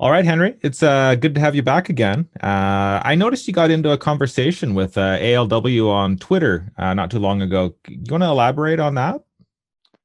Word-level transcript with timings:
All 0.00 0.10
right, 0.10 0.24
Henry, 0.24 0.56
it's 0.62 0.82
uh, 0.82 1.14
good 1.14 1.34
to 1.34 1.40
have 1.40 1.54
you 1.54 1.62
back 1.62 1.88
again. 1.88 2.28
Uh, 2.42 3.00
I 3.04 3.14
noticed 3.14 3.46
you 3.46 3.54
got 3.54 3.70
into 3.70 3.92
a 3.92 3.98
conversation 3.98 4.74
with 4.74 4.98
uh, 4.98 5.18
ALW 5.18 5.88
on 5.88 6.16
Twitter 6.16 6.72
uh, 6.76 6.94
not 6.94 7.10
too 7.10 7.18
long 7.18 7.40
ago. 7.42 7.74
You 7.88 8.02
want 8.10 8.22
to 8.22 8.28
elaborate 8.28 8.80
on 8.80 8.94
that? 8.96 9.22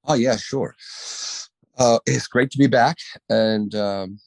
Oh, 0.05 0.13
yeah, 0.13 0.35
sure. 0.35 0.75
Uh, 1.77 1.99
it's 2.05 2.27
great 2.27 2.51
to 2.51 2.57
be 2.57 2.67
back. 2.67 2.97
And 3.29 3.73
um, 3.75 4.19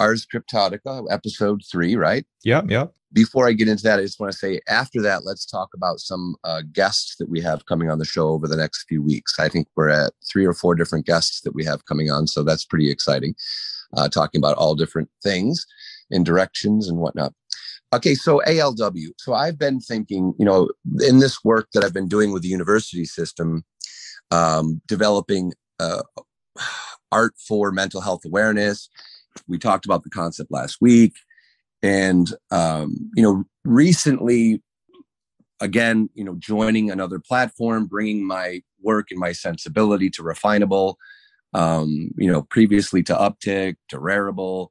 Ars 0.00 0.26
Cryptotica, 0.26 1.06
episode 1.10 1.62
three, 1.70 1.96
right? 1.96 2.24
Yep, 2.44 2.70
yep. 2.70 2.94
Before 3.12 3.48
I 3.48 3.52
get 3.52 3.68
into 3.68 3.82
that, 3.84 3.98
I 3.98 4.02
just 4.02 4.20
want 4.20 4.32
to 4.32 4.38
say 4.38 4.60
after 4.68 5.00
that, 5.02 5.24
let's 5.24 5.46
talk 5.46 5.70
about 5.74 5.98
some 5.98 6.36
uh, 6.44 6.62
guests 6.72 7.16
that 7.16 7.28
we 7.28 7.40
have 7.40 7.64
coming 7.66 7.90
on 7.90 7.98
the 7.98 8.04
show 8.04 8.28
over 8.28 8.46
the 8.46 8.56
next 8.56 8.84
few 8.84 9.02
weeks. 9.02 9.38
I 9.38 9.48
think 9.48 9.66
we're 9.76 9.88
at 9.88 10.12
three 10.30 10.44
or 10.44 10.52
four 10.52 10.74
different 10.74 11.06
guests 11.06 11.40
that 11.42 11.54
we 11.54 11.64
have 11.64 11.86
coming 11.86 12.10
on. 12.10 12.26
So 12.26 12.42
that's 12.42 12.64
pretty 12.64 12.90
exciting 12.90 13.34
uh, 13.96 14.08
talking 14.08 14.40
about 14.40 14.56
all 14.56 14.74
different 14.74 15.08
things 15.22 15.66
and 16.10 16.24
directions 16.24 16.88
and 16.88 16.98
whatnot. 16.98 17.32
Okay, 17.92 18.14
so 18.14 18.42
ALW. 18.46 19.08
So 19.18 19.32
I've 19.32 19.58
been 19.58 19.80
thinking, 19.80 20.34
you 20.38 20.44
know, 20.44 20.68
in 21.00 21.20
this 21.20 21.42
work 21.42 21.68
that 21.72 21.84
I've 21.84 21.94
been 21.94 22.08
doing 22.08 22.32
with 22.32 22.42
the 22.42 22.48
university 22.48 23.06
system, 23.06 23.64
um, 24.30 24.82
developing 24.86 25.54
uh, 25.80 26.02
art 27.12 27.34
for 27.46 27.70
mental 27.72 28.02
health 28.02 28.24
awareness. 28.26 28.90
We 29.46 29.58
talked 29.58 29.86
about 29.86 30.04
the 30.04 30.10
concept 30.10 30.50
last 30.50 30.78
week. 30.80 31.14
And, 31.82 32.30
um, 32.50 33.10
you 33.14 33.22
know, 33.22 33.44
recently, 33.64 34.62
again, 35.60 36.10
you 36.14 36.24
know, 36.24 36.36
joining 36.38 36.90
another 36.90 37.20
platform, 37.20 37.86
bringing 37.86 38.26
my 38.26 38.62
work 38.82 39.08
and 39.10 39.20
my 39.20 39.32
sensibility 39.32 40.10
to 40.10 40.22
Refinable 40.22 40.96
um, 41.54 42.10
you 42.16 42.30
know, 42.30 42.42
previously 42.42 43.02
to 43.04 43.14
Uptick, 43.14 43.76
to 43.88 43.98
Rarible, 43.98 44.68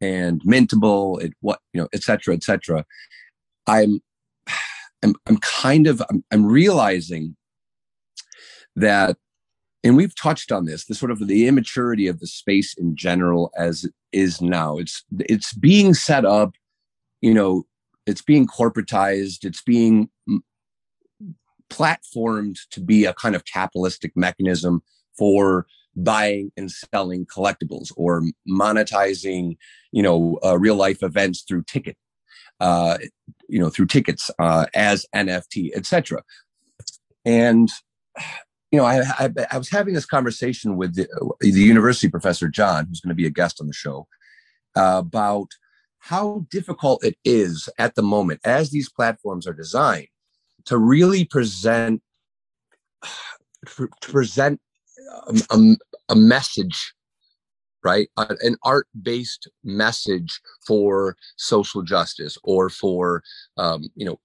and 0.00 0.40
Mintable, 0.42 1.22
it 1.22 1.32
what 1.40 1.60
you 1.72 1.80
know, 1.80 1.88
et 1.92 2.02
cetera, 2.02 2.34
et 2.34 2.42
cetera. 2.42 2.84
I'm, 3.66 4.00
I'm, 5.02 5.14
I'm 5.26 5.38
kind 5.38 5.86
of, 5.86 6.02
I'm, 6.10 6.24
I'm 6.30 6.46
realizing 6.46 7.36
that, 8.76 9.16
and 9.82 9.96
we've 9.96 10.14
touched 10.14 10.52
on 10.52 10.66
this, 10.66 10.84
the 10.84 10.94
sort 10.94 11.10
of 11.10 11.26
the 11.26 11.46
immaturity 11.46 12.06
of 12.06 12.20
the 12.20 12.26
space 12.26 12.74
in 12.76 12.96
general 12.96 13.50
as 13.56 13.84
it 13.84 13.94
is 14.12 14.40
now. 14.40 14.78
It's, 14.78 15.04
it's 15.18 15.52
being 15.52 15.94
set 15.94 16.24
up, 16.24 16.54
you 17.20 17.34
know, 17.34 17.64
it's 18.06 18.22
being 18.22 18.46
corporatized, 18.46 19.44
it's 19.44 19.62
being 19.62 20.10
platformed 21.70 22.58
to 22.70 22.80
be 22.80 23.04
a 23.04 23.14
kind 23.14 23.34
of 23.34 23.44
capitalistic 23.44 24.12
mechanism 24.14 24.82
for 25.16 25.66
buying 25.96 26.52
and 26.56 26.70
selling 26.70 27.26
collectibles 27.26 27.92
or 27.96 28.22
monetizing, 28.48 29.56
you 29.92 30.02
know, 30.02 30.38
uh, 30.44 30.58
real 30.58 30.76
life 30.76 31.02
events 31.02 31.42
through 31.42 31.62
ticket, 31.64 31.96
uh, 32.60 32.98
you 33.48 33.58
know, 33.58 33.70
through 33.70 33.86
tickets 33.86 34.30
uh, 34.38 34.66
as 34.74 35.06
NFT, 35.14 35.70
etc. 35.74 36.22
And 37.24 37.70
you 38.72 38.78
know, 38.78 38.84
I, 38.84 39.00
I, 39.18 39.30
I, 39.52 39.58
was 39.58 39.70
having 39.70 39.94
this 39.94 40.06
conversation 40.06 40.76
with 40.76 40.96
the, 40.96 41.06
the, 41.40 41.50
university 41.50 42.08
professor 42.08 42.48
John, 42.48 42.86
who's 42.86 43.00
going 43.00 43.10
to 43.10 43.14
be 43.14 43.26
a 43.26 43.30
guest 43.30 43.60
on 43.60 43.68
the 43.68 43.72
show, 43.72 44.08
uh, 44.76 44.96
about 44.98 45.48
how 45.98 46.46
difficult 46.50 47.04
it 47.04 47.16
is 47.24 47.68
at 47.78 47.94
the 47.94 48.02
moment 48.02 48.40
as 48.44 48.70
these 48.70 48.90
platforms 48.90 49.46
are 49.46 49.52
designed 49.52 50.08
to 50.64 50.78
really 50.78 51.24
present 51.24 52.02
to 53.66 53.88
present 54.00 54.60
a, 55.50 55.76
a 56.08 56.16
message 56.16 56.94
right? 57.86 58.08
An 58.16 58.56
art-based 58.64 59.48
message 59.62 60.40
for 60.66 61.16
social 61.36 61.82
justice 61.82 62.36
or 62.42 62.68
for 62.68 63.22
um, 63.58 63.84
you 63.94 64.04
know 64.04 64.18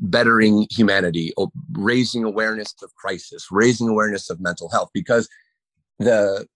bettering 0.00 0.66
humanity 0.70 1.32
or 1.36 1.50
raising 1.72 2.24
awareness 2.24 2.74
of 2.82 2.94
crisis 2.94 3.46
raising 3.50 3.88
awareness 3.88 4.28
of 4.28 4.38
mental 4.38 4.68
health 4.68 4.90
because 4.92 5.28
the 5.98 6.46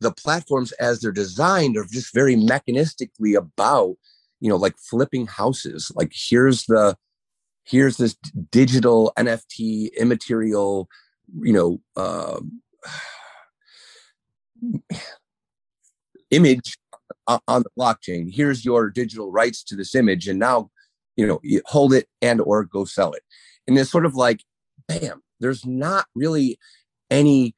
the 0.00 0.12
platforms 0.12 0.72
as 0.72 1.00
they're 1.00 1.12
designed 1.12 1.76
are 1.76 1.86
just 1.90 2.12
very 2.12 2.36
mechanistically 2.36 3.36
about 3.36 3.96
you 4.40 4.48
know 4.48 4.56
like 4.56 4.76
flipping 4.78 5.26
houses. 5.26 5.90
Like 5.94 6.12
here's 6.14 6.64
the 6.64 6.96
here's 7.64 7.96
this 7.96 8.14
digital 8.52 9.12
nft 9.18 9.88
immaterial 9.96 10.88
you 11.40 11.52
know 11.52 11.80
uh, 11.96 12.40
image 16.30 16.76
on 17.26 17.62
the 17.62 17.70
blockchain. 17.78 18.32
Here's 18.32 18.64
your 18.64 18.90
digital 18.90 19.30
rights 19.30 19.62
to 19.64 19.76
this 19.76 19.94
image, 19.94 20.28
and 20.28 20.38
now 20.38 20.70
you 21.16 21.26
know 21.26 21.40
you 21.42 21.62
hold 21.66 21.92
it 21.92 22.08
and 22.22 22.40
or 22.40 22.64
go 22.64 22.84
sell 22.84 23.12
it. 23.12 23.22
And 23.66 23.78
it's 23.78 23.90
sort 23.90 24.06
of 24.06 24.14
like, 24.14 24.42
bam. 24.88 25.22
There's 25.40 25.66
not 25.66 26.06
really 26.14 26.58
any. 27.10 27.54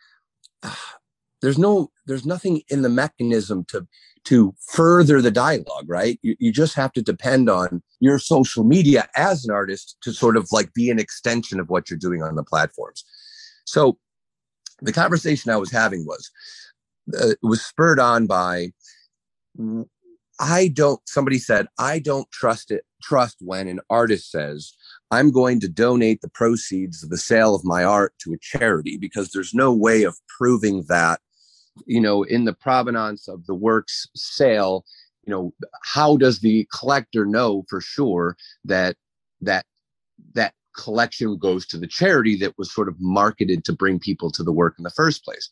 There's 1.41 1.59
no. 1.59 1.91
There's 2.07 2.27
nothing 2.27 2.63
in 2.69 2.83
the 2.83 2.89
mechanism 2.89 3.65
to 3.69 3.87
to 4.25 4.55
further 4.67 5.23
the 5.23 5.31
dialogue, 5.31 5.85
right? 5.87 6.19
You, 6.23 6.35
you 6.41 6.53
just 6.53 6.75
have 6.75 6.93
to 6.93 7.03
depend 7.03 7.49
on 7.49 7.81
your 8.01 8.19
social 8.19 8.65
media 8.65 9.09
as 9.15 9.45
an 9.45 9.55
artist 9.55 9.97
to 10.03 10.13
sort 10.13 10.37
of 10.37 10.49
like 10.51 10.75
be 10.75 10.91
an 10.91 10.99
extension 10.99 11.61
of 11.61 11.71
what 11.71 11.89
you're 11.89 11.99
doing 11.99 12.23
on 12.23 12.35
the 12.35 12.43
platforms. 12.43 13.05
So 13.65 13.99
the 14.81 14.93
conversation 14.93 15.51
I 15.51 15.57
was 15.57 15.71
having 15.71 16.07
was 16.07 16.31
uh, 17.19 17.35
was 17.43 17.65
spurred 17.65 18.01
on 18.01 18.27
by 18.27 18.73
I 20.41 20.69
don't 20.69 21.01
somebody 21.07 21.39
said 21.39 21.67
I 21.79 21.99
don't 21.99 22.31
trust 22.31 22.71
it 22.71 22.85
trust 23.03 23.37
when 23.41 23.69
an 23.69 23.81
artist 23.91 24.31
says 24.31 24.73
I'm 25.11 25.31
going 25.31 25.61
to 25.61 25.69
donate 25.69 26.21
the 26.21 26.31
proceeds 26.31 27.03
of 27.03 27.11
the 27.11 27.19
sale 27.19 27.55
of 27.55 27.65
my 27.65 27.83
art 27.83 28.13
to 28.21 28.33
a 28.33 28.39
charity 28.41 28.97
because 28.99 29.31
there's 29.31 29.55
no 29.55 29.73
way 29.73 30.03
of 30.03 30.17
proving 30.39 30.85
that 30.89 31.21
you 31.87 32.01
know 32.01 32.23
in 32.23 32.45
the 32.45 32.53
provenance 32.53 33.29
of 33.29 33.47
the 33.47 33.55
work's 33.55 34.07
sale 34.15 34.85
you 35.25 35.33
know 35.33 35.53
how 35.83 36.17
does 36.17 36.41
the 36.41 36.67
collector 36.73 37.27
know 37.27 37.65
for 37.69 37.81
sure 37.81 38.37
that 38.65 38.97
that 39.41 39.65
that 40.35 40.55
collection 40.79 41.37
goes 41.37 41.67
to 41.67 41.77
the 41.77 41.87
charity 41.87 42.37
that 42.37 42.57
was 42.57 42.73
sort 42.73 42.89
of 42.89 42.97
marketed 42.99 43.65
to 43.65 43.73
bring 43.73 43.99
people 43.99 44.31
to 44.31 44.43
the 44.43 44.53
work 44.53 44.75
in 44.79 44.85
the 44.85 44.91
first 44.91 45.25
place. 45.25 45.51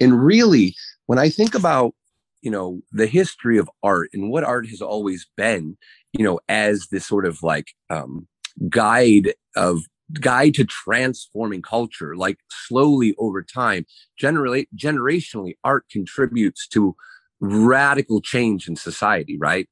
And 0.00 0.24
really 0.24 0.74
when 1.06 1.18
i 1.18 1.28
think 1.28 1.54
about 1.54 1.94
you 2.40 2.50
know 2.50 2.80
the 2.92 3.06
history 3.06 3.58
of 3.58 3.70
art 3.82 4.10
and 4.12 4.30
what 4.30 4.44
art 4.44 4.66
has 4.66 4.80
always 4.80 5.26
been 5.36 5.76
you 6.12 6.24
know 6.24 6.40
as 6.48 6.88
this 6.90 7.06
sort 7.06 7.26
of 7.26 7.42
like 7.42 7.68
um, 7.90 8.26
guide 8.68 9.34
of 9.56 9.82
guide 10.20 10.54
to 10.54 10.64
transforming 10.64 11.62
culture 11.62 12.14
like 12.16 12.38
slowly 12.50 13.14
over 13.18 13.42
time 13.42 13.86
generally 14.18 14.68
generationally 14.76 15.54
art 15.64 15.84
contributes 15.90 16.66
to 16.68 16.94
radical 17.40 18.20
change 18.20 18.68
in 18.68 18.76
society 18.76 19.36
right? 19.38 19.68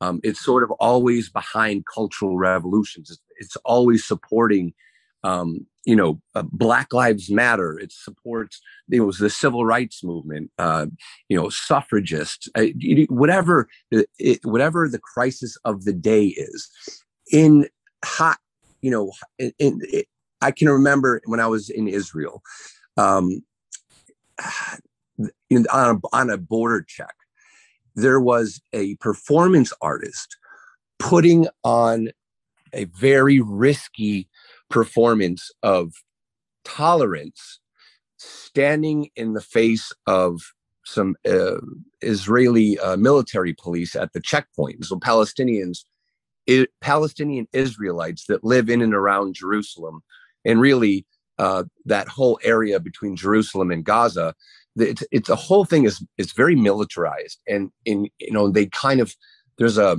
Um, 0.00 0.20
it's 0.22 0.44
sort 0.44 0.64
of 0.64 0.70
always 0.72 1.30
behind 1.30 1.84
cultural 1.86 2.36
revolutions. 2.36 3.10
It's, 3.10 3.20
it's 3.38 3.56
always 3.64 4.06
supporting 4.06 4.74
um, 5.24 5.66
you 5.84 5.96
know, 5.96 6.20
uh, 6.34 6.44
Black 6.52 6.92
Lives 6.92 7.30
Matter. 7.30 7.78
It 7.78 7.92
supports 7.92 8.60
it 8.90 9.00
was 9.00 9.18
the 9.18 9.30
civil 9.30 9.64
rights 9.64 10.04
movement. 10.04 10.50
Uh, 10.58 10.86
you 11.28 11.36
know, 11.36 11.48
suffragists. 11.48 12.48
Uh, 12.54 12.66
whatever 13.08 13.68
it, 13.90 14.40
whatever 14.44 14.88
the 14.88 14.98
crisis 14.98 15.56
of 15.64 15.84
the 15.84 15.92
day 15.92 16.26
is, 16.26 16.70
in 17.32 17.68
hot. 18.04 18.38
You 18.80 18.90
know, 18.90 19.12
in, 19.38 19.52
in, 19.58 19.80
it, 19.82 20.06
I 20.42 20.50
can 20.50 20.68
remember 20.68 21.22
when 21.24 21.40
I 21.40 21.46
was 21.46 21.70
in 21.70 21.88
Israel, 21.88 22.42
um, 22.96 23.42
in, 25.50 25.66
on 25.72 25.96
a, 25.96 26.16
on 26.16 26.30
a 26.30 26.36
border 26.36 26.84
check, 26.86 27.14
there 27.94 28.20
was 28.20 28.60
a 28.72 28.96
performance 28.96 29.72
artist 29.80 30.36
putting 30.98 31.46
on 31.62 32.10
a 32.74 32.84
very 32.84 33.40
risky 33.40 34.28
performance 34.70 35.50
of 35.62 35.92
tolerance 36.64 37.60
standing 38.18 39.10
in 39.16 39.34
the 39.34 39.40
face 39.40 39.92
of 40.06 40.40
some 40.84 41.16
uh, 41.26 41.60
Israeli 42.02 42.78
uh, 42.78 42.96
military 42.96 43.54
police 43.54 43.96
at 43.96 44.12
the 44.12 44.20
checkpoint. 44.20 44.84
So 44.84 44.96
Palestinians, 44.96 45.84
Palestinian 46.80 47.46
Israelites 47.52 48.26
that 48.28 48.44
live 48.44 48.68
in 48.68 48.82
and 48.82 48.94
around 48.94 49.34
Jerusalem, 49.34 50.02
and 50.44 50.60
really 50.60 51.06
uh, 51.38 51.64
that 51.86 52.08
whole 52.08 52.38
area 52.44 52.78
between 52.78 53.16
Jerusalem 53.16 53.70
and 53.70 53.84
Gaza, 53.84 54.34
it's, 54.76 55.02
it's 55.10 55.28
a 55.28 55.36
whole 55.36 55.64
thing 55.64 55.84
is 55.84 56.04
is 56.18 56.32
very 56.32 56.56
militarized, 56.56 57.40
and 57.48 57.70
in 57.84 58.08
you 58.18 58.32
know 58.32 58.50
they 58.50 58.66
kind 58.66 59.00
of 59.00 59.14
there's 59.58 59.78
a 59.78 59.98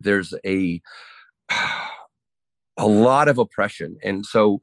there's 0.00 0.34
a 0.44 0.80
a 2.76 2.86
lot 2.86 3.28
of 3.28 3.38
oppression. 3.38 3.96
And 4.02 4.24
so, 4.24 4.60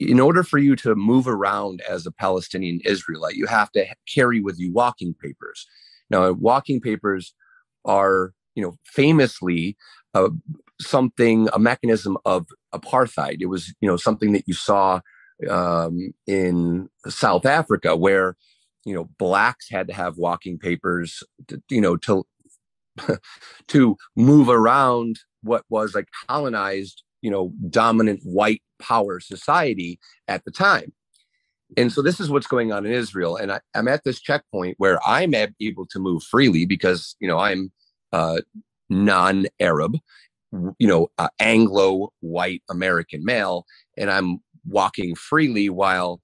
in 0.00 0.18
order 0.18 0.42
for 0.42 0.58
you 0.58 0.74
to 0.76 0.94
move 0.96 1.28
around 1.28 1.82
as 1.88 2.04
a 2.04 2.10
Palestinian 2.10 2.80
Israelite, 2.84 3.36
you 3.36 3.46
have 3.46 3.70
to 3.72 3.86
carry 4.12 4.40
with 4.40 4.58
you 4.58 4.72
walking 4.72 5.14
papers. 5.14 5.66
Now, 6.10 6.32
walking 6.32 6.80
papers 6.80 7.34
are, 7.84 8.32
you 8.54 8.62
know, 8.62 8.74
famously 8.84 9.76
uh, 10.14 10.30
something, 10.80 11.48
a 11.52 11.58
mechanism 11.58 12.16
of 12.24 12.46
apartheid. 12.74 13.36
It 13.40 13.46
was, 13.46 13.74
you 13.80 13.88
know, 13.88 13.96
something 13.96 14.32
that 14.32 14.44
you 14.46 14.54
saw 14.54 15.00
um, 15.48 16.12
in 16.26 16.88
South 17.06 17.46
Africa 17.46 17.94
where, 17.94 18.36
you 18.84 18.94
know, 18.94 19.08
blacks 19.18 19.68
had 19.70 19.86
to 19.88 19.94
have 19.94 20.18
walking 20.18 20.58
papers, 20.58 21.22
to, 21.48 21.62
you 21.70 21.80
know, 21.80 21.96
to 21.98 22.26
to 23.68 23.96
move 24.16 24.48
around 24.48 25.18
what 25.42 25.64
was 25.68 25.94
a 25.94 26.04
colonized, 26.26 27.02
you 27.22 27.30
know, 27.30 27.52
dominant 27.70 28.20
white 28.24 28.62
power 28.78 29.20
society 29.20 29.98
at 30.26 30.44
the 30.44 30.50
time. 30.50 30.92
And 31.76 31.92
so 31.92 32.00
this 32.00 32.18
is 32.18 32.30
what's 32.30 32.46
going 32.46 32.72
on 32.72 32.86
in 32.86 32.92
Israel. 32.92 33.36
And 33.36 33.52
I, 33.52 33.60
am 33.74 33.88
at 33.88 34.04
this 34.04 34.20
checkpoint 34.20 34.76
where 34.78 34.98
I'm 35.06 35.34
able 35.34 35.86
to 35.86 35.98
move 35.98 36.22
freely 36.22 36.64
because, 36.64 37.14
you 37.20 37.28
know, 37.28 37.38
I'm 37.38 37.70
uh, 38.12 38.40
non 38.88 39.46
Arab, 39.60 39.98
you 40.52 40.88
know, 40.88 41.08
uh, 41.18 41.28
Anglo 41.38 42.12
white 42.20 42.62
American 42.70 43.24
male, 43.24 43.66
and 43.98 44.10
I'm 44.10 44.38
walking 44.66 45.14
freely 45.14 45.68
while, 45.68 46.20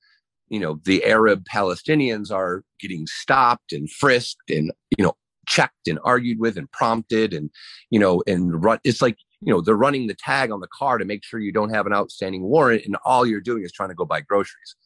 you 0.48 0.60
know, 0.60 0.80
the 0.84 1.04
Arab 1.04 1.44
Palestinians 1.44 2.30
are 2.30 2.62
getting 2.80 3.06
stopped 3.06 3.72
and 3.72 3.90
frisked 3.90 4.50
and, 4.50 4.72
you 4.96 5.04
know, 5.04 5.14
checked 5.46 5.88
and 5.88 5.98
argued 6.04 6.38
with 6.38 6.56
and 6.56 6.70
prompted 6.70 7.32
and, 7.32 7.50
you 7.90 7.98
know, 7.98 8.22
and 8.26 8.62
run. 8.64 8.78
It's 8.84 9.02
like, 9.02 9.16
you 9.40 9.52
know, 9.52 9.60
they're 9.60 9.76
running 9.76 10.06
the 10.06 10.14
tag 10.14 10.50
on 10.50 10.60
the 10.60 10.68
car 10.68 10.98
to 10.98 11.04
make 11.04 11.24
sure 11.24 11.40
you 11.40 11.52
don't 11.52 11.74
have 11.74 11.86
an 11.86 11.92
outstanding 11.92 12.42
warrant 12.42 12.84
and 12.84 12.96
all 13.04 13.26
you're 13.26 13.40
doing 13.40 13.62
is 13.62 13.72
trying 13.72 13.90
to 13.90 13.94
go 13.94 14.04
buy 14.04 14.20
groceries. 14.20 14.76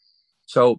So, 0.47 0.79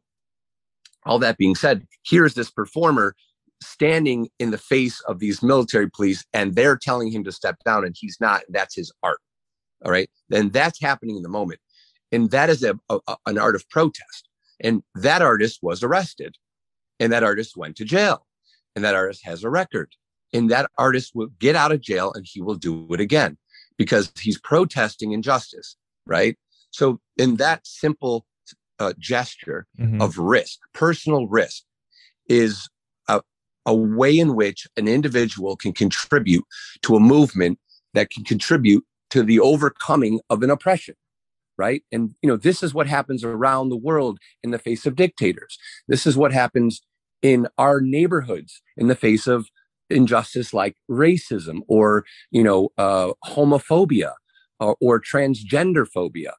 all 1.05 1.19
that 1.19 1.37
being 1.37 1.55
said, 1.55 1.85
here's 2.05 2.33
this 2.33 2.51
performer 2.51 3.15
standing 3.61 4.29
in 4.39 4.51
the 4.51 4.57
face 4.57 4.99
of 5.01 5.19
these 5.19 5.41
military 5.41 5.89
police 5.89 6.25
and 6.33 6.55
they're 6.55 6.77
telling 6.77 7.11
him 7.11 7.23
to 7.23 7.31
step 7.31 7.57
down 7.65 7.85
and 7.85 7.95
he's 7.97 8.17
not. 8.19 8.41
That's 8.49 8.75
his 8.75 8.91
art. 9.03 9.19
All 9.85 9.91
right. 9.91 10.09
Then 10.29 10.49
that's 10.49 10.81
happening 10.81 11.15
in 11.15 11.23
the 11.23 11.29
moment. 11.29 11.59
And 12.11 12.31
that 12.31 12.49
is 12.49 12.63
a, 12.63 12.77
a, 12.89 12.99
an 13.25 13.37
art 13.37 13.55
of 13.55 13.69
protest. 13.69 14.27
And 14.61 14.83
that 14.95 15.21
artist 15.21 15.59
was 15.61 15.83
arrested 15.83 16.35
and 16.99 17.13
that 17.13 17.23
artist 17.23 17.55
went 17.55 17.77
to 17.77 17.85
jail 17.85 18.25
and 18.79 18.85
that 18.85 18.95
artist 18.95 19.25
has 19.25 19.43
a 19.43 19.49
record. 19.49 19.93
And 20.31 20.49
that 20.51 20.71
artist 20.77 21.11
will 21.13 21.27
get 21.37 21.57
out 21.57 21.73
of 21.73 21.81
jail 21.81 22.13
and 22.15 22.25
he 22.25 22.39
will 22.39 22.55
do 22.55 22.87
it 22.93 23.01
again 23.01 23.37
because 23.77 24.09
he's 24.17 24.39
protesting 24.39 25.11
injustice. 25.11 25.75
Right. 26.05 26.37
So, 26.71 27.01
in 27.17 27.35
that 27.35 27.67
simple 27.67 28.25
uh, 28.79 28.93
gesture 28.97 29.67
mm-hmm. 29.77 30.01
of 30.01 30.17
risk, 30.17 30.59
personal 30.73 31.27
risk, 31.27 31.63
is 32.29 32.69
a, 33.09 33.21
a 33.65 33.75
way 33.75 34.17
in 34.17 34.33
which 34.33 34.65
an 34.77 34.87
individual 34.87 35.57
can 35.57 35.73
contribute 35.73 36.45
to 36.83 36.95
a 36.95 37.01
movement 37.01 37.59
that 37.95 38.11
can 38.11 38.23
contribute 38.23 38.85
to 39.09 39.23
the 39.23 39.41
overcoming 39.41 40.21
of 40.29 40.41
an 40.41 40.49
oppression 40.49 40.95
right 41.57 41.83
and 41.91 42.15
you 42.21 42.29
know 42.29 42.37
this 42.37 42.61
is 42.61 42.73
what 42.73 42.87
happens 42.87 43.23
around 43.23 43.69
the 43.69 43.75
world 43.75 44.19
in 44.43 44.51
the 44.51 44.59
face 44.59 44.85
of 44.85 44.95
dictators 44.95 45.57
this 45.87 46.05
is 46.05 46.15
what 46.15 46.31
happens 46.31 46.81
in 47.21 47.47
our 47.57 47.81
neighborhoods 47.81 48.61
in 48.77 48.87
the 48.87 48.95
face 48.95 49.27
of 49.27 49.47
injustice 49.89 50.53
like 50.53 50.75
racism 50.89 51.61
or 51.67 52.05
you 52.31 52.43
know 52.43 52.69
uh, 52.77 53.11
homophobia 53.25 54.13
or, 54.59 54.77
or 54.81 55.01
transgender 55.01 55.87
phobia 55.87 56.33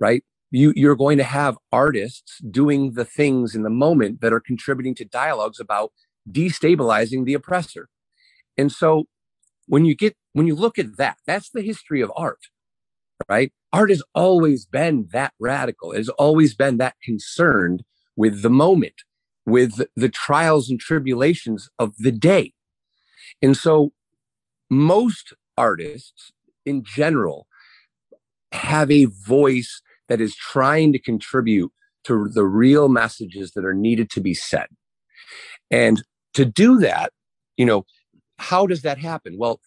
right? 0.00 0.24
You 0.50 0.72
you're 0.76 0.96
going 0.96 1.18
to 1.18 1.24
have 1.24 1.58
artists 1.72 2.38
doing 2.50 2.92
the 2.94 3.04
things 3.04 3.54
in 3.54 3.62
the 3.62 3.70
moment 3.70 4.20
that 4.20 4.32
are 4.32 4.40
contributing 4.40 4.94
to 4.96 5.04
dialogues 5.04 5.60
about 5.60 5.92
destabilizing 6.30 7.24
the 7.24 7.34
oppressor. 7.34 7.88
And 8.58 8.72
so 8.72 9.04
when 9.66 9.84
you 9.84 9.96
get 9.96 10.16
when 10.34 10.46
you 10.46 10.56
look 10.56 10.78
at 10.78 10.98
that 10.98 11.18
that's 11.26 11.50
the 11.50 11.62
history 11.62 12.00
of 12.02 12.12
art 12.16 12.40
right? 13.28 13.52
Art 13.72 13.90
has 13.90 14.02
always 14.14 14.66
been 14.66 15.08
that 15.12 15.34
radical. 15.40 15.92
It 15.92 15.98
has 15.98 16.10
always 16.10 16.54
been 16.54 16.78
that 16.78 16.96
concerned 17.04 17.84
with 18.16 18.42
the 18.42 18.50
moment 18.50 18.94
with 19.48 19.80
the 19.96 20.08
trials 20.08 20.70
and 20.70 20.78
tribulations 20.78 21.68
of 21.78 21.94
the 21.98 22.12
day 22.12 22.52
and 23.42 23.56
so 23.56 23.92
most 24.70 25.32
artists 25.56 26.32
in 26.64 26.82
general 26.84 27.46
have 28.52 28.90
a 28.90 29.06
voice 29.06 29.82
that 30.08 30.20
is 30.20 30.34
trying 30.34 30.92
to 30.92 30.98
contribute 30.98 31.72
to 32.04 32.28
the 32.28 32.44
real 32.44 32.88
messages 32.88 33.52
that 33.52 33.64
are 33.64 33.74
needed 33.74 34.10
to 34.10 34.20
be 34.20 34.34
said. 34.34 34.66
And 35.70 36.02
to 36.34 36.44
do 36.44 36.78
that, 36.78 37.12
you 37.56 37.66
know, 37.66 37.84
how 38.38 38.66
does 38.66 38.82
that 38.82 38.98
happen? 38.98 39.36
Well, 39.36 39.60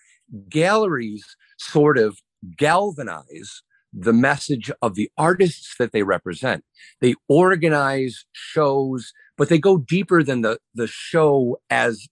galleries 0.49 1.23
sort 1.57 1.97
of 1.97 2.19
galvanize 2.57 3.61
the 3.93 4.13
message 4.13 4.71
of 4.81 4.95
the 4.95 5.11
artists 5.17 5.75
that 5.77 5.91
they 5.91 6.03
represent. 6.03 6.63
They 7.01 7.15
organize 7.27 8.25
shows, 8.31 9.11
but 9.41 9.49
they 9.49 9.57
go 9.57 9.79
deeper 9.79 10.21
than 10.21 10.41
the, 10.41 10.59
the 10.75 10.85
show 10.85 11.57
as 11.71 12.07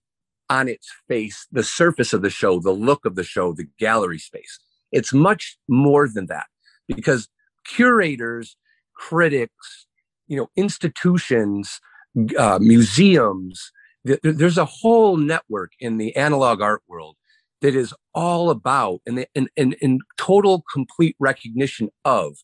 on 0.49 0.67
its 0.67 0.91
face, 1.07 1.45
the 1.51 1.61
surface 1.61 2.11
of 2.11 2.23
the 2.23 2.29
show, 2.31 2.59
the 2.59 2.71
look 2.71 3.05
of 3.05 3.13
the 3.13 3.23
show, 3.23 3.53
the 3.53 3.67
gallery 3.77 4.17
space. 4.17 4.59
It's 4.91 5.13
much 5.13 5.55
more 5.67 6.09
than 6.11 6.25
that 6.25 6.47
because 6.87 7.29
curators, 7.67 8.57
critics, 8.95 9.85
you 10.27 10.37
know, 10.37 10.47
institutions, 10.55 11.79
uh, 12.35 12.57
museums. 12.59 13.71
There's 14.23 14.57
a 14.57 14.65
whole 14.65 15.15
network 15.15 15.73
in 15.79 15.99
the 15.99 16.15
analog 16.15 16.61
art 16.61 16.81
world 16.87 17.15
that 17.61 17.75
is 17.75 17.93
all 18.15 18.49
about 18.49 19.01
and 19.05 19.27
in, 19.35 19.49
in, 19.55 19.73
in 19.73 19.99
total 20.17 20.63
complete 20.73 21.15
recognition 21.19 21.89
of 22.03 22.37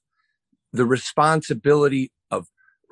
the 0.71 0.85
responsibility 0.85 2.11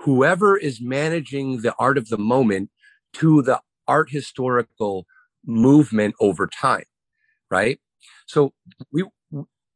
whoever 0.04 0.58
is 0.58 0.82
managing 0.82 1.62
the 1.62 1.76
art 1.80 1.98
of 1.98 2.10
the 2.10 2.20
moment 2.20 2.70
to 3.14 3.42
the 3.44 3.62
art 3.88 4.10
historical 4.12 5.06
movement 5.46 6.16
over 6.22 6.48
time 6.48 6.84
right? 7.52 7.80
So 8.28 8.54
we 8.92 9.06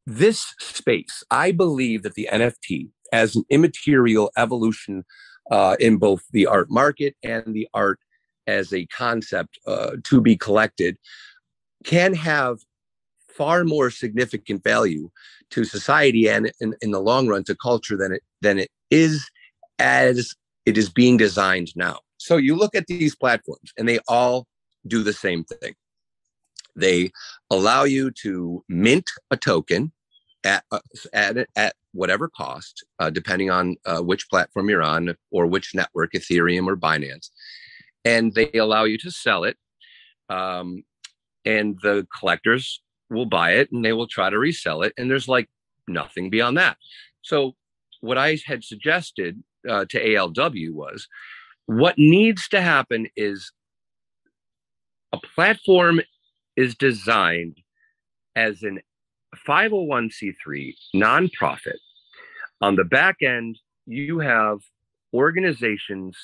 this 0.08 0.56
space, 0.60 1.24
I 1.32 1.52
believe 1.52 2.04
that 2.04 2.16
the 2.16 2.30
NFT 2.34 2.90
as 3.14 3.36
an 3.36 3.46
immaterial 3.50 4.32
evolution 4.38 5.06
uh, 5.52 5.78
in 5.80 5.98
both 5.98 6.24
the 6.32 6.48
art 6.48 6.72
market 6.72 7.16
and 7.24 7.54
the 7.54 7.70
art 7.74 8.00
as 8.48 8.74
a 8.74 8.88
concept 8.88 9.60
uh, 9.68 9.92
to 10.06 10.22
be 10.22 10.38
collected 10.38 10.98
can 11.86 12.16
have 12.16 12.60
far 13.30 13.64
more 13.64 13.92
significant 13.92 14.64
value 14.64 15.10
to 15.52 15.66
society 15.66 16.30
and 16.30 16.52
in, 16.62 16.76
in 16.82 16.92
the 16.92 17.02
long 17.02 17.28
run 17.28 17.44
to 17.46 17.56
culture 17.56 17.98
than 17.98 18.14
it 18.14 18.24
than 18.42 18.60
it 18.60 18.70
is 18.92 19.30
as 19.80 20.34
it 20.66 20.78
is 20.78 20.90
being 20.90 21.18
designed 21.18 21.72
now. 21.76 22.00
So 22.18 22.38
you 22.38 22.56
look 22.56 22.76
at 22.76 22.88
these 22.88 23.16
platforms 23.16 23.72
and 23.78 23.88
they 23.88 24.00
all 24.08 24.48
do 24.88 25.04
the 25.04 25.14
same 25.14 25.44
thing. 25.44 25.76
They 26.76 27.12
allow 27.50 27.84
you 27.84 28.12
to 28.24 28.64
mint 28.70 29.10
a 29.32 29.38
token 29.38 29.92
at 30.44 30.64
uh, 30.72 30.80
at 31.14 31.48
at 31.56 31.74
whatever 31.94 32.30
cost, 32.30 32.86
uh, 33.00 33.10
depending 33.10 33.50
on 33.50 33.76
uh, 33.86 34.02
which 34.02 34.30
platform 34.30 34.70
you're 34.70 34.84
on 34.84 35.16
or 35.32 35.48
which 35.48 35.74
network, 35.74 36.14
Ethereum 36.14 36.68
or 36.68 36.78
Binance, 36.78 37.30
and 38.06 38.34
they 38.34 38.52
allow 38.54 38.84
you 38.84 38.98
to 39.00 39.12
sell 39.12 39.44
it. 39.44 39.58
Um, 40.30 40.84
and 41.46 41.80
the 41.82 42.06
collectors 42.20 42.82
will 43.10 43.26
buy 43.26 43.54
it 43.54 43.72
and 43.72 43.84
they 43.84 43.94
will 43.94 44.08
try 44.08 44.30
to 44.30 44.38
resell 44.38 44.84
it, 44.84 44.94
and 44.98 45.10
there's 45.10 45.28
like 45.28 45.50
nothing 45.88 46.30
beyond 46.30 46.58
that. 46.58 46.78
So, 47.22 47.56
what 48.02 48.18
I 48.18 48.38
had 48.46 48.64
suggested 48.64 49.42
uh, 49.70 49.86
to 49.90 50.04
ALW 50.04 50.72
was 50.72 51.08
what 51.68 51.98
needs 51.98 52.48
to 52.50 52.62
happen 52.62 53.08
is 53.16 53.52
a 55.12 55.20
platform 55.36 56.02
is 56.56 56.76
designed 56.76 57.58
as 58.36 58.64
an 58.64 58.80
501c3 59.48 60.74
nonprofit. 60.96 61.78
On 62.62 62.76
the 62.76 62.84
back 62.84 63.18
end, 63.22 63.60
you 63.86 64.20
have 64.20 64.60
organizations, 65.14 66.18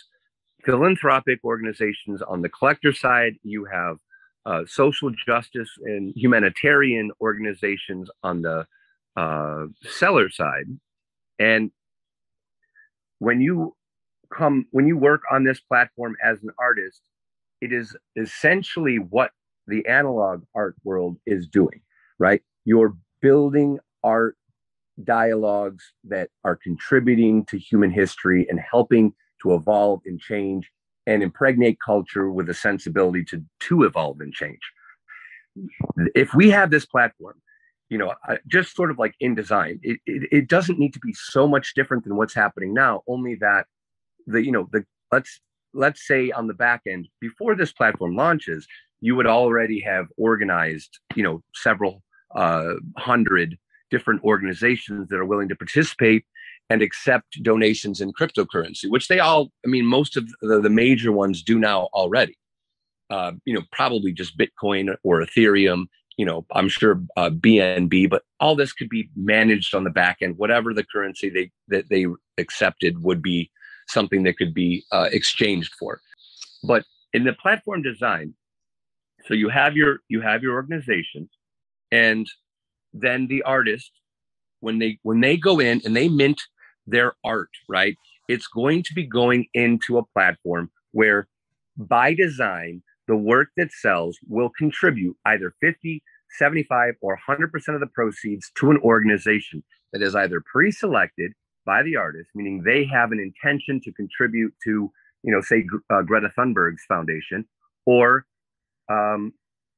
philanthropic 0.64 1.40
organizations. 1.44 2.22
On 2.22 2.42
the 2.42 2.50
collector 2.50 2.94
side, 2.94 3.36
you 3.44 3.66
have 3.66 3.98
uh, 4.46 4.64
social 4.66 5.12
justice 5.26 5.70
and 5.84 6.14
humanitarian 6.16 7.12
organizations 7.22 8.10
on 8.24 8.42
the 8.42 8.66
uh, 9.16 9.66
seller 9.84 10.30
side. 10.30 10.66
And 11.40 11.72
when 13.24 13.40
you 13.40 13.74
come, 14.32 14.66
when 14.72 14.86
you 14.86 14.98
work 14.98 15.22
on 15.32 15.46
this 15.46 15.62
platform 15.62 16.16
as 16.22 16.44
an 16.44 16.50
artist, 16.60 17.02
it 17.62 17.72
is 17.72 17.96
essentially 18.18 18.98
what 18.98 19.32
the 19.68 19.86
analog 19.88 20.44
art 20.54 20.76
world 20.84 21.16
is 21.26 21.48
doing, 21.48 21.80
right? 22.20 22.42
You're 22.66 22.96
building 23.22 23.80
art 24.04 24.36
dialogues 25.06 25.94
that 26.04 26.30
are 26.44 26.58
contributing 26.62 27.46
to 27.46 27.58
human 27.58 27.92
history 27.92 28.46
and 28.50 28.60
helping 28.60 29.14
to 29.42 29.56
evolve 29.56 30.02
and 30.06 30.20
change 30.20 30.70
and 31.08 31.24
impregnate 31.24 31.78
culture 31.84 32.30
with 32.30 32.50
a 32.50 32.54
sensibility 32.54 33.24
to 33.26 33.42
to 33.62 33.84
evolve 33.84 34.20
and 34.20 34.34
change. 34.34 34.60
If 36.14 36.34
we 36.34 36.50
have 36.50 36.72
this 36.72 36.86
platform, 36.86 37.36
you 37.90 37.98
know, 37.98 38.14
just 38.48 38.76
sort 38.76 38.92
of 38.92 38.98
like 38.98 39.14
in 39.20 39.36
design, 39.36 39.80
it, 39.84 40.00
it, 40.06 40.30
it 40.32 40.48
doesn't 40.48 40.80
need 40.80 40.94
to 40.94 41.00
be 41.00 41.14
so 41.14 41.48
much 41.48 41.74
different 41.76 42.04
than 42.04 42.16
what's 42.16 42.34
happening 42.34 42.74
now. 42.74 43.04
Only 43.08 43.36
that 43.36 43.68
the 44.26 44.44
you 44.44 44.52
know 44.52 44.68
the 44.72 44.86
let's 45.12 45.40
let's 45.74 46.08
say 46.08 46.32
on 46.32 46.48
the 46.48 46.54
back 46.54 46.82
end 46.88 47.08
before 47.20 47.56
this 47.56 47.72
platform 47.72 48.16
launches, 48.16 48.68
you 49.02 49.16
would 49.16 49.28
already 49.28 49.80
have 49.82 50.08
organized 50.18 51.00
you 51.16 51.24
know 51.24 51.44
several 51.54 52.02
uh, 52.36 52.74
hundred 52.98 53.58
different 53.92 54.24
organizations 54.24 55.08
that 55.10 55.18
are 55.18 55.26
willing 55.26 55.50
to 55.50 55.56
participate 55.56 56.26
and 56.70 56.82
accept 56.82 57.42
donations 57.44 58.02
in 58.02 58.12
cryptocurrency, 58.12 58.90
which 58.90 59.08
they 59.08 59.20
all, 59.20 59.52
I 59.66 59.70
mean, 59.70 59.86
most 59.86 60.18
of 60.18 60.28
the, 60.42 60.60
the 60.60 60.70
major 60.70 61.12
ones 61.12 61.44
do 61.44 61.60
now 61.60 61.90
already. 61.94 62.36
Uh, 63.10 63.34
you 63.46 63.54
know, 63.54 63.62
probably 63.72 64.12
just 64.12 64.38
Bitcoin 64.38 64.96
or 65.04 65.22
Ethereum. 65.22 65.86
You 66.18 66.26
know, 66.26 66.46
I'm 66.52 66.70
sure 66.70 67.02
uh, 67.18 67.30
BNB, 67.30 68.10
but 68.10 68.24
all 68.40 68.56
this 68.56 68.74
could 68.74 68.90
be 68.90 69.10
managed 69.16 69.74
on 69.74 69.84
the 69.84 69.90
back 69.90 70.18
end. 70.22 70.38
Whatever 70.38 70.74
the 70.74 70.84
currency 70.84 71.30
they 71.30 71.52
that 71.70 71.90
they 71.90 72.06
accepted 72.38 73.02
would 73.04 73.22
be 73.22 73.50
something 73.88 74.24
that 74.24 74.38
could 74.38 74.54
be 74.54 74.84
uh, 74.92 75.10
exchanged 75.12 75.74
for. 75.80 76.02
But 76.64 76.86
in 77.14 77.24
the 77.24 77.34
platform 77.34 77.82
design, 77.82 78.34
so 79.26 79.34
you 79.34 79.50
have 79.50 79.76
your 79.76 80.00
you 80.08 80.22
have 80.22 80.44
your 80.44 80.54
organization, 80.54 81.30
and 81.92 82.28
then 82.94 83.28
the 83.28 83.42
artist 83.44 83.92
when 84.60 84.80
they 84.80 85.00
when 85.04 85.20
they 85.20 85.38
go 85.38 85.60
in 85.60 85.82
and 85.86 85.96
they 85.96 86.10
mint 86.10 86.42
their 86.88 87.14
art, 87.24 87.50
right? 87.68 87.98
It's 88.30 88.48
going 88.48 88.84
to 88.84 88.94
be 88.94 89.06
going 89.06 89.48
into 89.54 89.98
a 89.98 90.06
platform 90.06 90.72
where 90.92 91.28
by 91.78 92.14
design, 92.14 92.82
the 93.08 93.16
work 93.16 93.50
that 93.58 93.72
sells 93.72 94.18
will 94.28 94.50
contribute 94.58 95.16
either 95.26 95.54
50, 95.62 96.04
75, 96.38 96.96
or 97.02 97.20
100% 97.28 97.74
of 97.74 97.80
the 97.80 97.88
proceeds 97.88 98.52
to 98.56 98.72
an 98.72 98.78
organization 98.78 99.64
that 99.92 100.02
is 100.02 100.16
either 100.16 100.42
pre 100.52 100.72
selected 100.72 101.34
by 101.66 101.84
the 101.84 101.96
artist, 101.96 102.30
meaning 102.36 102.64
they 102.64 102.86
have 102.86 103.12
an 103.12 103.20
intention 103.20 103.80
to 103.82 103.92
contribute 103.94 104.54
to, 104.64 104.92
you 105.24 105.32
know, 105.32 105.42
say 105.42 105.66
uh, 105.90 106.02
Greta 106.02 106.30
Thunberg's 106.38 106.84
foundation, 106.88 107.46
or, 107.86 108.26
um, 108.90 109.34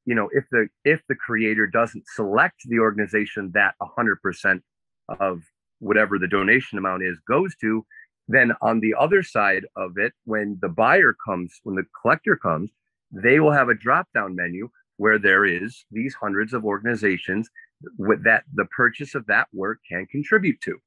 you 0.05 0.15
know, 0.15 0.29
if 0.32 0.46
the 0.51 0.67
if 0.84 1.01
the 1.10 1.15
creator 1.15 1.67
doesn't 1.67 2.05
select 2.15 2.62
the 2.65 2.79
organization 2.79 3.51
that 3.53 3.75
100% 3.82 4.62
of 5.20 5.41
whatever 5.79 6.17
the 6.17 6.27
donation 6.27 6.77
amount 6.77 7.03
is 7.03 7.20
goes 7.27 7.55
to 7.62 7.86
then 8.27 8.51
on 8.62 8.79
the 8.79 8.94
other 8.98 9.22
side 9.22 9.65
of 9.75 9.91
it 9.98 10.13
when 10.24 10.58
the 10.62 10.70
buyer 10.70 11.15
comes 11.27 11.60
when 11.63 11.75
the 11.75 11.86
collector 12.01 12.36
comes 12.36 12.72
they 13.15 13.39
will 13.39 13.51
have 13.51 13.69
a 13.69 13.75
drop 13.75 14.07
down 14.13 14.36
menu 14.36 14.69
where 14.98 15.19
there 15.19 15.45
is 15.45 15.86
these 15.91 16.13
hundreds 16.13 16.53
of 16.53 16.65
organizations 16.65 17.50
with 17.98 18.24
that 18.24 18.43
the 18.53 18.65
purchase 18.65 19.15
of 19.15 19.25
that 19.27 19.48
work 19.53 19.79
can 19.89 20.05
contribute 20.07 20.60
to. 20.62 20.77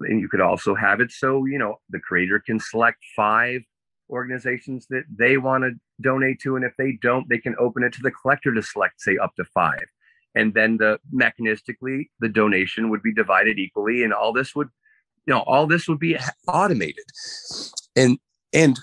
And 0.00 0.20
you 0.20 0.28
could 0.28 0.40
also 0.40 0.74
have 0.74 1.00
it 1.00 1.10
so 1.10 1.44
you 1.44 1.58
know 1.58 1.76
the 1.90 1.98
creator 1.98 2.40
can 2.44 2.60
select 2.60 2.98
five 3.16 3.62
organizations 4.10 4.86
that 4.88 5.04
they 5.14 5.36
want 5.36 5.64
to 5.64 5.72
donate 6.00 6.40
to 6.40 6.56
and 6.56 6.64
if 6.64 6.72
they 6.78 6.92
don't 7.02 7.28
they 7.28 7.38
can 7.38 7.54
open 7.58 7.82
it 7.82 7.92
to 7.92 8.02
the 8.02 8.10
collector 8.10 8.54
to 8.54 8.62
select 8.62 9.00
say 9.00 9.16
up 9.18 9.34
to 9.36 9.44
five. 9.44 9.84
And 10.34 10.54
then 10.54 10.76
the 10.76 11.00
mechanistically 11.12 12.08
the 12.20 12.28
donation 12.28 12.90
would 12.90 13.02
be 13.02 13.12
divided 13.12 13.58
equally 13.58 14.04
and 14.04 14.12
all 14.12 14.32
this 14.32 14.54
would 14.54 14.68
you 15.26 15.34
know 15.34 15.40
all 15.40 15.66
this 15.66 15.88
would 15.88 15.98
be 15.98 16.16
automated. 16.46 17.04
And 17.96 18.18
and 18.52 18.78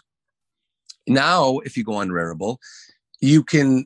now 1.07 1.59
if 1.59 1.77
you 1.77 1.83
go 1.83 1.95
on 1.95 2.09
Rarible 2.09 2.57
you 3.21 3.43
can 3.43 3.85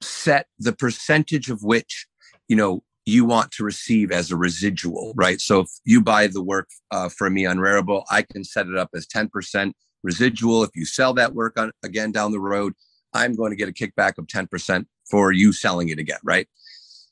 set 0.00 0.46
the 0.58 0.72
percentage 0.72 1.50
of 1.50 1.62
which 1.62 2.06
you 2.48 2.56
know 2.56 2.82
you 3.06 3.24
want 3.24 3.50
to 3.52 3.64
receive 3.64 4.12
as 4.12 4.30
a 4.30 4.36
residual 4.36 5.12
right 5.16 5.40
so 5.40 5.60
if 5.60 5.68
you 5.84 6.00
buy 6.00 6.26
the 6.26 6.42
work 6.42 6.68
uh, 6.90 7.08
from 7.08 7.34
me 7.34 7.46
on 7.46 7.58
Rarible 7.58 8.04
i 8.10 8.22
can 8.22 8.44
set 8.44 8.66
it 8.66 8.76
up 8.76 8.90
as 8.94 9.06
10% 9.06 9.72
residual 10.02 10.62
if 10.62 10.70
you 10.74 10.84
sell 10.86 11.12
that 11.14 11.34
work 11.34 11.58
on 11.58 11.72
again 11.82 12.12
down 12.12 12.32
the 12.32 12.40
road 12.40 12.72
i'm 13.12 13.34
going 13.34 13.50
to 13.50 13.56
get 13.56 13.68
a 13.68 13.72
kickback 13.72 14.16
of 14.18 14.26
10% 14.26 14.86
for 15.10 15.32
you 15.32 15.52
selling 15.52 15.88
it 15.88 15.98
again 15.98 16.20
right 16.22 16.48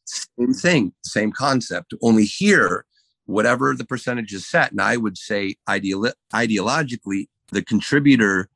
same 0.09 0.55
thing, 0.55 0.93
same 1.05 1.33
concept. 1.33 1.95
Only 2.03 2.25
here, 2.25 2.85
whatever 3.27 3.75
the 3.75 3.85
percentage 3.85 4.33
is 4.33 4.47
set, 4.47 4.71
and 4.71 4.81
I 4.81 4.97
would 4.97 5.19
say 5.19 5.57
ideal, 5.69 6.11
ideologically, 6.33 7.27
the 7.51 7.63
contributor, 7.63 8.49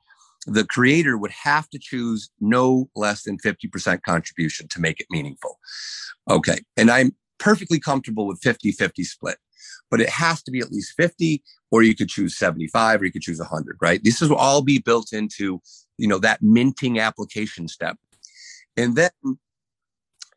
the 0.46 0.64
creator 0.64 1.16
would 1.16 1.30
have 1.30 1.68
to 1.70 1.78
choose 1.78 2.30
no 2.40 2.88
less 2.96 3.22
than 3.22 3.38
50% 3.38 4.02
contribution 4.02 4.68
to 4.68 4.80
make 4.80 5.00
it 5.00 5.06
meaningful. 5.10 5.58
Okay. 6.28 6.58
And 6.76 6.90
I'm 6.90 7.14
perfectly 7.38 7.78
comfortable 7.78 8.26
with 8.26 8.40
50 8.40 8.72
50 8.72 9.04
split, 9.04 9.38
but 9.90 10.00
it 10.00 10.08
has 10.08 10.42
to 10.44 10.50
be 10.50 10.60
at 10.60 10.72
least 10.72 10.94
50, 10.96 11.42
or 11.70 11.82
you 11.82 11.94
could 11.94 12.08
choose 12.08 12.36
75, 12.36 13.00
or 13.00 13.04
you 13.04 13.12
could 13.12 13.22
choose 13.22 13.38
100, 13.38 13.78
right? 13.80 14.02
This 14.02 14.20
will 14.20 14.34
all 14.34 14.62
be 14.62 14.78
built 14.78 15.12
into, 15.12 15.60
you 15.98 16.08
know, 16.08 16.18
that 16.18 16.42
minting 16.42 16.98
application 16.98 17.68
step. 17.68 17.96
And 18.76 18.96
then 18.96 19.10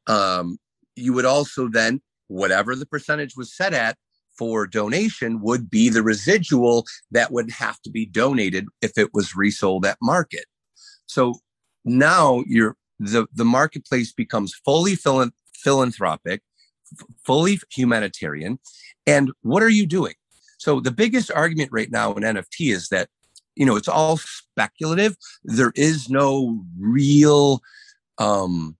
um, 0.08 0.58
you 0.96 1.14
would 1.14 1.26
also 1.26 1.68
then, 1.68 2.02
whatever 2.28 2.76
the 2.76 2.86
percentage 2.86 3.36
was 3.36 3.56
set 3.56 3.74
at 3.74 3.98
for 4.38 4.68
donation, 4.68 5.42
would 5.42 5.70
be 5.70 5.90
the 5.90 6.04
residual 6.04 6.86
that 7.12 7.32
would 7.32 7.52
have 7.52 7.82
to 7.82 7.90
be 7.90 8.06
donated 8.06 8.68
if 8.82 8.98
it 8.98 9.14
was 9.14 9.36
resold 9.36 9.86
at 9.86 9.98
market. 10.02 10.46
So 11.06 11.36
now 11.84 12.44
you're 12.48 12.76
the, 13.00 13.28
the 13.34 13.46
marketplace 13.46 14.14
becomes 14.14 14.54
fully 14.54 14.96
philanthropic, 14.96 16.42
f- 17.00 17.08
fully 17.26 17.60
humanitarian. 17.72 18.60
And 19.06 19.32
what 19.42 19.64
are 19.64 19.70
you 19.70 19.86
doing? 19.86 20.14
So 20.58 20.80
the 20.80 20.92
biggest 20.92 21.32
argument 21.32 21.70
right 21.72 21.92
now 21.92 22.14
in 22.14 22.24
NFT 22.24 22.74
is 22.74 22.90
that, 22.90 23.10
you 23.56 23.66
know, 23.66 23.76
it's 23.76 23.88
all 23.88 24.18
speculative. 24.18 25.18
There 25.44 25.74
is 25.76 26.10
no 26.10 26.64
real 26.80 27.62
um, 28.18 28.78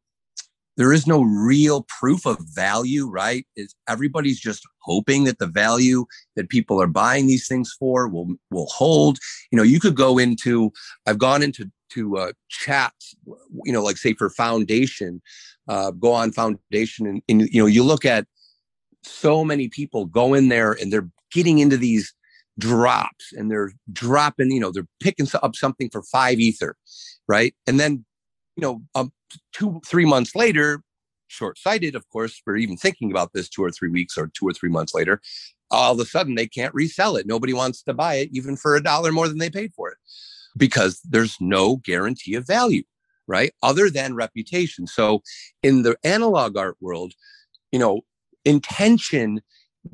there 0.78 0.92
is 0.92 1.08
no 1.08 1.22
real 1.22 1.86
proof 2.00 2.26
of 2.26 2.38
value, 2.54 3.10
right? 3.10 3.46
It's, 3.56 3.76
everybody's 3.88 4.40
just 4.40 4.64
hoping 4.82 5.24
that 5.24 5.40
the 5.40 5.48
value 5.48 6.06
that 6.36 6.50
people 6.50 6.82
are 6.82 6.88
buying 6.88 7.28
these 7.28 7.48
things 7.48 7.74
for 7.80 8.08
will 8.08 8.36
will 8.52 8.68
hold. 8.68 9.18
You 9.52 9.58
know, 9.58 9.64
you 9.64 9.80
could 9.80 9.96
go 9.96 10.18
into. 10.18 10.72
I've 11.06 11.20
gone 11.20 11.44
into 11.44 11.72
to 11.92 12.18
uh, 12.18 12.32
chats, 12.50 13.16
you 13.64 13.72
know, 13.72 13.84
like 13.84 13.98
say 13.98 14.14
for 14.14 14.30
foundation, 14.30 15.22
uh, 15.68 15.92
go 15.92 16.12
on 16.12 16.32
foundation, 16.32 17.08
and, 17.08 17.22
and 17.30 17.42
you 17.54 17.62
know, 17.62 17.68
you 17.68 17.84
look 17.84 18.06
at 18.06 18.26
so 19.04 19.44
many 19.46 19.70
people 19.70 20.06
go 20.06 20.34
in 20.34 20.50
there 20.50 20.74
and 20.74 20.92
they're 20.92 21.10
getting 21.32 21.60
into 21.60 21.78
these 21.78 22.14
drops 22.60 23.32
and 23.34 23.52
they're 23.52 23.72
dropping, 23.92 24.52
you 24.52 24.60
know, 24.60 24.72
they're 24.72 24.88
picking 25.00 25.28
up 25.42 25.56
something 25.56 25.90
for 25.90 26.04
five 26.04 26.40
ether, 26.40 26.76
right? 27.28 27.54
And 27.68 27.80
then, 27.80 28.06
you 28.56 28.62
know, 28.62 28.82
um, 28.96 29.12
two, 29.54 29.82
three 29.86 30.06
months 30.06 30.36
later, 30.36 30.82
short 31.28 31.58
sighted, 31.58 31.96
of 31.96 32.08
course, 32.10 32.40
for 32.44 32.56
even 32.56 32.78
thinking 32.78 33.12
about 33.12 33.34
this 33.34 33.50
two 33.50 33.64
or 33.64 33.72
three 33.72 33.90
weeks 33.90 34.18
or 34.18 34.32
two 34.34 34.48
or 34.48 34.54
three 34.54 34.70
months 34.70 34.94
later, 34.94 35.22
all 35.72 35.94
of 35.94 36.00
a 36.00 36.06
sudden 36.06 36.36
they 36.36 36.48
can't 36.48 36.74
resell 36.74 37.16
it. 37.16 37.28
Nobody 37.28 37.54
wants 37.54 37.82
to 37.84 37.94
buy 37.94 38.16
it, 38.16 38.30
even 38.32 38.56
for 38.56 38.76
a 38.76 38.84
dollar 38.84 39.12
more 39.12 39.28
than 39.28 39.40
they 39.40 39.50
paid 39.50 39.74
for 39.76 39.90
it, 39.90 39.98
because 40.56 41.02
there's 41.02 41.36
no 41.40 41.78
guarantee 41.78 42.36
of 42.36 42.48
value, 42.48 42.84
right? 43.28 43.52
Other 43.64 43.90
than 43.90 44.16
reputation. 44.16 44.88
So 44.88 45.22
in 45.64 45.84
the 45.84 45.98
analog 46.04 46.58
art 46.58 46.78
world, 46.80 47.14
you 47.72 47.80
know, 47.80 48.02
intention 48.46 49.42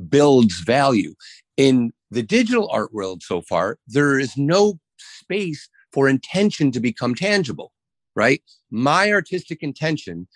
builds 0.10 0.60
value. 0.60 1.16
In 1.58 1.94
the 2.12 2.24
digital 2.24 2.70
art 2.72 2.94
world 2.94 3.24
so 3.24 3.42
far, 3.42 3.78
there 3.88 4.20
is 4.20 4.36
no 4.38 4.80
space 4.98 5.70
for 5.94 6.08
intention 6.08 6.72
to 6.72 6.80
become 6.80 7.16
tangible 7.16 7.72
right? 8.16 8.42
My 8.70 9.12
artistic 9.12 9.62
intention, 9.62 10.28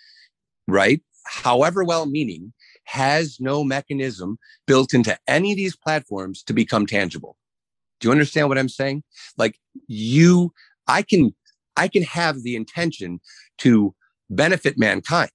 right, 0.66 1.02
however 1.24 1.84
well 1.84 2.06
meaning, 2.06 2.52
has 2.84 3.38
no 3.40 3.64
mechanism 3.64 4.38
built 4.66 4.94
into 4.94 5.18
any 5.26 5.52
of 5.52 5.56
these 5.56 5.76
platforms 5.76 6.42
to 6.44 6.52
become 6.52 6.86
tangible. 6.86 7.36
Do 8.00 8.08
you 8.08 8.12
understand 8.12 8.48
what 8.48 8.58
I'm 8.58 8.68
saying? 8.68 9.02
Like 9.36 9.58
you, 9.88 10.52
I 10.86 11.02
can, 11.02 11.34
I 11.76 11.88
can 11.88 12.02
have 12.02 12.42
the 12.42 12.56
intention 12.56 13.20
to 13.58 13.94
benefit 14.30 14.78
mankind, 14.78 15.30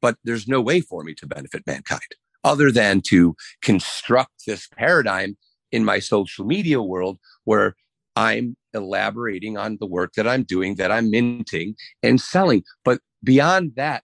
but 0.00 0.16
there's 0.24 0.48
no 0.48 0.60
way 0.60 0.80
for 0.80 1.02
me 1.02 1.14
to 1.14 1.26
benefit 1.26 1.66
mankind 1.66 2.02
other 2.44 2.70
than 2.70 3.00
to 3.00 3.36
construct 3.62 4.46
this 4.46 4.66
paradigm 4.76 5.36
in 5.70 5.84
my 5.84 5.98
social 5.98 6.44
media 6.44 6.82
world 6.82 7.18
where 7.44 7.76
I'm 8.16 8.56
elaborating 8.74 9.56
on 9.56 9.78
the 9.80 9.86
work 9.86 10.12
that 10.14 10.28
I'm 10.28 10.42
doing, 10.42 10.76
that 10.76 10.92
I'm 10.92 11.10
minting 11.10 11.76
and 12.02 12.20
selling. 12.20 12.62
But 12.84 13.00
beyond 13.24 13.72
that, 13.76 14.02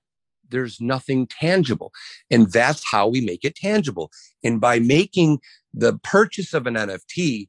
there's 0.50 0.80
nothing 0.80 1.26
tangible. 1.26 1.92
And 2.30 2.50
that's 2.50 2.82
how 2.90 3.08
we 3.08 3.20
make 3.20 3.44
it 3.44 3.54
tangible. 3.54 4.10
And 4.42 4.60
by 4.60 4.78
making 4.78 5.40
the 5.74 5.98
purchase 6.02 6.54
of 6.54 6.66
an 6.66 6.74
NFT 6.74 7.48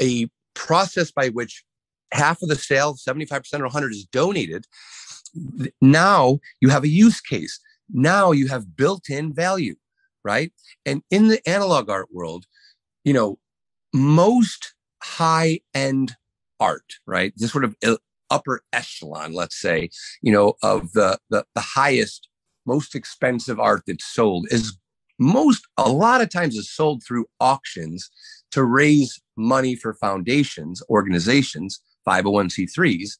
a 0.00 0.28
process 0.54 1.10
by 1.10 1.28
which 1.28 1.64
half 2.12 2.42
of 2.42 2.48
the 2.48 2.56
sale, 2.56 2.94
75% 2.94 3.60
or 3.60 3.64
100 3.64 3.92
is 3.92 4.04
donated. 4.04 4.66
Now 5.80 6.38
you 6.60 6.68
have 6.68 6.84
a 6.84 6.88
use 6.88 7.20
case. 7.20 7.60
Now 7.92 8.32
you 8.32 8.48
have 8.48 8.76
built 8.76 9.10
in 9.10 9.34
value, 9.34 9.76
right? 10.24 10.52
And 10.86 11.02
in 11.10 11.28
the 11.28 11.46
analog 11.48 11.90
art 11.90 12.08
world, 12.12 12.46
you 13.04 13.12
know, 13.12 13.38
most 13.92 14.73
high 15.04 15.60
end 15.74 16.16
art, 16.60 16.94
right? 17.06 17.32
This 17.36 17.52
sort 17.52 17.64
of 17.64 17.76
upper 18.30 18.62
echelon, 18.72 19.34
let's 19.34 19.60
say, 19.60 19.90
you 20.22 20.32
know, 20.32 20.54
of 20.62 20.92
the, 20.92 21.18
the, 21.28 21.44
the 21.54 21.60
highest, 21.60 22.28
most 22.66 22.94
expensive 22.94 23.60
art 23.60 23.82
that's 23.86 24.06
sold 24.06 24.46
is 24.50 24.76
most, 25.18 25.66
a 25.76 25.90
lot 25.90 26.22
of 26.22 26.30
times 26.30 26.56
is 26.56 26.70
sold 26.70 27.02
through 27.04 27.26
auctions 27.38 28.10
to 28.50 28.64
raise 28.64 29.20
money 29.36 29.76
for 29.76 29.94
foundations, 29.94 30.82
organizations, 30.88 31.80
501c3s, 32.08 33.10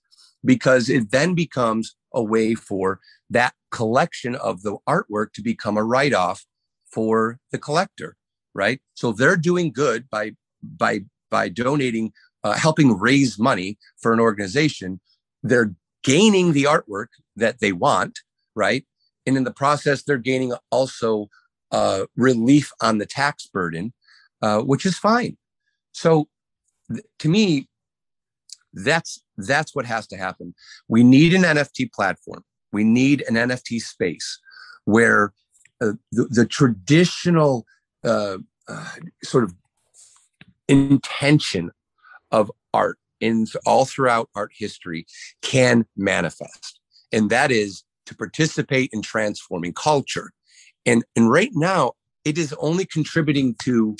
because 0.45 0.89
it 0.89 1.11
then 1.11 1.35
becomes 1.35 1.95
a 2.15 2.23
way 2.23 2.55
for 2.55 2.99
that 3.29 3.53
collection 3.71 4.35
of 4.37 4.63
the 4.63 4.77
artwork 4.89 5.33
to 5.35 5.43
become 5.43 5.77
a 5.77 5.85
write 5.85 6.15
off 6.15 6.47
for 6.91 7.39
the 7.53 7.59
collector, 7.59 8.17
right? 8.55 8.81
So 8.95 9.13
they're 9.13 9.37
doing 9.37 9.71
good 9.71 10.09
by 10.11 10.33
by 10.63 11.05
by 11.35 11.49
donating, 11.49 12.13
uh, 12.45 12.53
helping 12.53 12.97
raise 12.97 13.41
money 13.41 13.77
for 14.01 14.13
an 14.13 14.21
organization. 14.21 15.01
They're 15.43 15.75
gaining 16.05 16.53
the 16.53 16.63
artwork 16.75 17.09
that 17.35 17.59
they 17.59 17.73
want, 17.73 18.21
right? 18.55 18.85
And 19.27 19.37
in 19.37 19.43
the 19.43 19.51
process, 19.51 20.05
they're 20.05 20.17
gaining 20.33 20.53
also 20.71 21.27
uh, 21.73 22.05
relief 22.15 22.71
on 22.81 22.99
the 22.99 23.07
tax 23.21 23.49
burden, 23.49 23.93
uh, 24.43 24.61
which 24.61 24.87
is 24.87 24.97
fine. 24.97 25.37
So, 25.91 26.29
th- 26.93 27.05
to 27.19 27.29
me, 27.29 27.69
that's 28.73 29.21
that's 29.37 29.75
what 29.75 29.87
has 29.87 30.07
to 30.13 30.17
happen. 30.17 30.55
We 30.87 31.03
need 31.03 31.35
an 31.35 31.43
NFT 31.43 31.93
platform. 31.93 32.45
We 32.73 32.85
need 32.85 33.25
an 33.29 33.35
NFT 33.35 33.81
space 33.81 34.39
where 34.85 35.33
uh, 35.81 35.95
the, 36.13 36.25
the, 36.31 36.47
traditional 36.47 37.67
uh, 38.05 38.39
uh, 38.69 38.91
sort 39.25 39.43
of 39.43 39.55
intention 40.69 41.71
of 42.31 42.51
art 42.73 42.99
in 43.21 43.47
all 43.65 43.85
throughout 43.85 44.29
art 44.35 44.53
history 44.57 45.07
can 45.43 45.87
manifest, 45.97 46.81
and 47.13 47.31
that 47.31 47.51
is 47.51 47.85
to 48.07 48.15
participate 48.15 48.91
in 48.93 49.03
transforming 49.03 49.73
culture. 49.73 50.33
And 50.87 51.05
and 51.17 51.31
right 51.31 51.51
now, 51.55 51.93
it 52.25 52.39
is 52.39 52.55
only 52.55 52.85
contributing 52.85 53.55
to 53.63 53.97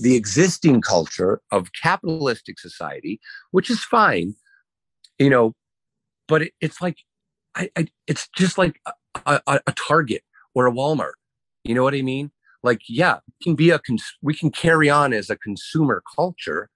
the 0.00 0.14
existing 0.14 0.80
culture 0.80 1.40
of 1.50 1.72
capitalistic 1.72 2.58
society, 2.58 3.20
which 3.50 3.68
is 3.70 3.82
fine, 3.82 4.34
you 5.18 5.30
know, 5.30 5.54
but 6.28 6.42
it, 6.42 6.52
it's 6.60 6.80
like, 6.80 6.98
I, 7.54 7.70
I, 7.76 7.88
it's 8.06 8.28
just 8.36 8.58
like 8.58 8.80
a, 8.86 9.40
a, 9.46 9.60
a, 9.66 9.72
Target 9.72 10.22
or 10.54 10.66
a 10.66 10.72
Walmart. 10.72 11.14
You 11.64 11.74
know 11.74 11.82
what 11.82 11.94
I 11.94 12.02
mean? 12.02 12.30
Like, 12.62 12.82
yeah, 12.88 13.18
can 13.42 13.54
be 13.54 13.70
a, 13.70 13.78
cons- 13.78 14.16
we 14.22 14.34
can 14.34 14.50
carry 14.50 14.90
on 14.90 15.12
as 15.12 15.30
a 15.30 15.36
consumer 15.36 16.02
culture, 16.16 16.68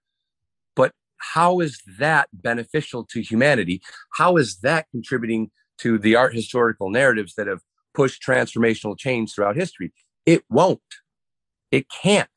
but 0.75 0.93
how 1.33 1.59
is 1.59 1.81
that 1.99 2.29
beneficial 2.33 3.05
to 3.11 3.21
humanity? 3.21 3.81
How 4.13 4.37
is 4.37 4.59
that 4.59 4.87
contributing 4.91 5.51
to 5.79 5.97
the 5.97 6.15
art 6.15 6.33
historical 6.33 6.89
narratives 6.89 7.33
that 7.35 7.47
have 7.47 7.61
pushed 7.93 8.21
transformational 8.21 8.97
change 8.97 9.33
throughout 9.33 9.55
history? 9.55 9.91
It 10.25 10.43
won't. 10.49 10.79
It 11.71 11.87
can't 11.89 12.29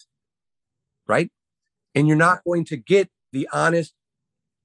right? 1.09 1.31
And 1.95 2.09
you're 2.09 2.17
not 2.17 2.45
going 2.45 2.65
to 2.67 2.77
get 2.77 3.09
the 3.33 3.49
honest, 3.53 3.95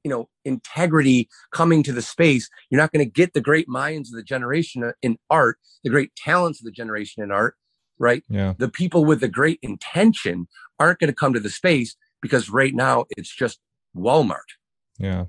you 0.04 0.12
know, 0.12 0.30
integrity 0.44 1.30
coming 1.52 1.84
to 1.84 1.94
the 1.94 2.02
space. 2.02 2.50
You're 2.70 2.82
not 2.82 2.92
going 2.92 3.06
to 3.06 3.12
get 3.12 3.34
the 3.34 3.42
great 3.42 3.70
minds 3.70 4.12
of 4.12 4.18
the 4.18 4.24
generation 4.24 4.84
uh, 4.84 4.92
in 5.02 5.18
art, 5.30 5.58
the 5.84 5.90
great 5.90 6.16
talents 6.16 6.60
of 6.60 6.66
the 6.66 6.72
generation 6.72 7.24
in 7.24 7.32
art, 7.32 7.56
right? 8.02 8.24
Yeah. 8.28 8.56
The 8.58 8.70
people 8.70 9.06
with 9.06 9.22
the 9.22 9.30
great 9.30 9.60
intention 9.62 10.48
aren't 10.80 11.00
going 11.00 11.10
to 11.10 11.16
come 11.16 11.34
to 11.34 11.40
the 11.40 11.50
space 11.50 11.96
because 12.22 12.50
right 12.50 12.74
now 12.74 13.06
it's 13.12 13.34
just 13.34 13.60
Walmart. 13.96 14.40
Yeah. 14.98 15.26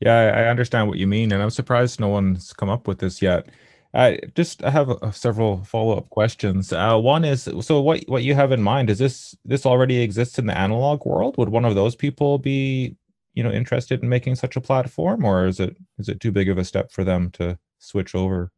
Yeah, 0.00 0.14
I 0.14 0.48
understand 0.48 0.88
what 0.88 0.96
you 0.96 1.06
mean, 1.06 1.30
and 1.30 1.42
I'm 1.42 1.50
surprised 1.50 2.00
no 2.00 2.08
one's 2.08 2.54
come 2.54 2.70
up 2.70 2.88
with 2.88 3.00
this 3.00 3.20
yet. 3.20 3.48
I 3.92 4.18
just 4.34 4.64
I 4.64 4.70
have 4.70 4.88
a, 4.88 5.12
several 5.12 5.62
follow 5.64 5.98
up 5.98 6.08
questions. 6.08 6.72
Uh, 6.72 6.96
one 6.96 7.24
is 7.24 7.48
so 7.60 7.80
what 7.80 8.02
what 8.06 8.22
you 8.22 8.34
have 8.34 8.52
in 8.52 8.62
mind 8.62 8.88
is 8.88 8.98
this 8.98 9.36
this 9.44 9.66
already 9.66 10.00
exists 10.00 10.38
in 10.38 10.46
the 10.46 10.56
analog 10.56 11.04
world? 11.04 11.36
Would 11.36 11.50
one 11.50 11.66
of 11.66 11.74
those 11.74 11.96
people 11.96 12.38
be 12.38 12.96
you 13.34 13.42
know 13.42 13.50
interested 13.50 14.02
in 14.02 14.08
making 14.08 14.36
such 14.36 14.56
a 14.56 14.60
platform, 14.60 15.24
or 15.24 15.46
is 15.46 15.60
it 15.60 15.76
is 15.98 16.08
it 16.08 16.20
too 16.20 16.32
big 16.32 16.48
of 16.48 16.56
a 16.56 16.64
step 16.64 16.92
for 16.92 17.04
them 17.04 17.30
to 17.32 17.58
switch 17.78 18.14
over? 18.14 18.52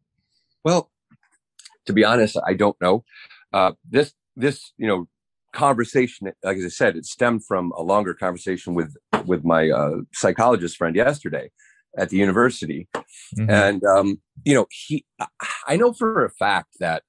Well, 0.65 0.92
to 1.87 1.93
be 1.93 2.05
honest, 2.05 2.37
I 2.47 2.55
don't 2.55 2.77
know. 2.81 3.05
Uh, 3.53 3.73
this 3.89 4.13
this 4.37 4.73
you 4.79 4.87
know 4.87 5.09
conversation, 5.53 6.33
like 6.43 6.57
as 6.57 6.65
I 6.65 6.69
said, 6.69 6.97
it 6.97 7.05
stemmed 7.05 7.45
from 7.45 7.73
a 7.77 7.83
longer 7.83 8.15
conversation 8.15 8.75
with 8.75 8.97
with 9.27 9.45
my 9.45 9.71
uh, 9.71 9.97
psychologist 10.13 10.77
friend 10.77 10.97
yesterday 10.97 11.51
at 11.97 12.09
the 12.09 12.17
university. 12.17 12.89
Mm-hmm. 13.37 13.51
And, 13.51 13.85
um, 13.85 14.21
you 14.45 14.55
know, 14.55 14.67
he, 14.71 15.05
I 15.67 15.77
know 15.77 15.93
for 15.93 16.25
a 16.25 16.31
fact 16.31 16.77
that 16.81 17.03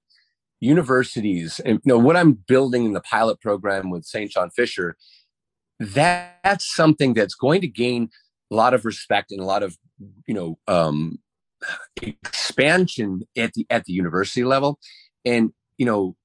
universities, 0.59 1.59
and, 1.59 1.79
you 1.83 1.89
know, 1.89 1.97
what 1.97 2.17
I'm 2.17 2.33
building 2.33 2.85
in 2.85 2.93
the 2.93 3.01
pilot 3.01 3.39
program 3.41 3.89
with 3.89 4.05
St. 4.05 4.31
John 4.31 4.49
Fisher, 4.49 4.95
that, 5.79 6.39
that's 6.43 6.73
something 6.73 7.13
that's 7.13 7.35
going 7.35 7.61
to 7.61 7.67
gain 7.67 8.09
a 8.51 8.55
lot 8.55 8.73
of 8.73 8.85
respect 8.85 9.31
and 9.31 9.41
a 9.41 9.45
lot 9.45 9.63
of, 9.63 9.77
you 10.27 10.33
know, 10.33 10.57
um, 10.67 11.19
expansion 12.01 13.23
at 13.37 13.53
the, 13.53 13.65
at 13.69 13.85
the 13.85 13.93
university 13.93 14.43
level. 14.43 14.79
And, 15.25 15.51
you 15.77 15.85
know, 15.85 16.15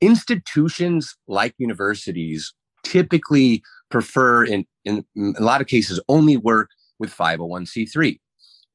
institutions 0.00 1.16
like 1.26 1.54
universities 1.58 2.54
typically 2.84 3.62
prefer 3.90 4.44
in, 4.44 4.66
in, 4.84 5.04
a 5.16 5.42
lot 5.42 5.60
of 5.60 5.66
cases 5.66 6.00
only 6.08 6.36
work 6.36 6.70
with 6.98 7.14
501c3. 7.14 8.18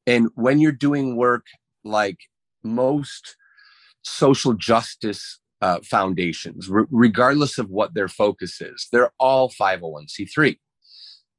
And 0.08 0.30
when 0.36 0.60
you're 0.60 0.72
doing 0.72 1.16
work 1.16 1.46
like 1.84 2.18
most 2.64 3.36
social 4.04 4.54
justice 4.54 5.40
uh, 5.62 5.80
foundations, 5.84 6.70
regardless 6.70 7.58
of 7.58 7.70
what 7.70 7.94
their 7.94 8.08
focus 8.08 8.62
is, 8.62 8.88
they're 8.92 9.12
all 9.20 9.50
501c3. 9.50 10.58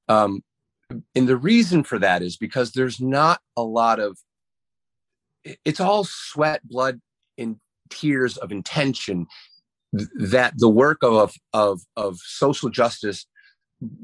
Um, 0.09 0.43
and 1.15 1.29
the 1.29 1.37
reason 1.37 1.85
for 1.85 1.99
that 1.99 2.23
is 2.23 2.37
because 2.37 2.73
there's 2.73 3.01
not 3.01 3.41
a 3.57 3.63
lot 3.63 3.99
of, 3.99 4.19
it's 5.65 5.81
all 5.81 6.05
sweat, 6.05 6.67
blood, 6.67 7.01
and 7.39 7.57
tears 7.91 8.37
of 8.39 8.53
intention 8.53 9.27
that 9.93 10.55
the 10.57 10.69
work 10.69 10.99
of, 11.03 11.35
of, 11.53 11.81
of 11.97 12.17
social 12.19 12.71
justice, 12.71 13.27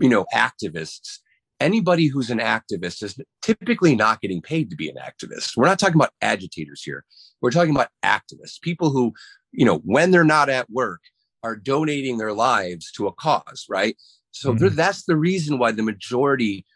you 0.01 0.09
know, 0.09 0.27
activists 0.35 1.19
anybody 1.61 2.07
who's 2.07 2.31
an 2.31 2.39
activist 2.39 3.03
is 3.03 3.19
typically 3.43 3.95
not 3.97 4.21
getting 4.21 4.41
paid 4.41 4.71
to 4.71 4.77
be 4.77 4.89
an 4.89 4.97
activist. 4.97 5.57
We're 5.57 5.67
not 5.67 5.79
talking 5.79 5.97
about 5.97 6.13
agitators 6.23 6.83
here. 6.83 7.05
We're 7.41 7.51
talking 7.51 7.75
about 7.75 7.89
activists, 8.05 8.61
people 8.61 8.91
who, 8.91 9.13
you 9.53 9.65
know, 9.65 9.79
when 9.85 10.11
they're 10.11 10.25
not 10.25 10.49
at 10.49 10.71
work, 10.71 11.01
are 11.45 11.57
donating 11.57 12.19
their 12.19 12.33
lives 12.33 12.91
to 12.93 13.07
a 13.07 13.13
cause, 13.13 13.65
right? 13.69 13.97
So 14.33 14.55
mm-hmm. 14.55 14.75
that's 14.75 15.05
the 15.05 15.17
reason 15.17 15.59
why 15.59 15.73
the 15.73 15.85
majority 15.85 16.67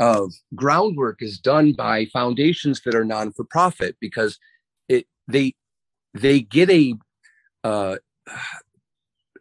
of 0.00 0.32
groundwork 0.54 1.22
is 1.22 1.38
done 1.38 1.72
by 1.72 2.06
foundations 2.06 2.80
that 2.84 2.94
are 2.94 3.04
non 3.04 3.32
for 3.32 3.44
profit 3.44 3.96
because 4.00 4.38
it 4.88 5.06
they 5.28 5.54
they 6.14 6.40
get 6.40 6.70
a 6.70 6.94
uh, 7.64 7.96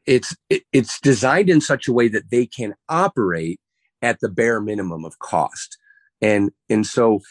it's 0.06 0.36
it, 0.50 0.63
it's 0.72 1.00
designed 1.00 1.50
in 1.50 1.62
such 1.62 1.88
a 1.88 1.94
way 1.94 2.08
that 2.08 2.30
they 2.30 2.46
can 2.46 2.76
operate 2.89 3.60
at 4.06 4.20
the 4.20 4.30
bare 4.30 4.62
minimum 4.62 5.04
of 5.04 5.20
cost. 5.20 5.78
And, 6.22 6.52
and 6.70 6.86
so 6.86 7.22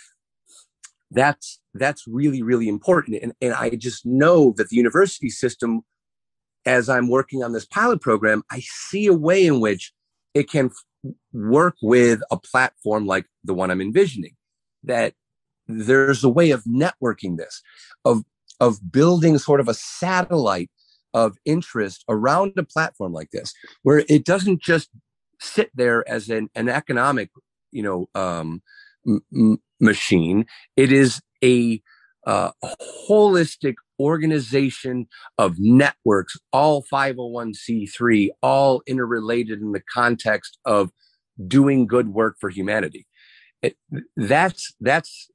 that's, 1.11 1.61
that's 1.73 2.07
really, 2.07 2.43
really 2.43 2.69
important. 2.69 3.23
And, 3.23 3.33
and 3.41 3.55
I 3.55 3.71
just 3.71 4.05
know 4.05 4.55
that 4.57 4.69
the 4.69 4.77
university 4.77 5.31
system, 5.31 5.83
as 6.67 6.89
I'm 6.89 7.09
working 7.09 7.45
on 7.45 7.53
this 7.53 7.65
pilot 7.65 8.01
program, 8.01 8.43
I 8.51 8.61
see 8.61 9.07
a 9.07 9.15
way 9.15 9.47
in 9.47 9.61
which 9.61 9.93
it 10.35 10.51
can 10.51 10.71
work 11.33 11.77
with 11.83 12.21
a 12.31 12.37
platform 12.39 13.07
like 13.07 13.27
the 13.43 13.55
one 13.55 13.71
I'm 13.71 13.81
envisioning 13.81 14.37
that 14.83 15.15
there's 15.67 16.23
a 16.25 16.29
way 16.29 16.51
of 16.51 16.65
networking 16.65 17.37
this, 17.37 17.63
of, 18.05 18.23
of 18.61 18.93
building 18.93 19.39
sort 19.39 19.61
of 19.61 19.69
a 19.69 19.75
satellite 19.75 20.71
of 21.15 21.37
interest 21.45 22.05
around 22.09 22.53
a 22.57 22.65
platform 22.65 23.13
like 23.13 23.31
this, 23.31 23.55
where 23.83 24.05
it 24.09 24.25
doesn't 24.25 24.61
just 24.61 24.91
sit 25.41 25.71
there 25.75 26.09
as 26.09 26.29
an, 26.29 26.49
an 26.55 26.69
economic, 26.69 27.31
you 27.71 27.83
know, 27.83 28.09
um, 28.15 28.63
m- 29.07 29.59
machine. 29.81 30.47
It 30.77 30.93
is 30.93 31.21
a, 31.43 31.81
uh, 32.27 32.51
a 32.63 32.77
holistic 33.09 33.75
organization 34.01 35.07
of 35.39 35.57
networks, 35.59 36.37
all 36.53 36.85
501c3, 36.93 38.29
all 38.43 38.83
interrelated 38.87 39.61
in 39.61 39.73
the 39.73 39.83
context 39.93 40.59
of 40.65 40.91
doing 41.47 41.87
good 41.87 42.09
work 42.09 42.37
for 42.41 42.51
humanity. 42.51 43.07
it, 43.63 43.77
that's 44.17 44.75
that's 44.81 45.31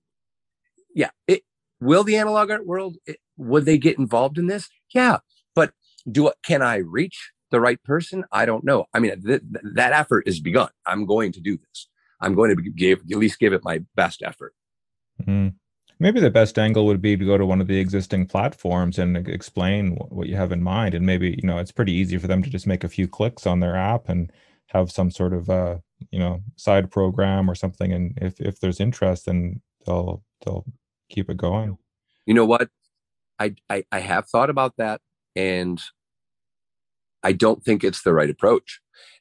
yeah. 0.93 1.09
It 1.27 1.43
will 1.79 2.03
the 2.03 2.17
analog 2.17 2.51
art 2.51 2.65
world 2.65 2.97
it, 3.05 3.17
would 3.37 3.65
they 3.65 3.77
get 3.77 3.97
involved 3.97 4.37
in 4.37 4.47
this? 4.47 4.69
Yeah, 4.93 5.19
but 5.55 5.73
do 6.09 6.31
can 6.43 6.61
I 6.61 6.77
reach 6.77 7.31
the 7.51 7.59
right 7.59 7.81
person? 7.83 8.25
I 8.31 8.45
don't 8.45 8.63
know. 8.63 8.85
I 8.93 8.99
mean, 8.99 9.21
th- 9.21 9.41
that 9.75 9.93
effort 9.93 10.27
is 10.27 10.39
begun. 10.39 10.69
I'm 10.85 11.05
going 11.05 11.31
to 11.33 11.41
do 11.41 11.57
this. 11.57 11.87
I'm 12.21 12.35
going 12.35 12.55
to 12.55 12.61
give 12.61 12.99
at 13.11 13.17
least 13.17 13.39
give 13.39 13.53
it 13.53 13.63
my 13.63 13.81
best 13.95 14.21
effort. 14.23 14.53
Mm-hmm. 15.21 15.49
Maybe 16.01 16.21
the 16.21 16.31
best 16.31 16.57
angle 16.57 16.85
would 16.85 17.01
be 17.01 17.17
to 17.17 17.25
go 17.25 17.37
to 17.37 17.45
one 17.45 17.59
of 17.59 17.67
the 17.67 17.79
existing 17.79 18.27
platforms 18.27 18.97
and 18.97 19.17
explain 19.27 19.95
what 19.95 20.27
you 20.27 20.35
have 20.37 20.53
in 20.53 20.63
mind. 20.63 20.95
And 20.95 21.05
maybe, 21.05 21.37
you 21.41 21.47
know, 21.47 21.57
it's 21.57 21.73
pretty 21.73 21.91
easy 21.91 22.17
for 22.17 22.27
them 22.27 22.41
to 22.41 22.49
just 22.49 22.65
make 22.65 22.85
a 22.85 22.89
few 22.89 23.07
clicks 23.07 23.45
on 23.45 23.59
their 23.59 23.75
app 23.75 24.07
and 24.07 24.31
have 24.67 24.91
some 24.91 25.11
sort 25.11 25.33
of, 25.33 25.49
uh, 25.49 25.77
you 26.11 26.19
know, 26.19 26.41
side 26.55 26.89
program 26.89 27.49
or 27.49 27.55
something. 27.55 27.91
And 27.91 28.17
if, 28.21 28.39
if 28.39 28.61
there's 28.61 28.79
interest, 28.79 29.25
then 29.25 29.61
they'll, 29.85 30.23
they'll 30.45 30.63
keep 31.09 31.29
it 31.29 31.37
going. 31.37 31.77
You 32.25 32.33
know 32.33 32.45
what? 32.45 32.69
I, 33.37 33.55
I, 33.69 33.83
I 33.91 33.99
have 33.99 34.29
thought 34.29 34.49
about 34.49 34.75
that 34.77 35.01
and 35.35 35.81
I 37.23 37.33
don't 37.33 37.63
think 37.63 37.83
it's 37.83 38.03
the 38.03 38.13
right 38.13 38.29
approach. 38.29 38.79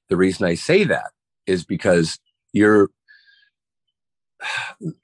The 0.09 0.17
reason 0.17 0.47
I 0.47 0.55
say 0.55 0.85
that 0.85 1.11
is 1.47 1.65
because 1.65 2.19
you're 2.53 2.91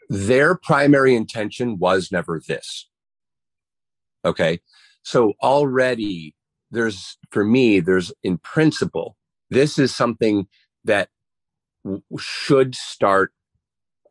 their 0.08 0.54
primary 0.54 1.14
intention 1.14 1.78
was 1.78 2.10
never 2.12 2.40
this. 2.46 2.88
Okay. 4.24 4.60
So 5.02 5.34
already 5.42 6.34
there's, 6.70 7.18
for 7.30 7.44
me, 7.44 7.80
there's 7.80 8.12
in 8.22 8.38
principle, 8.38 9.16
this 9.50 9.78
is 9.78 9.94
something 9.94 10.46
that 10.84 11.08
w- 11.84 12.02
should 12.18 12.74
start 12.74 13.32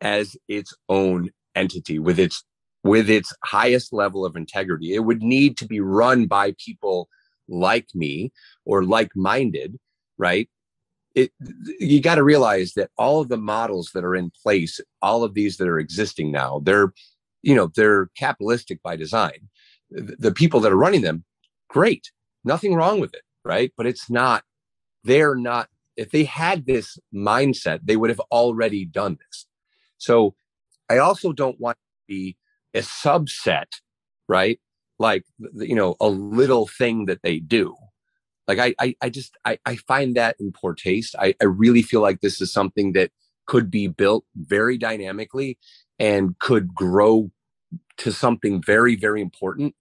as 0.00 0.36
its 0.48 0.74
own 0.88 1.30
entity 1.54 1.98
with 1.98 2.18
its 2.18 2.44
with 2.82 3.08
its 3.08 3.32
highest 3.44 3.92
level 3.92 4.24
of 4.24 4.36
integrity 4.36 4.94
it 4.94 5.00
would 5.00 5.22
need 5.22 5.56
to 5.56 5.66
be 5.66 5.80
run 5.80 6.26
by 6.26 6.54
people 6.64 7.08
like 7.48 7.86
me 7.94 8.32
or 8.64 8.84
like 8.84 9.10
minded 9.14 9.78
right 10.18 10.48
it 11.14 11.32
you 11.78 12.00
got 12.00 12.16
to 12.16 12.24
realize 12.24 12.72
that 12.72 12.90
all 12.96 13.20
of 13.20 13.28
the 13.28 13.36
models 13.36 13.90
that 13.94 14.04
are 14.04 14.14
in 14.14 14.30
place 14.42 14.80
all 15.00 15.22
of 15.22 15.34
these 15.34 15.56
that 15.58 15.68
are 15.68 15.78
existing 15.78 16.32
now 16.32 16.60
they're 16.64 16.92
you 17.44 17.54
know 17.54 17.70
they're 17.76 18.06
capitalistic 18.16 18.82
by 18.82 18.96
design. 18.96 19.48
The 19.90 20.32
people 20.32 20.58
that 20.60 20.72
are 20.72 20.76
running 20.76 21.02
them 21.02 21.24
great. 21.68 22.10
Nothing 22.42 22.74
wrong 22.74 22.98
with 22.98 23.14
it 23.14 23.22
right? 23.44 23.72
But 23.76 23.86
it's 23.86 24.10
not 24.10 24.42
they're 25.04 25.36
not 25.36 25.68
if 25.96 26.10
they 26.10 26.24
had 26.24 26.66
this 26.66 26.98
mindset 27.14 27.80
they 27.84 27.96
would 27.96 28.10
have 28.10 28.20
already 28.32 28.84
done 28.84 29.18
this. 29.20 29.46
So 29.98 30.34
i 30.90 30.98
also 30.98 31.32
don't 31.32 31.60
want 31.60 31.76
to 31.76 32.14
be 32.14 32.36
a 32.74 32.80
subset 32.80 33.66
right? 34.26 34.58
Like 34.98 35.24
you 35.54 35.76
know 35.76 35.96
a 36.00 36.08
little 36.08 36.66
thing 36.66 37.04
that 37.06 37.22
they 37.22 37.38
do 37.38 37.76
like 38.46 38.58
I, 38.58 38.74
I, 38.78 38.96
I 39.00 39.08
just, 39.10 39.36
I, 39.44 39.58
I 39.64 39.76
find 39.76 40.16
that 40.16 40.36
in 40.38 40.52
poor 40.52 40.74
taste. 40.74 41.14
I, 41.18 41.34
I 41.40 41.44
really 41.44 41.82
feel 41.82 42.00
like 42.00 42.20
this 42.20 42.40
is 42.40 42.52
something 42.52 42.92
that 42.92 43.10
could 43.46 43.70
be 43.70 43.86
built 43.86 44.24
very 44.36 44.78
dynamically 44.78 45.58
and 45.98 46.38
could 46.38 46.74
grow 46.74 47.30
to 47.98 48.12
something 48.12 48.62
very, 48.62 48.96
very 48.96 49.20
important. 49.20 49.74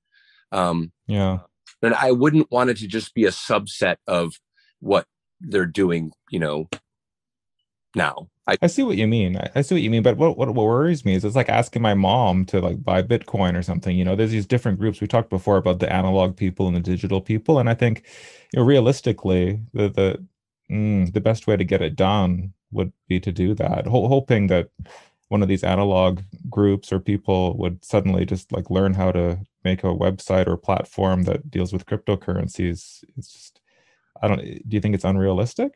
Um, 0.52 0.92
yeah. 1.08 1.40
And 1.82 1.94
I 1.96 2.12
wouldn't 2.12 2.52
want 2.52 2.70
it 2.70 2.78
to 2.78 2.88
just 2.88 3.14
be 3.14 3.26
a 3.26 3.30
subset 3.30 3.98
of 4.08 4.34
what 4.80 5.08
they're 5.42 5.66
doing, 5.66 6.12
you 6.30 6.40
know, 6.40 6.70
now. 7.96 8.30
I, 8.48 8.58
I 8.62 8.68
see 8.68 8.84
what 8.84 8.98
you 8.98 9.08
mean. 9.08 9.38
I, 9.38 9.50
I, 9.56 9.62
see 9.62 9.76
what 9.76 9.82
you 9.84 9.90
mean. 9.90 10.04
But 10.04 10.18
what, 10.18 10.38
what, 10.38 10.50
what 10.54 10.66
worries 10.68 11.06
me 11.06 11.16
is 11.16 11.26
it's 11.26 11.36
like 11.36 11.50
asking 11.50 11.82
my 11.82 11.94
mom 11.94 12.46
to 12.48 12.60
like 12.62 12.84
buy 12.84 13.02
Bitcoin 13.04 13.58
or 13.58 13.64
something. 13.64 13.96
You 13.98 14.06
know, 14.06 14.16
there's 14.16 14.32
these 14.32 14.46
different 14.48 14.80
groups. 14.80 15.02
We 15.02 15.08
talked 15.08 15.30
before 15.30 15.58
about 15.58 15.80
the 15.80 15.92
analog 15.92 16.36
people 16.36 16.68
and 16.68 16.76
the 16.76 16.82
digital 16.82 17.22
people, 17.22 17.60
and 17.60 17.70
I 17.70 17.74
think, 17.76 18.04
you 18.54 18.60
know, 18.60 18.66
realistically, 18.66 19.62
the 19.74 19.90
the 19.90 20.28
mm, 20.72 21.14
the 21.14 21.22
best 21.22 21.48
way 21.48 21.58
to 21.58 21.64
get 21.66 21.82
it 21.82 21.96
done 21.96 22.54
would 22.72 22.92
be 23.08 23.20
to 23.22 23.32
do 23.32 23.54
that. 23.56 23.88
Ho- 23.88 24.08
hoping 24.10 24.48
that 24.48 24.70
one 25.30 25.42
of 25.42 25.48
these 25.50 25.64
analog 25.64 26.22
groups 26.50 26.92
or 26.94 27.00
people 27.00 27.58
would 27.58 27.84
suddenly 27.86 28.26
just 28.26 28.52
like 28.52 28.70
learn 28.70 28.94
how 28.94 29.12
to 29.12 29.40
make 29.64 29.84
a 29.84 29.88
website 29.88 30.48
or 30.48 30.58
platform 30.58 31.24
that 31.24 31.50
deals 31.52 31.74
with 31.74 31.86
cryptocurrencies. 31.88 33.04
It's 33.18 33.34
just, 33.34 33.62
I 34.22 34.28
don't. 34.30 34.40
Do 34.42 34.76
you 34.76 34.82
think 34.82 34.96
it's 34.96 35.06
unrealistic? 35.06 35.74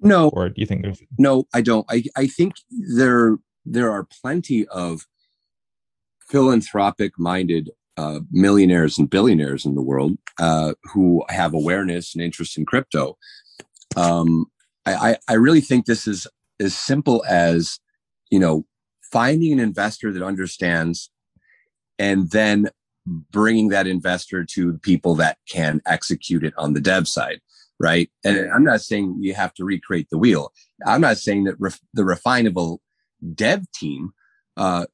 No. 0.00 0.28
Or 0.30 0.48
do 0.48 0.60
you 0.60 0.66
think 0.66 0.82
there's 0.82 1.02
No, 1.18 1.46
I 1.52 1.60
don't. 1.60 1.86
I, 1.90 2.04
I 2.16 2.26
think 2.26 2.54
there 2.70 3.36
there 3.64 3.90
are 3.90 4.06
plenty 4.22 4.66
of 4.68 5.06
philanthropic 6.28 7.18
minded 7.18 7.70
uh, 7.96 8.20
millionaires 8.30 8.98
and 8.98 9.10
billionaires 9.10 9.66
in 9.66 9.74
the 9.74 9.82
world 9.82 10.16
uh, 10.38 10.74
who 10.84 11.22
have 11.28 11.52
awareness 11.52 12.14
and 12.14 12.24
interest 12.24 12.56
in 12.56 12.64
crypto. 12.64 13.18
Um, 13.96 14.46
I, 14.86 15.18
I 15.28 15.34
really 15.34 15.60
think 15.60 15.84
this 15.84 16.06
is 16.06 16.26
as 16.58 16.74
simple 16.74 17.22
as, 17.28 17.78
you 18.30 18.38
know, 18.38 18.64
finding 19.02 19.52
an 19.52 19.60
investor 19.60 20.12
that 20.12 20.22
understands 20.22 21.10
and 21.98 22.30
then 22.30 22.70
bringing 23.06 23.68
that 23.68 23.86
investor 23.86 24.44
to 24.44 24.78
people 24.78 25.14
that 25.16 25.38
can 25.48 25.82
execute 25.86 26.44
it 26.44 26.54
on 26.56 26.72
the 26.72 26.80
dev 26.80 27.06
side 27.06 27.40
right? 27.80 28.10
And 28.24 28.52
I'm 28.52 28.62
not 28.62 28.82
saying 28.82 29.16
you 29.20 29.34
have 29.34 29.54
to 29.54 29.64
recreate 29.64 30.08
the 30.10 30.18
wheel. 30.18 30.52
I'm 30.86 31.00
not 31.00 31.16
saying 31.16 31.44
that 31.44 31.56
ref- 31.58 31.80
the 31.94 32.02
refinable 32.02 32.78
dev 33.34 33.64
team 33.72 34.12
uh, 34.56 34.84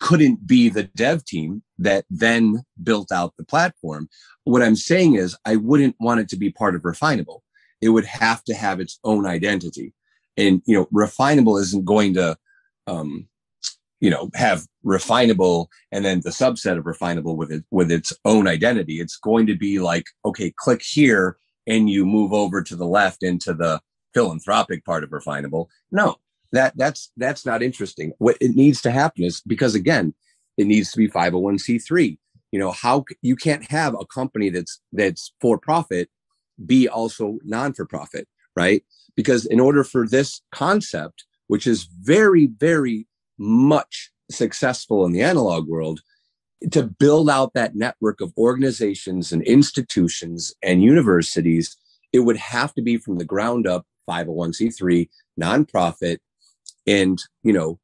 couldn't 0.00 0.46
be 0.46 0.70
the 0.70 0.84
dev 0.84 1.24
team 1.24 1.62
that 1.78 2.06
then 2.08 2.64
built 2.82 3.12
out 3.12 3.34
the 3.36 3.44
platform. 3.44 4.08
What 4.44 4.62
I'm 4.62 4.76
saying 4.76 5.16
is, 5.16 5.36
I 5.44 5.56
wouldn't 5.56 5.96
want 6.00 6.20
it 6.20 6.28
to 6.30 6.36
be 6.36 6.50
part 6.50 6.74
of 6.74 6.82
refinable. 6.82 7.40
It 7.82 7.90
would 7.90 8.06
have 8.06 8.42
to 8.44 8.54
have 8.54 8.80
its 8.80 8.98
own 9.04 9.26
identity. 9.26 9.92
And, 10.38 10.62
you 10.64 10.74
know, 10.74 10.86
refinable 10.86 11.60
isn't 11.60 11.84
going 11.84 12.14
to, 12.14 12.36
um, 12.86 13.28
you 14.00 14.08
know, 14.08 14.30
have 14.34 14.66
refinable 14.84 15.66
and 15.92 16.04
then 16.04 16.20
the 16.24 16.30
subset 16.30 16.78
of 16.78 16.84
refinable 16.84 17.36
with 17.36 17.52
it, 17.52 17.64
with 17.70 17.92
its 17.92 18.12
own 18.24 18.48
identity. 18.48 19.00
It's 19.00 19.18
going 19.18 19.46
to 19.46 19.54
be 19.54 19.78
like, 19.78 20.06
okay, 20.24 20.52
click 20.56 20.82
here 20.82 21.36
and 21.66 21.88
you 21.88 22.04
move 22.04 22.32
over 22.32 22.62
to 22.62 22.76
the 22.76 22.86
left 22.86 23.22
into 23.22 23.54
the 23.54 23.80
philanthropic 24.12 24.84
part 24.84 25.04
of 25.04 25.10
refinable. 25.10 25.66
No 25.90 26.18
that 26.54 26.76
that's 26.76 27.10
that's 27.16 27.44
not 27.44 27.62
interesting. 27.62 28.12
What 28.18 28.36
it 28.40 28.54
needs 28.54 28.80
to 28.82 28.90
happen 28.90 29.24
is 29.24 29.42
because 29.46 29.74
again 29.74 30.14
it 30.56 30.66
needs 30.66 30.92
to 30.92 30.98
be 30.98 31.08
501c3 31.08 32.16
you 32.52 32.60
know 32.60 32.70
how 32.70 33.04
you 33.20 33.34
can't 33.34 33.68
have 33.70 33.94
a 33.94 34.06
company 34.06 34.48
that's 34.48 34.80
that's 34.92 35.34
for 35.40 35.58
profit 35.58 36.08
be 36.64 36.88
also 36.88 37.38
non 37.44 37.74
for 37.74 37.84
profit 37.84 38.28
right? 38.56 38.84
Because 39.16 39.44
in 39.46 39.58
order 39.58 39.82
for 39.82 40.06
this 40.06 40.40
concept 40.52 41.24
which 41.48 41.66
is 41.66 41.88
very 42.00 42.46
very 42.46 43.06
much 43.36 44.12
successful 44.30 45.04
in 45.04 45.12
the 45.12 45.22
analog 45.22 45.66
world 45.66 46.00
to 46.72 46.82
build 46.84 47.28
out 47.28 47.54
that 47.54 47.74
network 47.74 48.20
of 48.20 48.32
organizations 48.36 49.32
and 49.32 49.42
institutions 49.42 50.54
and 50.62 50.82
universities, 50.82 51.76
it 52.12 52.20
would 52.20 52.36
have 52.36 52.74
to 52.74 52.82
be 52.82 52.96
from 52.96 53.18
the 53.18 53.24
ground 53.24 53.66
up 53.66 53.86
501c3 54.08 55.08
nonprofit. 55.40 56.18
And, 56.86 57.20
you 57.42 57.52
know, 57.52 57.78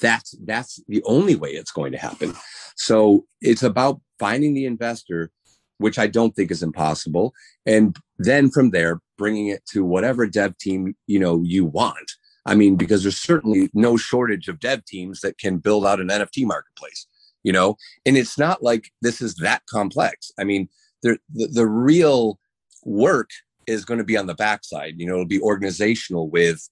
that's, 0.00 0.34
that's 0.44 0.80
the 0.88 1.02
only 1.04 1.34
way 1.34 1.50
it's 1.50 1.72
going 1.72 1.92
to 1.92 1.98
happen. 1.98 2.34
So 2.76 3.26
it's 3.40 3.62
about 3.62 4.00
finding 4.18 4.54
the 4.54 4.66
investor, 4.66 5.30
which 5.78 5.98
I 5.98 6.06
don't 6.06 6.34
think 6.34 6.50
is 6.50 6.62
impossible. 6.62 7.32
And 7.66 7.96
then 8.18 8.50
from 8.50 8.70
there, 8.70 9.00
bringing 9.18 9.48
it 9.48 9.64
to 9.72 9.84
whatever 9.84 10.26
dev 10.26 10.56
team, 10.58 10.94
you 11.06 11.18
know, 11.18 11.42
you 11.42 11.64
want. 11.64 12.12
I 12.46 12.54
mean, 12.54 12.76
because 12.76 13.02
there's 13.02 13.20
certainly 13.20 13.70
no 13.74 13.96
shortage 13.96 14.48
of 14.48 14.60
dev 14.60 14.84
teams 14.84 15.20
that 15.20 15.38
can 15.38 15.58
build 15.58 15.86
out 15.86 16.00
an 16.00 16.08
NFT 16.08 16.46
marketplace 16.46 17.06
you 17.42 17.52
know? 17.52 17.76
And 18.06 18.16
it's 18.16 18.38
not 18.38 18.62
like 18.62 18.90
this 19.02 19.20
is 19.20 19.34
that 19.36 19.62
complex. 19.66 20.30
I 20.38 20.44
mean 20.44 20.68
the, 21.02 21.18
the, 21.30 21.66
real 21.66 22.38
work 22.84 23.30
is 23.66 23.86
going 23.86 23.98
to 23.98 24.04
be 24.04 24.16
on 24.16 24.26
the 24.26 24.34
backside. 24.34 24.94
You 24.98 25.06
know 25.06 25.14
it'll 25.14 25.26
be 25.26 25.40
organizational 25.40 26.28
with 26.28 26.68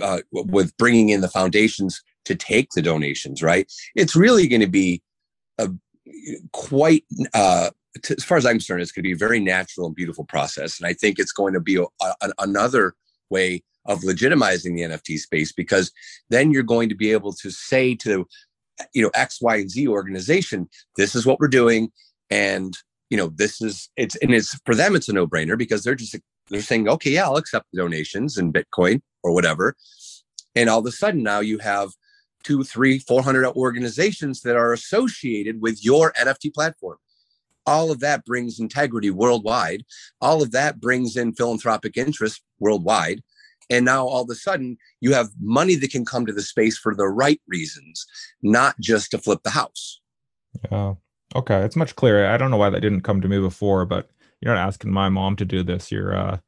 uh, 0.00 0.20
with 0.32 0.76
bringing 0.76 1.10
in 1.10 1.20
the 1.20 1.28
foundations 1.28 2.02
to 2.24 2.34
take 2.34 2.70
the 2.70 2.82
donations 2.82 3.42
right? 3.42 3.70
It's 3.94 4.16
really 4.16 4.48
going 4.48 4.60
to 4.60 4.66
be 4.66 5.02
a 5.58 5.70
quite 6.52 7.04
uh, 7.34 7.70
as 8.10 8.24
far 8.24 8.36
as 8.36 8.46
i'm 8.46 8.54
concerned 8.56 8.82
it's 8.82 8.92
going 8.92 9.02
to 9.02 9.08
be 9.08 9.12
a 9.12 9.16
very 9.16 9.40
natural 9.40 9.86
and 9.86 9.94
beautiful 9.94 10.24
process. 10.24 10.78
And 10.78 10.86
i 10.86 10.92
think 10.92 11.18
it's 11.18 11.32
going 11.32 11.54
to 11.54 11.60
be 11.60 11.76
a, 11.76 11.84
a, 12.00 12.32
another 12.38 12.94
way 13.30 13.62
of 13.86 14.00
legitimizing 14.00 14.76
the 14.76 14.82
nft 14.82 15.18
space 15.18 15.52
because 15.52 15.92
then 16.30 16.50
you're 16.50 16.62
going 16.62 16.88
to 16.88 16.94
be 16.94 17.12
able 17.12 17.32
to 17.32 17.50
say 17.50 17.94
to 17.96 18.26
you 18.92 19.02
know 19.02 19.10
x 19.14 19.40
y 19.40 19.56
and 19.56 19.70
z 19.70 19.88
organization 19.88 20.68
this 20.96 21.14
is 21.14 21.24
what 21.26 21.40
we're 21.40 21.48
doing 21.48 21.90
and 22.30 22.76
you 23.10 23.16
know 23.16 23.28
this 23.34 23.60
is 23.60 23.90
it's 23.96 24.16
and 24.16 24.34
it's 24.34 24.58
for 24.64 24.74
them 24.74 24.94
it's 24.94 25.08
a 25.08 25.12
no-brainer 25.12 25.56
because 25.56 25.82
they're 25.82 25.94
just 25.94 26.16
they're 26.50 26.60
saying 26.60 26.88
okay 26.88 27.10
yeah 27.10 27.24
i'll 27.24 27.36
accept 27.36 27.66
the 27.72 27.80
donations 27.80 28.36
in 28.36 28.52
bitcoin 28.52 29.00
or 29.22 29.32
whatever 29.32 29.74
and 30.54 30.68
all 30.68 30.80
of 30.80 30.86
a 30.86 30.92
sudden 30.92 31.22
now 31.22 31.40
you 31.40 31.58
have 31.58 31.90
two, 32.46 32.62
three, 32.62 33.00
four 33.00 33.22
hundred 33.22 33.44
organizations 33.56 34.40
that 34.42 34.56
are 34.56 34.72
associated 34.72 35.60
with 35.60 35.84
your 35.84 36.12
NFT 36.12 36.54
platform. 36.54 36.96
All 37.66 37.90
of 37.90 37.98
that 38.00 38.24
brings 38.24 38.60
integrity 38.60 39.10
worldwide. 39.10 39.84
All 40.20 40.42
of 40.42 40.52
that 40.52 40.80
brings 40.80 41.16
in 41.16 41.32
philanthropic 41.32 41.96
interest 41.96 42.40
worldwide. 42.60 43.20
And 43.70 43.84
now 43.84 44.06
all 44.06 44.22
of 44.22 44.30
a 44.30 44.34
sudden, 44.34 44.78
you 45.00 45.12
have 45.12 45.28
money 45.40 45.74
that 45.76 45.90
can 45.90 46.04
come 46.04 46.26
to 46.26 46.32
the 46.32 46.42
space 46.42 46.78
for 46.78 46.94
the 46.94 47.08
right 47.08 47.40
reasons, 47.48 48.06
not 48.42 48.78
just 48.80 49.10
to 49.10 49.18
flip 49.18 49.40
the 49.42 49.50
house. 49.50 50.00
Yeah. 50.70 50.94
Okay. 51.34 51.62
It's 51.62 51.76
much 51.76 51.96
clearer. 51.96 52.26
I 52.26 52.36
don't 52.36 52.50
know 52.50 52.56
why 52.56 52.70
that 52.70 52.80
didn't 52.80 53.02
come 53.02 53.20
to 53.20 53.28
me 53.28 53.38
before, 53.38 53.84
but 53.84 54.08
you're 54.40 54.54
not 54.54 54.66
asking 54.66 54.92
my 54.92 55.08
mom 55.08 55.36
to 55.36 55.44
do 55.44 55.62
this. 55.62 55.90
You're 55.90 56.16
uh 56.16 56.38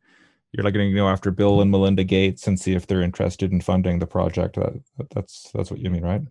you're 0.52 0.64
like 0.64 0.74
going 0.74 0.90
to 0.90 0.96
go 0.96 1.08
after 1.08 1.30
Bill 1.30 1.60
and 1.60 1.70
Melinda 1.70 2.04
Gates 2.04 2.46
and 2.46 2.58
see 2.58 2.74
if 2.74 2.86
they're 2.86 3.02
interested 3.02 3.52
in 3.52 3.60
funding 3.60 3.98
the 3.98 4.06
project. 4.06 4.54
That, 4.54 4.80
that's 5.14 5.50
that's 5.52 5.70
what 5.70 5.80
you 5.80 5.90
mean, 5.90 6.02
right? 6.02 6.22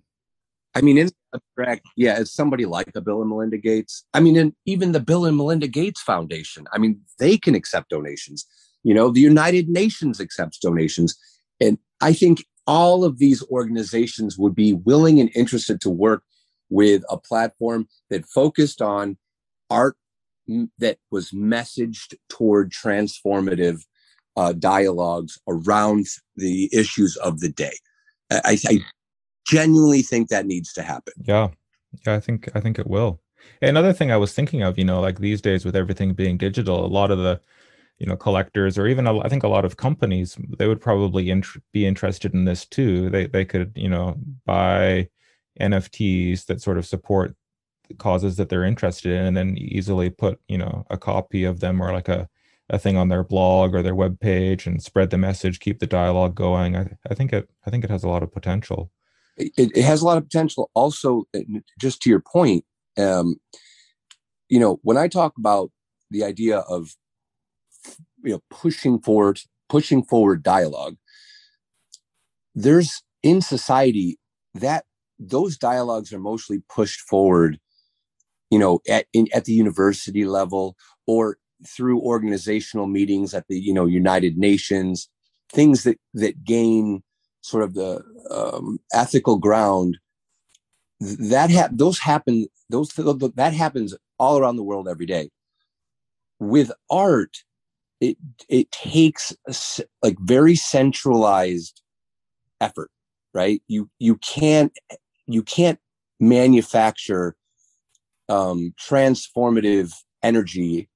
I 0.74 0.82
mean, 0.82 0.98
in 0.98 1.10
abstract, 1.34 1.88
yeah, 1.96 2.20
it's 2.20 2.32
somebody 2.32 2.66
like 2.66 2.92
a 2.96 3.02
Bill 3.02 3.22
and 3.22 3.30
Melinda 3.30 3.58
Gates. 3.58 4.06
I 4.14 4.20
mean, 4.20 4.38
and 4.38 4.54
even 4.66 4.92
the 4.92 5.00
Bill 5.00 5.26
and 5.26 5.38
Melinda 5.38 5.68
Gates 5.68 6.02
Foundation. 6.02 6.68
I 6.72 6.78
mean, 6.78 7.02
they 7.20 7.38
can 7.38 7.56
accept 7.56 7.90
donations. 7.90 8.46
You 8.84 8.94
know, 8.94 9.10
the 9.10 9.20
United 9.20 9.70
Nations 9.70 10.20
accepts 10.20 10.60
donations, 10.60 11.18
and 11.60 11.78
I 12.02 12.14
think 12.14 12.46
all 12.66 13.04
of 13.04 13.18
these 13.18 13.44
organizations 13.50 14.38
would 14.38 14.54
be 14.54 14.74
willing 14.74 15.20
and 15.20 15.32
interested 15.36 15.80
to 15.82 15.90
work 15.90 16.24
with 16.70 17.04
a 17.10 17.18
platform 17.18 17.88
that 18.10 18.26
focused 18.26 18.82
on 18.82 19.18
art 19.70 19.96
that 20.78 20.98
was 21.12 21.32
messaged 21.32 22.14
toward 22.30 22.72
transformative 22.72 23.84
uh, 24.36 24.54
dialogues 24.54 25.40
around 25.48 26.06
the 26.36 26.70
issues 26.72 27.16
of 27.18 27.40
the 27.40 27.50
day. 27.50 27.74
I, 28.32 28.58
I, 28.68 28.80
genuinely 29.48 30.02
think 30.02 30.28
that 30.28 30.46
needs 30.46 30.74
to 30.74 30.82
happen. 30.82 31.14
Yeah, 31.24 31.48
yeah, 32.06 32.16
I 32.16 32.20
think 32.20 32.50
I 32.54 32.60
think 32.60 32.78
it 32.78 32.88
will. 32.88 33.22
Another 33.62 33.94
thing 33.94 34.12
I 34.12 34.18
was 34.18 34.34
thinking 34.34 34.62
of, 34.62 34.78
you 34.78 34.84
know, 34.84 35.00
like 35.00 35.20
these 35.20 35.42
days 35.42 35.64
with 35.64 35.76
everything 35.76 36.14
being 36.14 36.38
digital, 36.38 36.86
a 36.86 36.88
lot 36.88 37.12
of 37.12 37.20
the, 37.20 37.40
you 38.00 38.06
know, 38.06 38.16
collectors 38.16 38.78
or 38.78 38.88
even 38.88 39.08
I 39.08 39.28
think 39.28 39.44
a 39.44 39.48
lot 39.48 39.66
of 39.66 39.78
companies, 39.78 40.38
they 40.58 40.68
would 40.68 40.82
probably 40.82 41.30
int- 41.30 41.48
be 41.72 41.86
interested 41.86 42.34
in 42.34 42.46
this 42.46 42.66
too. 42.66 43.10
They 43.10 43.28
they 43.28 43.46
could, 43.46 43.72
you 43.76 43.90
know, 43.90 44.16
buy 44.46 45.10
NFTs 45.60 46.46
that 46.46 46.62
sort 46.62 46.78
of 46.78 46.86
support 46.86 47.36
causes 47.98 48.38
that 48.38 48.50
they're 48.50 48.64
interested 48.64 49.14
in, 49.14 49.26
and 49.26 49.38
then 49.38 49.58
easily 49.58 50.10
put, 50.10 50.40
you 50.48 50.58
know, 50.58 50.86
a 50.90 50.98
copy 50.98 51.44
of 51.44 51.60
them 51.60 51.82
or 51.82 51.92
like 51.92 52.08
a 52.08 52.30
a 52.70 52.78
thing 52.78 52.98
on 52.98 53.08
their 53.10 53.24
blog 53.24 53.74
or 53.74 53.82
their 53.82 53.96
web 53.96 54.20
page 54.20 54.68
and 54.68 54.84
spread 54.84 55.10
the 55.10 55.18
message, 55.18 55.60
keep 55.60 55.80
the 55.80 55.88
dialogue 55.88 56.36
going. 56.36 56.76
I, 56.76 56.90
I 57.10 57.14
think 57.14 57.34
it 57.34 57.50
I 57.66 57.70
think 57.70 57.84
it 57.84 57.90
has 57.90 58.04
a 58.04 58.10
lot 58.10 58.24
of 58.24 58.32
potential. 58.32 58.92
It, 59.38 59.52
it 59.58 59.84
has 59.84 60.02
a 60.02 60.06
lot 60.06 60.18
of 60.18 60.24
potential. 60.24 60.72
Also, 60.74 61.26
uh, 61.36 61.40
just 61.80 62.02
to 62.02 62.10
your 62.10 62.20
point, 62.20 62.66
um, 62.98 63.40
you 64.50 64.60
know, 64.60 64.80
when 64.82 64.98
I 64.98 65.08
talk 65.08 65.34
about 65.38 65.72
the 66.10 66.24
idea 66.24 66.60
of 66.60 66.96
you 68.24 68.34
know 68.34 68.42
pushing 68.50 69.00
forward 69.00 69.40
pushing 69.70 70.04
forward 70.04 70.44
dialogue, 70.44 70.96
there's 72.56 73.04
in 73.24 73.42
society 73.42 74.18
that 74.54 74.86
those 75.20 75.58
dialogues 75.58 76.14
are 76.14 76.20
mostly 76.20 76.62
pushed 76.70 77.02
forward 77.02 77.60
you 78.50 78.60
know 78.60 78.80
at 78.88 79.06
in, 79.14 79.28
at 79.34 79.46
the 79.46 79.54
university 79.54 80.26
level 80.26 80.76
or 81.06 81.38
through 81.66 82.02
organizational 82.02 82.88
meetings 82.88 83.34
at 83.34 83.48
the 83.48 83.60
you 83.60 83.74
know 83.74 83.86
United 83.86 84.38
Nations, 84.38 85.10
things 85.52 85.84
that 85.84 86.00
that 86.14 86.44
gain 86.44 87.04
sort 87.42 87.64
of 87.64 87.74
the 87.74 88.04
um, 88.30 88.80
ethical 88.94 89.38
ground. 89.38 89.98
That 91.00 91.52
ha- 91.52 91.70
those 91.72 92.00
happen 92.00 92.48
those 92.70 92.90
that 92.90 93.54
happens 93.54 93.96
all 94.20 94.38
around 94.38 94.56
the 94.56 94.64
world 94.64 94.88
every 94.88 95.06
day. 95.06 95.30
With 96.40 96.72
art, 96.90 97.44
it 98.00 98.18
it 98.50 98.72
takes 98.72 99.36
a, 99.48 99.56
like 100.04 100.18
very 100.20 100.56
centralized 100.56 101.82
effort, 102.62 102.92
right? 103.34 103.62
You 103.68 103.90
you 104.00 104.18
can't 104.18 104.72
you 105.26 105.44
can't 105.44 105.80
manufacture 106.20 107.36
um, 108.30 108.74
transformative 108.80 109.94
energy 110.24 110.90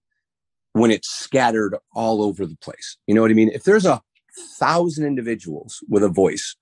when 0.73 0.91
it's 0.91 1.09
scattered 1.09 1.75
all 1.93 2.23
over 2.23 2.45
the 2.45 2.57
place. 2.57 2.97
You 3.07 3.15
know 3.15 3.21
what 3.21 3.31
I 3.31 3.35
mean? 3.35 3.49
If 3.49 3.63
there's 3.63 3.85
a 3.85 4.01
thousand 4.59 5.05
individuals 5.05 5.83
with 5.89 6.03
a 6.03 6.09
voice, 6.09 6.55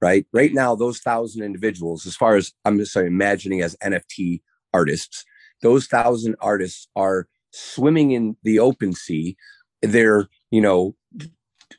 right? 0.00 0.26
Right 0.32 0.52
now, 0.52 0.74
those 0.74 0.98
thousand 1.00 1.42
individuals, 1.42 2.06
as 2.06 2.16
far 2.16 2.36
as 2.36 2.52
I'm 2.64 2.78
just 2.78 2.96
imagining 2.96 3.62
as 3.62 3.76
NFT 3.82 4.40
artists, 4.72 5.24
those 5.62 5.86
thousand 5.86 6.36
artists 6.40 6.88
are 6.96 7.28
swimming 7.52 8.12
in 8.12 8.36
the 8.42 8.58
open 8.58 8.92
sea. 8.94 9.36
They're, 9.82 10.28
you 10.50 10.60
know, 10.60 10.94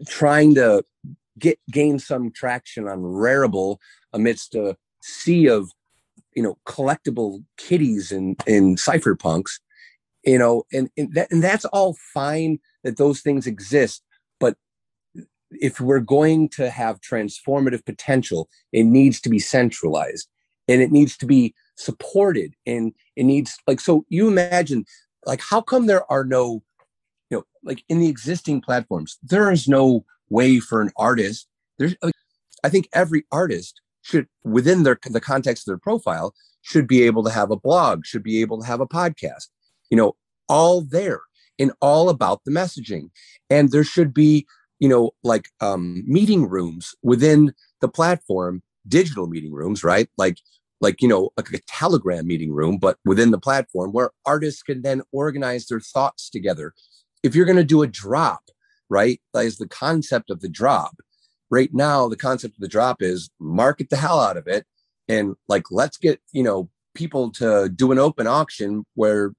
trying 0.07 0.55
to 0.55 0.83
get 1.39 1.59
gain 1.71 1.99
some 1.99 2.31
traction 2.31 2.87
on 2.87 2.99
Rarible 2.99 3.77
amidst 4.11 4.55
a 4.55 4.77
sea 5.01 5.47
of, 5.47 5.71
you 6.35 6.43
know, 6.43 6.57
collectible 6.65 7.43
kitties 7.57 8.11
and, 8.11 8.39
and 8.47 8.77
cypherpunks 8.77 9.51
you 10.23 10.37
know 10.37 10.63
and, 10.71 10.89
and, 10.97 11.13
that, 11.13 11.31
and 11.31 11.43
that's 11.43 11.65
all 11.65 11.95
fine 12.13 12.59
that 12.83 12.97
those 12.97 13.21
things 13.21 13.47
exist 13.47 14.03
but 14.39 14.55
if 15.51 15.79
we're 15.79 15.99
going 15.99 16.49
to 16.49 16.69
have 16.69 17.01
transformative 17.01 17.85
potential 17.85 18.49
it 18.71 18.83
needs 18.83 19.19
to 19.21 19.29
be 19.29 19.39
centralized 19.39 20.27
and 20.67 20.81
it 20.81 20.91
needs 20.91 21.17
to 21.17 21.25
be 21.25 21.53
supported 21.75 22.53
and 22.65 22.93
it 23.15 23.23
needs 23.23 23.57
like 23.67 23.79
so 23.79 24.05
you 24.09 24.27
imagine 24.27 24.85
like 25.25 25.41
how 25.41 25.61
come 25.61 25.85
there 25.85 26.09
are 26.11 26.23
no 26.23 26.61
know 27.33 27.43
like 27.63 27.83
in 27.89 27.99
the 27.99 28.09
existing 28.09 28.61
platforms 28.61 29.17
there 29.23 29.51
is 29.51 29.67
no 29.67 30.05
way 30.29 30.59
for 30.59 30.81
an 30.81 30.91
artist 30.97 31.47
there's 31.77 31.95
like, 32.01 32.13
i 32.63 32.69
think 32.69 32.87
every 32.93 33.25
artist 33.31 33.81
should 34.01 34.27
within 34.43 34.83
their 34.83 34.97
the 35.09 35.21
context 35.21 35.67
of 35.67 35.71
their 35.71 35.77
profile 35.77 36.33
should 36.61 36.87
be 36.87 37.03
able 37.03 37.23
to 37.23 37.31
have 37.31 37.51
a 37.51 37.57
blog 37.57 38.05
should 38.05 38.23
be 38.23 38.41
able 38.41 38.59
to 38.59 38.65
have 38.65 38.79
a 38.79 38.87
podcast 38.87 39.47
you 39.93 39.97
know, 39.97 40.15
all 40.49 40.81
there 40.81 41.21
and 41.59 41.71
all 41.79 42.09
about 42.09 42.43
the 42.45 42.51
messaging. 42.51 43.11
And 43.51 43.71
there 43.71 43.83
should 43.83 44.11
be, 44.11 44.47
you 44.79 44.89
know, 44.89 45.11
like 45.23 45.49
um, 45.61 46.03
meeting 46.07 46.49
rooms 46.49 46.95
within 47.03 47.53
the 47.79 47.87
platform, 47.87 48.63
digital 48.87 49.27
meeting 49.27 49.53
rooms, 49.53 49.83
right? 49.83 50.09
Like, 50.17 50.37
like 50.81 50.99
you 50.99 51.07
know, 51.07 51.29
like 51.37 51.53
a 51.53 51.59
Telegram 51.67 52.25
meeting 52.25 52.51
room, 52.51 52.79
but 52.79 52.97
within 53.05 53.29
the 53.29 53.37
platform 53.39 53.91
where 53.91 54.09
artists 54.25 54.63
can 54.63 54.81
then 54.81 55.03
organize 55.11 55.67
their 55.67 55.79
thoughts 55.79 56.27
together. 56.27 56.73
If 57.23 57.35
you're 57.35 57.45
going 57.45 57.57
to 57.57 57.63
do 57.63 57.81
a 57.81 57.87
drop, 57.87 58.43
right, 58.89 59.19
that 59.33 59.45
is 59.45 59.57
the 59.57 59.67
concept 59.67 60.29
of 60.29 60.41
the 60.41 60.49
drop. 60.49 60.95
Right 61.49 61.73
now, 61.73 62.07
the 62.07 62.17
concept 62.17 62.55
of 62.55 62.59
the 62.59 62.67
drop 62.67 63.01
is 63.01 63.29
market 63.39 63.89
the 63.89 63.97
hell 63.97 64.19
out 64.19 64.37
of 64.37 64.47
it, 64.47 64.65
and 65.07 65.35
like 65.47 65.65
let's 65.71 65.97
get 65.97 66.19
you 66.31 66.43
know 66.43 66.69
people 66.95 67.31
to 67.31 67.69
do 67.69 67.91
an 67.91 67.99
open 67.99 68.27
auction 68.27 68.85
where 68.95 69.33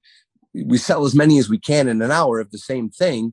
we 0.55 0.79
sell 0.79 1.05
as 1.05 1.15
many 1.15 1.39
as 1.39 1.49
we 1.49 1.59
can 1.59 1.89
in 1.89 2.03
an 2.03 2.11
hour 2.11 2.41
of 2.41 2.51
the 2.51 2.59
same 2.59 2.89
thing 2.89 3.33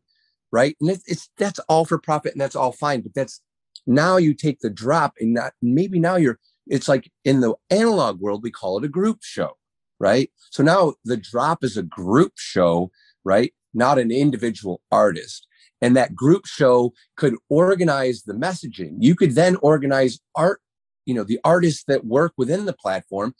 right? 0.51 0.75
And 0.81 0.89
it's, 0.89 1.03
it's 1.07 1.29
that's 1.37 1.59
all 1.69 1.85
for 1.85 1.97
profit 1.97 2.33
and 2.33 2.41
that's 2.41 2.55
all 2.55 2.71
fine 2.71 3.01
but 3.01 3.13
that's 3.13 3.41
now 3.87 4.17
you 4.17 4.33
take 4.33 4.59
the 4.59 4.69
drop 4.69 5.13
and 5.19 5.33
not 5.33 5.53
maybe 5.61 5.99
now 5.99 6.15
you're 6.15 6.39
it's 6.67 6.87
like 6.87 7.11
in 7.25 7.39
the 7.41 7.55
analog 7.69 8.19
world 8.19 8.43
we 8.43 8.51
call 8.51 8.77
it 8.77 8.85
a 8.85 8.89
group 8.89 9.19
show 9.21 9.57
right? 9.99 10.31
So 10.49 10.63
now 10.63 10.95
the 11.05 11.17
drop 11.17 11.63
is 11.63 11.77
a 11.77 11.83
group 11.83 12.33
show 12.35 12.91
right 13.23 13.53
not 13.73 13.99
an 13.99 14.11
individual 14.11 14.81
artist. 14.91 15.47
And 15.81 15.95
that 15.95 16.15
group 16.15 16.45
show 16.45 16.93
could 17.17 17.35
organize 17.49 18.23
the 18.23 18.33
messaging. 18.33 18.95
You 18.99 19.15
could 19.15 19.35
then 19.35 19.55
organize 19.57 20.19
art 20.35 20.61
you 21.05 21.13
know 21.13 21.23
the 21.23 21.39
artists 21.43 21.83
that 21.87 22.05
work 22.05 22.33
within 22.37 22.65
the 22.65 22.73
platform 22.73 23.33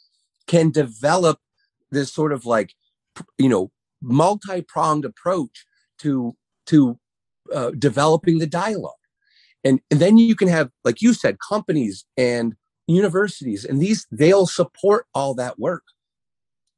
can 0.46 0.70
develop 0.70 1.38
this 1.90 2.12
sort 2.12 2.32
of 2.32 2.44
like 2.44 2.74
you 3.38 3.48
know 3.48 3.70
multi-pronged 4.00 5.04
approach 5.04 5.64
to 5.98 6.36
to 6.66 6.98
uh, 7.52 7.70
developing 7.78 8.38
the 8.38 8.46
dialogue. 8.46 8.92
And, 9.64 9.80
and 9.90 10.00
then 10.00 10.16
you 10.16 10.34
can 10.34 10.48
have 10.48 10.70
like 10.84 11.00
you 11.02 11.14
said 11.14 11.36
companies 11.46 12.04
and 12.16 12.54
universities 12.88 13.64
and 13.64 13.80
these 13.80 14.06
they'll 14.10 14.46
support 14.46 15.06
all 15.14 15.34
that 15.34 15.58
work. 15.58 15.84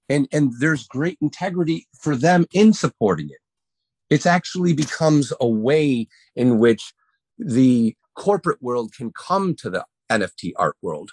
And 0.09 0.29
and 0.33 0.53
there's 0.61 0.87
great 0.87 1.19
integrity 1.21 1.87
for 1.99 2.15
them 2.15 2.45
in 2.53 2.75
supporting 2.75 3.31
it 3.31 3.44
it 4.15 4.27
actually 4.27 4.73
becomes 4.73 5.33
a 5.41 5.49
way 5.49 6.09
in 6.37 6.59
which 6.59 6.93
the 7.39 7.95
corporate 8.17 8.63
world 8.63 8.93
can 8.97 9.13
come 9.13 9.55
to 9.55 9.69
the 9.69 9.85
nft 10.11 10.53
art 10.57 10.77
world 10.83 11.11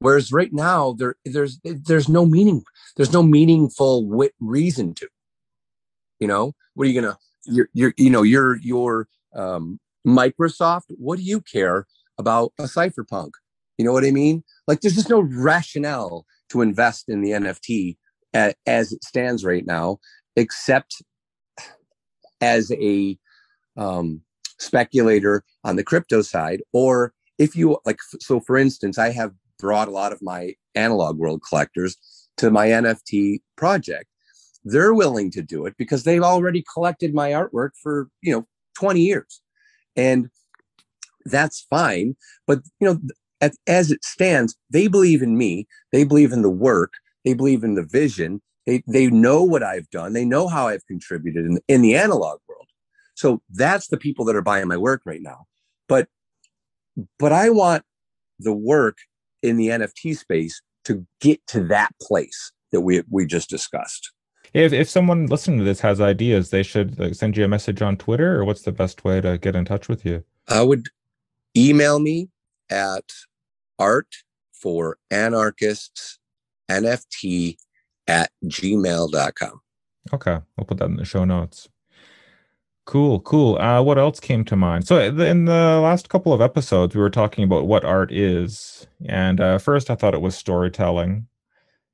Whereas 0.00 0.32
right 0.32 0.52
now 0.52 0.92
there 0.92 1.16
there's 1.24 1.60
there's 1.64 2.08
no 2.08 2.24
meaning 2.24 2.62
there's 2.96 3.12
no 3.12 3.22
meaningful 3.22 4.06
wit 4.06 4.32
reason 4.40 4.94
to. 4.94 5.08
You 6.20 6.28
know, 6.28 6.52
what 6.74 6.86
are 6.86 6.90
you 6.90 7.00
gonna 7.00 7.18
you're 7.44 7.68
you're 7.72 7.94
you 7.96 8.10
know 8.10 8.22
you're 8.22 8.58
your 8.58 9.08
um, 9.34 9.80
Microsoft. 10.06 10.84
What 10.90 11.18
do 11.18 11.24
you 11.24 11.40
care 11.40 11.86
about 12.16 12.52
a 12.58 12.64
cypherpunk? 12.64 13.30
You 13.76 13.84
know 13.84 13.92
what 13.92 14.04
I 14.04 14.10
mean? 14.10 14.44
Like 14.66 14.80
there's 14.80 14.94
just 14.94 15.10
no 15.10 15.20
rationale 15.20 16.26
to 16.50 16.62
invest 16.62 17.08
in 17.08 17.20
the 17.22 17.30
NFT 17.30 17.96
as 18.34 18.92
it 18.92 19.02
stands 19.02 19.44
right 19.44 19.66
now, 19.66 19.98
except 20.36 21.02
as 22.40 22.70
a 22.72 23.18
um, 23.76 24.22
speculator 24.58 25.44
on 25.64 25.76
the 25.76 25.84
crypto 25.84 26.22
side, 26.22 26.62
or 26.72 27.12
if 27.38 27.56
you 27.56 27.78
like. 27.86 27.98
So, 28.20 28.40
for 28.40 28.56
instance, 28.56 28.98
I 28.98 29.10
have 29.10 29.32
brought 29.58 29.88
a 29.88 29.92
lot 29.92 30.12
of 30.12 30.22
my 30.22 30.54
analog 30.74 31.18
world 31.18 31.42
collectors 31.48 31.96
to 32.38 32.50
my 32.50 32.68
NFT 32.68 33.40
project. 33.56 34.06
They're 34.64 34.94
willing 34.94 35.30
to 35.32 35.42
do 35.42 35.66
it 35.66 35.74
because 35.78 36.04
they've 36.04 36.22
already 36.22 36.64
collected 36.72 37.14
my 37.14 37.30
artwork 37.30 37.70
for 37.82 38.08
you 38.22 38.32
know 38.32 38.46
20 38.78 39.00
years, 39.00 39.40
and 39.96 40.28
that's 41.24 41.66
fine. 41.70 42.16
But 42.46 42.60
you 42.80 42.88
know, 42.88 43.00
as, 43.40 43.56
as 43.66 43.90
it 43.90 44.04
stands, 44.04 44.56
they 44.70 44.88
believe 44.88 45.22
in 45.22 45.36
me. 45.36 45.66
They 45.92 46.04
believe 46.04 46.32
in 46.32 46.42
the 46.42 46.50
work. 46.50 46.94
They 47.24 47.34
believe 47.34 47.64
in 47.64 47.74
the 47.74 47.84
vision. 47.84 48.40
They, 48.68 48.82
they 48.86 49.06
know 49.06 49.42
what 49.42 49.62
I've 49.62 49.88
done. 49.88 50.12
They 50.12 50.26
know 50.26 50.46
how 50.46 50.68
I've 50.68 50.86
contributed 50.86 51.46
in, 51.46 51.58
in 51.68 51.80
the 51.80 51.96
analog 51.96 52.40
world. 52.46 52.66
So 53.14 53.40
that's 53.48 53.88
the 53.88 53.96
people 53.96 54.26
that 54.26 54.36
are 54.36 54.42
buying 54.42 54.68
my 54.68 54.76
work 54.76 55.00
right 55.06 55.22
now. 55.22 55.46
But 55.88 56.08
but 57.18 57.32
I 57.32 57.48
want 57.48 57.82
the 58.38 58.52
work 58.52 58.98
in 59.42 59.56
the 59.56 59.68
NFT 59.68 60.18
space 60.18 60.60
to 60.84 61.06
get 61.18 61.40
to 61.46 61.64
that 61.68 61.92
place 62.02 62.52
that 62.70 62.82
we 62.82 63.02
we 63.08 63.24
just 63.24 63.48
discussed. 63.48 64.12
If 64.52 64.74
if 64.74 64.90
someone 64.90 65.28
listening 65.28 65.60
to 65.60 65.64
this 65.64 65.80
has 65.80 65.98
ideas, 65.98 66.50
they 66.50 66.62
should 66.62 66.98
like, 66.98 67.14
send 67.14 67.38
you 67.38 67.46
a 67.46 67.48
message 67.48 67.80
on 67.80 67.96
Twitter, 67.96 68.38
or 68.38 68.44
what's 68.44 68.62
the 68.62 68.72
best 68.72 69.02
way 69.02 69.22
to 69.22 69.38
get 69.38 69.56
in 69.56 69.64
touch 69.64 69.88
with 69.88 70.04
you? 70.04 70.24
I 70.46 70.60
would 70.60 70.88
email 71.56 72.00
me 72.00 72.28
at 72.68 73.04
art 73.78 74.14
for 74.52 74.98
anarchists 75.10 76.18
nft 76.70 77.56
at 78.08 78.30
gmail.com 78.46 79.60
okay 80.12 80.38
i'll 80.58 80.64
put 80.64 80.78
that 80.78 80.86
in 80.86 80.96
the 80.96 81.04
show 81.04 81.24
notes. 81.24 81.68
Cool 82.86 83.20
cool. 83.20 83.58
Uh, 83.58 83.82
what 83.82 83.98
else 83.98 84.18
came 84.18 84.46
to 84.46 84.56
mind? 84.56 84.86
So 84.86 84.98
in 84.98 85.44
the 85.44 85.78
last 85.82 86.08
couple 86.08 86.32
of 86.32 86.40
episodes 86.40 86.94
we 86.94 87.02
were 87.02 87.10
talking 87.10 87.44
about 87.44 87.66
what 87.66 87.84
art 87.84 88.10
is 88.10 88.86
and 89.04 89.42
uh, 89.42 89.58
first 89.58 89.90
i 89.90 89.94
thought 89.94 90.14
it 90.14 90.22
was 90.22 90.34
storytelling. 90.34 91.26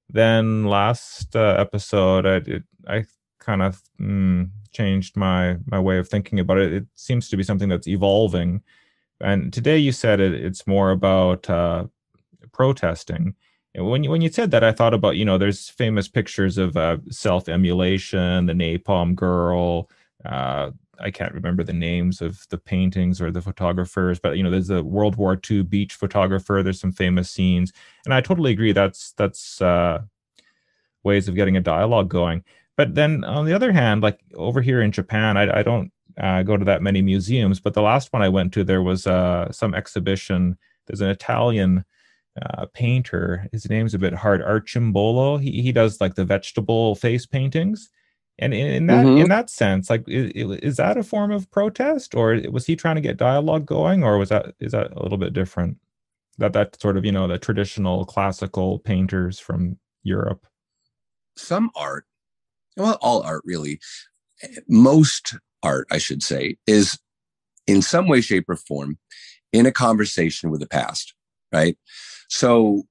Then 0.09 0.67
last 0.67 1.35
uh, 1.35 1.57
episode 1.59 2.27
i 2.27 2.37
it, 2.37 2.63
i 2.87 3.05
kind 3.41 3.63
of 3.63 3.83
mm, 4.01 4.49
changed 4.73 5.17
my 5.17 5.57
my 5.67 5.81
way 5.81 5.99
of 5.99 6.09
thinking 6.09 6.39
about 6.39 6.59
it. 6.59 6.73
It 6.73 6.87
seems 6.95 7.29
to 7.29 7.37
be 7.37 7.43
something 7.43 7.69
that's 7.69 7.89
evolving. 7.89 8.63
And 9.21 9.53
today 9.53 9.79
you 9.79 9.93
said 9.93 10.21
it, 10.21 10.35
it's 10.35 10.67
more 10.67 10.91
about 10.91 11.49
uh, 11.51 11.87
protesting. 12.53 13.35
When 13.77 14.05
you, 14.05 14.11
when 14.11 14.21
you 14.21 14.31
said 14.31 14.53
that, 14.53 14.63
I 14.63 14.73
thought 14.73 14.95
about 14.95 15.17
you 15.17 15.25
know 15.25 15.39
there's 15.39 15.69
famous 15.69 16.09
pictures 16.09 16.59
of 16.59 16.77
uh, 16.77 16.99
self 17.11 17.49
immolation, 17.49 18.47
the 18.47 18.53
Napalm 18.53 19.15
Girl. 19.15 19.91
Uh, 20.25 20.71
I 21.01 21.11
can't 21.11 21.35
remember 21.35 21.65
the 21.65 21.73
names 21.73 22.23
of 22.23 22.47
the 22.51 22.59
paintings 22.59 23.21
or 23.21 23.33
the 23.33 23.43
photographers, 23.43 24.21
but 24.21 24.37
you 24.37 24.45
know 24.45 24.51
there's 24.51 24.71
a 24.71 24.83
World 24.83 25.17
War 25.17 25.41
II 25.51 25.63
beach 25.63 25.95
photographer. 25.95 26.63
There's 26.63 26.81
some 26.81 26.93
famous 26.93 27.31
scenes, 27.31 27.73
and 28.05 28.15
I 28.15 28.21
totally 28.21 28.53
agree. 28.53 28.73
That's 28.73 29.13
that's 29.13 29.61
uh, 29.61 30.03
ways 31.03 31.27
of 31.27 31.35
getting 31.35 31.57
a 31.57 31.61
dialogue 31.61 32.09
going. 32.09 32.45
But 32.77 32.95
then 32.95 33.25
on 33.25 33.45
the 33.45 33.53
other 33.53 33.73
hand, 33.73 34.03
like 34.03 34.21
over 34.35 34.61
here 34.61 34.83
in 34.83 34.93
Japan, 34.93 35.37
I, 35.37 35.61
I 35.61 35.63
don't 35.63 35.93
uh, 36.19 36.43
go 36.43 36.57
to 36.57 36.65
that 36.65 36.83
many 36.83 37.03
museums, 37.03 37.61
but 37.61 37.75
the 37.75 37.83
last 37.83 38.13
one 38.13 38.23
I 38.23 38.29
went 38.29 38.53
to, 38.55 38.65
there 38.65 38.83
was 38.83 39.07
uh, 39.07 39.51
some 39.53 39.75
exhibition. 39.75 40.59
There's 40.87 41.01
an 41.01 41.11
Italian 41.11 41.85
uh, 42.41 42.67
painter. 42.73 43.49
His 43.53 43.69
name's 43.69 43.95
a 43.95 43.99
bit 43.99 44.15
hard, 44.15 44.43
Arcimboldo. 44.43 45.41
He 45.41 45.63
he 45.63 45.73
does 45.73 46.01
like 46.01 46.15
the 46.15 46.25
vegetable 46.25 46.95
face 46.95 47.27
paintings, 47.27 47.91
and 48.39 48.53
in, 48.53 48.67
in 48.67 48.87
that 48.89 49.07
mm-hmm. 49.07 49.23
in 49.23 49.29
that 49.29 49.51
sense, 49.51 49.91
like 49.91 50.05
is, 50.09 50.33
is, 50.59 50.77
that 50.77 50.97
a 50.97 51.03
form 51.03 51.31
of 51.31 51.51
protest, 51.51 52.15
or 52.15 52.41
was 52.51 52.67
he 52.67 52.77
trying 52.77 52.97
to 52.97 53.01
get 53.01 53.17
dialogue 53.17 53.67
going, 53.67 54.03
or 54.03 54.19
was 54.19 54.31
that 54.31 54.55
is 54.61 54.73
that 54.73 54.93
a 54.93 55.03
little 55.03 55.19
bit 55.19 55.33
different? 55.33 55.79
That 56.39 56.53
that 56.55 56.81
sort 56.81 56.97
of 56.97 57.05
you 57.05 57.13
know 57.13 57.29
the 57.29 57.39
traditional 57.39 58.05
classical 58.05 58.81
painters 58.81 59.39
from 59.39 59.79
Europe. 60.03 60.47
Some 61.37 61.71
art, 61.77 62.07
well, 62.77 62.99
all 63.01 63.23
art 63.23 63.43
really. 63.45 63.81
Most 64.69 65.37
art, 65.63 65.87
I 65.91 65.99
should 65.99 66.23
say, 66.23 66.57
is 66.67 66.99
in 67.67 67.83
some 67.83 68.09
way, 68.09 68.21
shape, 68.21 68.49
or 68.49 68.57
form 68.57 68.99
in 69.53 69.67
a 69.67 69.73
conversation 69.73 70.51
with 70.51 70.61
the 70.61 70.67
past, 70.67 71.15
right? 71.53 71.79
So 72.35 72.83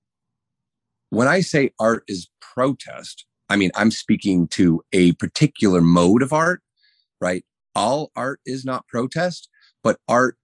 when 1.10 1.28
I 1.28 1.42
say 1.42 1.72
art 1.78 2.06
is 2.08 2.30
protest, 2.40 3.26
I 3.50 3.58
mean, 3.58 3.72
I'm 3.76 3.92
speaking 3.92 4.48
to 4.50 4.82
a 4.94 5.12
particular 5.14 5.82
mode 5.82 6.22
of 6.22 6.32
art, 6.32 6.62
right? 7.20 7.44
All 7.76 8.10
art 8.16 8.40
is 8.46 8.64
not 8.64 8.88
protest, 8.88 9.50
but 9.84 10.00
art 10.08 10.38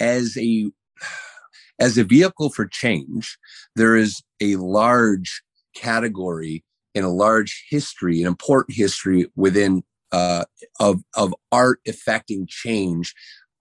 as 0.00 0.36
a 0.36 0.68
as 1.78 1.96
a 1.96 2.02
vehicle 2.02 2.50
for 2.50 2.66
change, 2.66 3.38
there 3.76 3.94
is 3.94 4.20
a 4.40 4.56
large 4.56 5.40
category 5.76 6.64
in 6.92 7.04
a 7.04 7.12
large 7.12 7.64
history, 7.70 8.20
an 8.20 8.26
important 8.26 8.76
history 8.76 9.26
within 9.36 9.84
uh, 10.10 10.44
of 10.80 11.02
of 11.14 11.32
art 11.52 11.78
affecting 11.86 12.48
change, 12.48 13.14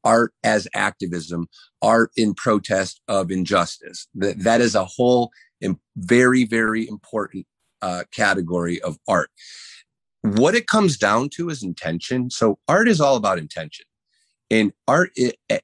art 0.04 0.34
as 0.44 0.68
activism, 0.74 1.48
art 1.82 2.12
in 2.16 2.34
protest 2.34 3.02
of 3.08 3.32
injustice. 3.32 4.08
That 4.16 4.40
that 4.44 4.62
is 4.62 4.76
a 4.76 4.86
whole 4.86 5.32
very 5.96 6.46
very 6.46 6.88
important 6.88 7.46
uh, 7.82 8.04
category 8.12 8.82
of 8.82 8.98
art. 9.08 9.30
What 10.22 10.56
it 10.56 10.68
comes 10.68 10.98
down 10.98 11.30
to 11.36 11.50
is 11.50 11.64
intention. 11.64 12.30
So 12.30 12.60
art 12.68 12.88
is 12.88 13.02
all 13.02 13.16
about 13.16 13.40
intention, 13.40 13.86
and 14.50 14.74
art 14.88 15.12
it, 15.16 15.38
it, 15.50 15.64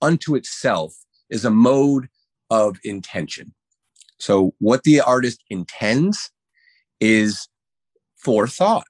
unto 0.00 0.34
itself 0.34 0.94
is 1.30 1.44
a 1.44 1.50
mode 1.50 2.08
of 2.50 2.78
intention. 2.84 3.54
So 4.18 4.54
what 4.58 4.84
the 4.84 5.00
artist 5.00 5.42
intends 5.50 6.30
is 7.00 7.48
forethought, 8.16 8.86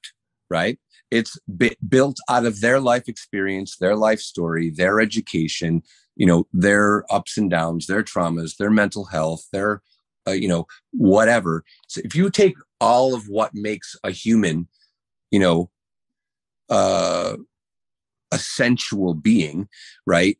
right? 0.51 0.79
It's 1.13 1.39
b- 1.57 1.77
built 1.87 2.17
out 2.29 2.47
of 2.47 2.61
their 2.61 2.81
life 2.81 3.07
experience 3.09 3.77
their 3.77 3.97
life 3.97 4.21
story 4.21 4.71
their 4.71 5.01
education 5.01 5.83
you 6.17 6.27
know 6.27 6.47
their 6.53 7.05
ups 7.13 7.37
and 7.37 7.51
downs 7.51 7.87
their 7.87 8.03
traumas 8.03 8.57
their 8.57 8.71
mental 8.71 9.05
health 9.05 9.47
their 9.53 9.83
uh, 10.27 10.33
you 10.33 10.49
know 10.49 10.67
whatever. 10.93 11.65
So 11.89 12.01
if 12.05 12.15
you 12.15 12.31
take 12.31 12.55
all 12.81 13.15
of 13.15 13.29
what 13.29 13.55
makes 13.55 13.97
a 14.05 14.11
human 14.11 14.69
you 15.31 15.41
know 15.41 15.71
uh 16.69 17.37
a 18.31 18.39
sensual 18.39 19.15
being 19.15 19.69
right 20.07 20.39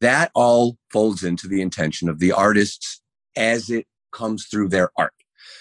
that 0.00 0.30
all 0.34 0.76
folds 0.92 1.24
into 1.24 1.48
the 1.48 1.60
intention 1.60 2.08
of 2.08 2.18
the 2.18 2.32
artists 2.32 3.00
as 3.36 3.70
it 3.70 3.86
comes 4.12 4.46
through 4.46 4.68
their 4.68 4.90
art. 4.96 5.12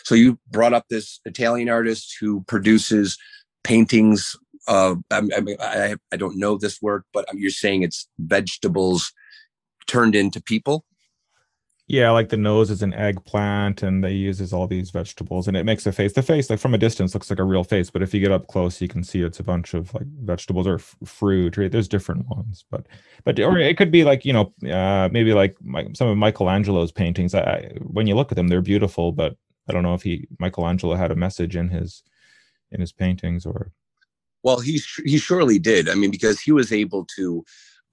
So 0.03 0.15
you 0.15 0.39
brought 0.49 0.73
up 0.73 0.85
this 0.89 1.19
italian 1.25 1.69
artist 1.69 2.15
who 2.19 2.43
produces 2.47 3.17
paintings 3.63 4.35
of 4.67 5.01
I, 5.11 5.21
I, 5.59 5.95
I 6.11 6.17
don't 6.17 6.37
know 6.37 6.57
this 6.57 6.81
work, 6.81 7.05
but 7.13 7.25
you're 7.33 7.49
saying 7.49 7.83
it's 7.83 8.07
vegetables 8.19 9.13
turned 9.87 10.15
into 10.15 10.41
people. 10.41 10.85
Yeah, 11.89 12.11
like 12.11 12.27
the 12.27 12.35
nose 12.35 12.69
is 12.69 12.81
an 12.81 12.93
eggplant, 12.93 13.81
and 13.81 14.03
they 14.03 14.11
uses 14.11 14.51
all 14.51 14.67
these 14.67 14.91
vegetables, 14.91 15.47
and 15.47 15.55
it 15.55 15.63
makes 15.63 15.85
a 15.85 15.93
face. 15.93 16.11
The 16.11 16.21
face, 16.21 16.49
like 16.49 16.59
from 16.59 16.73
a 16.73 16.77
distance, 16.77 17.13
looks 17.13 17.29
like 17.29 17.39
a 17.39 17.45
real 17.45 17.63
face, 17.63 17.89
but 17.89 18.01
if 18.01 18.13
you 18.13 18.19
get 18.19 18.33
up 18.33 18.47
close, 18.47 18.81
you 18.81 18.89
can 18.89 19.05
see 19.05 19.21
it's 19.21 19.39
a 19.39 19.43
bunch 19.43 19.73
of 19.73 19.93
like 19.93 20.05
vegetables 20.05 20.67
or 20.67 20.75
f- 20.75 20.97
fruit. 21.05 21.55
Right? 21.55 21.71
There's 21.71 21.87
different 21.87 22.27
ones, 22.27 22.65
but 22.69 22.87
but 23.23 23.39
or 23.39 23.57
it 23.57 23.77
could 23.77 23.89
be 23.89 24.03
like 24.03 24.25
you 24.25 24.33
know 24.33 24.53
uh, 24.69 25.07
maybe 25.13 25.33
like 25.33 25.55
my, 25.61 25.87
some 25.93 26.09
of 26.09 26.17
Michelangelo's 26.17 26.91
paintings. 26.91 27.33
I, 27.33 27.71
when 27.79 28.05
you 28.05 28.15
look 28.15 28.33
at 28.33 28.35
them, 28.35 28.49
they're 28.49 28.61
beautiful, 28.61 29.13
but 29.13 29.37
I 29.69 29.71
don't 29.71 29.83
know 29.83 29.93
if 29.93 30.03
he 30.03 30.27
Michelangelo 30.39 30.95
had 30.95 31.11
a 31.11 31.15
message 31.15 31.55
in 31.55 31.69
his 31.69 32.03
in 32.71 32.81
his 32.81 32.91
paintings 32.91 33.45
or? 33.45 33.71
Well 34.43 34.59
he 34.59 34.81
he 35.05 35.17
surely 35.17 35.59
did. 35.59 35.89
I 35.89 35.95
mean 35.95 36.11
because 36.11 36.39
he 36.39 36.51
was 36.51 36.71
able 36.71 37.05
to 37.17 37.43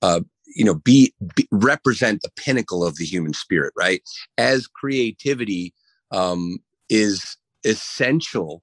uh, 0.03 0.21
you 0.55 0.65
know 0.65 0.75
be, 0.75 1.15
be, 1.35 1.49
represent 1.51 2.23
the 2.23 2.31
pinnacle 2.37 2.85
of 2.85 2.97
the 2.97 3.05
human 3.05 3.33
spirit 3.33 3.73
right? 3.77 4.03
As 4.39 4.67
creativity 4.67 5.73
um, 6.11 6.59
is 6.89 7.37
essential 7.65 8.63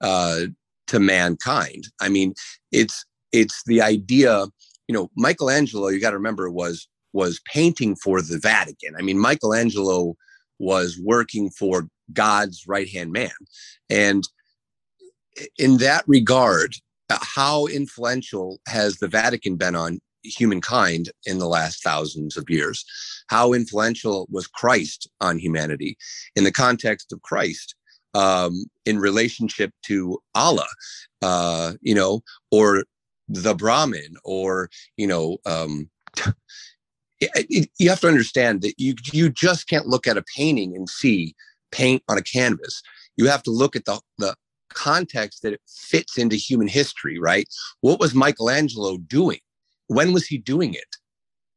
uh, 0.00 0.42
to 0.88 1.00
mankind. 1.00 1.84
I 2.00 2.08
mean 2.08 2.34
it's 2.72 3.04
it's 3.32 3.62
the 3.66 3.80
idea 3.80 4.46
you 4.88 4.94
know 4.94 5.10
michelangelo 5.16 5.88
you 5.88 6.00
got 6.00 6.10
to 6.10 6.16
remember 6.16 6.50
was 6.50 6.88
was 7.12 7.40
painting 7.46 7.96
for 7.96 8.20
the 8.22 8.38
vatican. 8.38 8.94
I 8.98 9.02
mean 9.02 9.18
michelangelo 9.18 10.16
was 10.58 11.00
working 11.02 11.50
for 11.50 11.88
god's 12.12 12.66
right 12.66 12.88
hand 12.88 13.12
man. 13.12 13.30
And 13.88 14.24
in 15.58 15.78
that 15.78 16.04
regard, 16.06 16.74
uh, 17.08 17.18
how 17.22 17.66
influential 17.66 18.60
has 18.68 18.98
the 18.98 19.08
Vatican 19.08 19.56
been 19.56 19.74
on 19.74 20.00
humankind 20.22 21.10
in 21.24 21.38
the 21.38 21.48
last 21.48 21.82
thousands 21.82 22.36
of 22.36 22.48
years. 22.48 22.84
How 23.28 23.52
influential 23.52 24.26
was 24.30 24.46
Christ 24.46 25.08
on 25.20 25.38
humanity 25.38 25.96
in 26.36 26.44
the 26.44 26.52
context 26.52 27.12
of 27.12 27.22
Christ? 27.22 27.74
Um, 28.12 28.64
in 28.86 28.98
relationship 28.98 29.72
to 29.86 30.18
Allah, 30.34 30.66
uh, 31.22 31.74
you 31.80 31.94
know, 31.94 32.22
or 32.50 32.82
the 33.28 33.54
Brahmin, 33.54 34.16
or 34.24 34.68
you 34.96 35.06
know, 35.06 35.38
um, 35.46 35.88
you 37.78 37.88
have 37.88 38.00
to 38.00 38.08
understand 38.08 38.62
that 38.62 38.74
you 38.78 38.96
you 39.12 39.30
just 39.30 39.68
can't 39.68 39.86
look 39.86 40.08
at 40.08 40.16
a 40.16 40.24
painting 40.36 40.74
and 40.74 40.88
see 40.88 41.36
paint 41.70 42.02
on 42.08 42.18
a 42.18 42.22
canvas. 42.22 42.82
You 43.16 43.28
have 43.28 43.44
to 43.44 43.52
look 43.52 43.76
at 43.76 43.84
the 43.84 44.00
the 44.18 44.34
context 44.74 45.42
that 45.42 45.52
it 45.52 45.60
fits 45.66 46.18
into 46.18 46.36
human 46.36 46.68
history, 46.68 47.18
right? 47.18 47.48
What 47.80 48.00
was 48.00 48.14
Michelangelo 48.14 48.98
doing? 48.98 49.40
When 49.88 50.12
was 50.12 50.26
he 50.26 50.38
doing 50.38 50.74
it? 50.74 50.96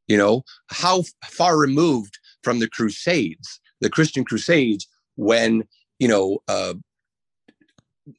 You 0.07 0.18
know, 0.18 0.43
how 0.68 1.03
far 1.24 1.57
removed 1.57 2.18
from 2.43 2.59
the 2.59 2.68
Crusades, 2.68 3.59
the 3.80 3.89
Christian 3.89 4.26
Crusades, 4.26 4.88
when 5.16 5.64
you 5.99 6.07
know, 6.07 6.39
uh, 6.47 6.74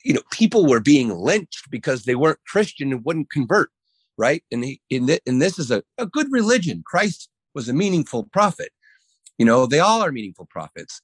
you 0.04 0.14
know, 0.14 0.22
people 0.30 0.66
were 0.66 0.80
being 0.80 1.10
lynched 1.10 1.70
because 1.70 2.04
they 2.04 2.14
weren't 2.14 2.38
Christian 2.46 2.92
and 2.92 3.04
wouldn't 3.04 3.30
convert, 3.30 3.70
right? 4.16 4.42
And 4.50 4.64
he, 4.64 4.80
in, 4.88 5.06
th- 5.06 5.20
and 5.26 5.42
this 5.42 5.58
is 5.58 5.70
a, 5.70 5.82
a 5.98 6.06
good 6.06 6.28
religion. 6.30 6.82
Christ 6.86 7.28
was 7.54 7.68
a 7.68 7.74
meaningful 7.74 8.24
prophet. 8.24 8.70
You 9.38 9.44
know, 9.44 9.66
they 9.66 9.80
all 9.80 10.00
are 10.00 10.12
meaningful 10.12 10.46
prophets, 10.46 11.02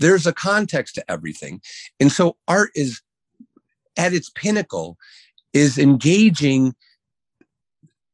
there's 0.00 0.26
a 0.26 0.32
context 0.32 0.94
to 0.96 1.10
everything. 1.10 1.60
And 2.00 2.10
so 2.10 2.36
art 2.48 2.70
is 2.74 3.00
at 3.96 4.12
its 4.12 4.30
pinnacle 4.30 4.96
is 5.52 5.78
engaging 5.78 6.74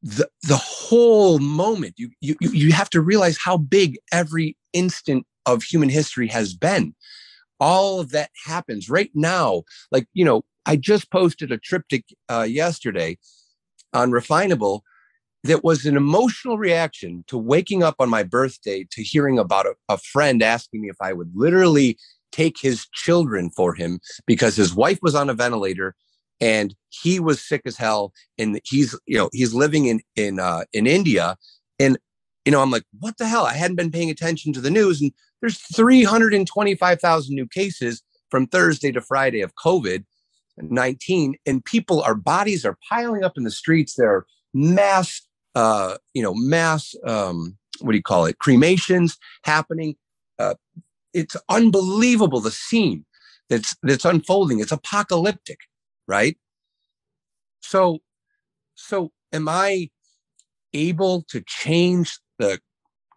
the 0.03 0.29
the 0.43 0.57
whole 0.57 1.39
moment. 1.39 1.95
You 1.97 2.11
you 2.21 2.35
you 2.41 2.71
have 2.73 2.89
to 2.91 3.01
realize 3.01 3.37
how 3.37 3.57
big 3.57 3.97
every 4.11 4.55
instant 4.73 5.25
of 5.45 5.63
human 5.63 5.89
history 5.89 6.27
has 6.27 6.53
been. 6.53 6.93
All 7.59 7.99
of 7.99 8.11
that 8.11 8.29
happens 8.45 8.89
right 8.89 9.11
now. 9.15 9.63
Like 9.91 10.07
you 10.13 10.25
know, 10.25 10.43
I 10.65 10.75
just 10.75 11.11
posted 11.11 11.51
a 11.51 11.57
triptych 11.57 12.05
uh, 12.29 12.45
yesterday 12.47 13.17
on 13.93 14.11
Refinable 14.11 14.83
that 15.47 15.63
was 15.63 15.85
an 15.85 15.97
emotional 15.97 16.57
reaction 16.57 17.23
to 17.27 17.37
waking 17.37 17.81
up 17.81 17.95
on 17.99 18.09
my 18.09 18.23
birthday 18.23 18.85
to 18.91 19.01
hearing 19.01 19.39
about 19.39 19.65
a, 19.65 19.73
a, 19.89 19.97
friend 19.97 20.43
asking 20.43 20.81
me 20.81 20.89
if 20.89 20.97
I 21.01 21.13
would 21.13 21.31
literally 21.33 21.97
take 22.31 22.59
his 22.59 22.87
children 22.93 23.49
for 23.49 23.73
him 23.73 23.99
because 24.25 24.55
his 24.55 24.75
wife 24.75 24.99
was 25.01 25.15
on 25.15 25.29
a 25.29 25.33
ventilator 25.33 25.95
and 26.39 26.75
he 26.89 27.19
was 27.19 27.41
sick 27.41 27.61
as 27.65 27.77
hell 27.77 28.13
and 28.37 28.59
he's 28.63 28.93
you 29.05 29.17
know 29.17 29.29
he's 29.31 29.53
living 29.53 29.85
in 29.85 30.01
in 30.15 30.39
uh 30.39 30.63
in 30.73 30.85
India. 30.85 31.35
And 31.79 31.97
you 32.45 32.51
know 32.51 32.61
I'm 32.61 32.71
like 32.71 32.83
what 32.99 33.17
the 33.17 33.27
hell? 33.27 33.45
I 33.45 33.53
hadn't 33.53 33.77
been 33.77 33.91
paying 33.91 34.09
attention 34.09 34.53
to 34.53 34.61
the 34.61 34.69
news 34.69 35.01
and 35.01 35.11
there's 35.41 35.59
325,000 35.75 37.35
new 37.35 37.47
cases 37.47 38.01
from 38.29 38.47
Thursday 38.47 38.91
to 38.91 39.01
Friday 39.01 39.41
of 39.41 39.53
COVID 39.55 40.03
19 40.59 41.35
and 41.45 41.63
people 41.63 42.01
our 42.01 42.15
bodies 42.15 42.65
are 42.65 42.77
piling 42.89 43.23
up 43.23 43.33
in 43.37 43.43
the 43.43 43.51
streets. 43.51 43.95
There 43.95 44.11
are 44.11 44.25
mass 44.53 45.26
uh, 45.57 45.97
you 46.13 46.21
know, 46.21 46.35
mass, 46.35 46.93
um, 47.03 47.57
what 47.79 47.91
do 47.93 47.97
you 47.97 48.03
call 48.03 48.25
it, 48.25 48.37
cremations 48.37 49.17
happening. 49.43 49.95
Uh, 50.37 50.53
it's 51.15 51.35
unbelievable 51.49 52.39
the 52.39 52.51
scene 52.51 53.05
that's 53.49 53.75
that's 53.81 54.05
unfolding. 54.05 54.59
It's 54.59 54.71
apocalyptic, 54.71 55.61
right? 56.07 56.37
So, 57.61 57.99
so 58.75 59.11
am 59.33 59.49
I 59.49 59.89
able 60.75 61.23
to 61.29 61.41
change 61.47 62.19
the 62.37 62.59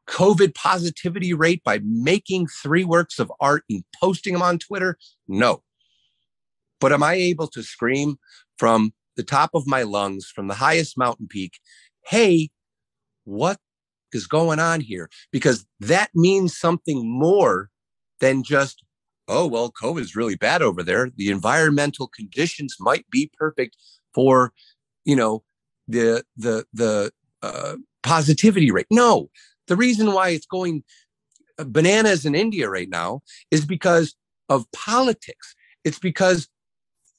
COVID 0.08 0.54
positivity 0.54 1.34
rate 1.34 1.62
by 1.62 1.80
making 1.84 2.46
three 2.62 2.84
works 2.84 3.18
of 3.18 3.30
art 3.38 3.64
and 3.68 3.84
posting 4.00 4.32
them 4.32 4.42
on 4.42 4.58
Twitter? 4.58 4.96
No. 5.28 5.62
But 6.80 6.94
am 6.94 7.02
I 7.02 7.16
able 7.16 7.48
to 7.48 7.62
scream 7.62 8.16
from 8.56 8.94
the 9.18 9.22
top 9.22 9.50
of 9.52 9.66
my 9.66 9.82
lungs, 9.82 10.32
from 10.34 10.48
the 10.48 10.54
highest 10.54 10.96
mountain 10.96 11.28
peak, 11.28 11.58
hey, 12.06 12.50
what 13.24 13.58
is 14.12 14.26
going 14.26 14.58
on 14.58 14.80
here? 14.80 15.08
Because 15.30 15.66
that 15.80 16.10
means 16.14 16.56
something 16.56 17.08
more 17.08 17.70
than 18.20 18.42
just, 18.42 18.82
oh, 19.28 19.46
well, 19.46 19.72
COVID 19.72 20.00
is 20.00 20.16
really 20.16 20.36
bad 20.36 20.62
over 20.62 20.82
there. 20.82 21.10
The 21.16 21.30
environmental 21.30 22.08
conditions 22.08 22.76
might 22.80 23.08
be 23.10 23.30
perfect 23.38 23.76
for, 24.14 24.52
you 25.04 25.16
know, 25.16 25.42
the, 25.88 26.24
the, 26.36 26.64
the, 26.72 27.12
uh, 27.42 27.76
positivity 28.02 28.70
rate. 28.70 28.86
No, 28.90 29.30
the 29.66 29.76
reason 29.76 30.12
why 30.12 30.30
it's 30.30 30.46
going 30.46 30.82
bananas 31.58 32.24
in 32.24 32.34
India 32.34 32.68
right 32.68 32.88
now 32.88 33.20
is 33.50 33.64
because 33.64 34.14
of 34.48 34.70
politics. 34.72 35.54
It's 35.84 35.98
because 35.98 36.48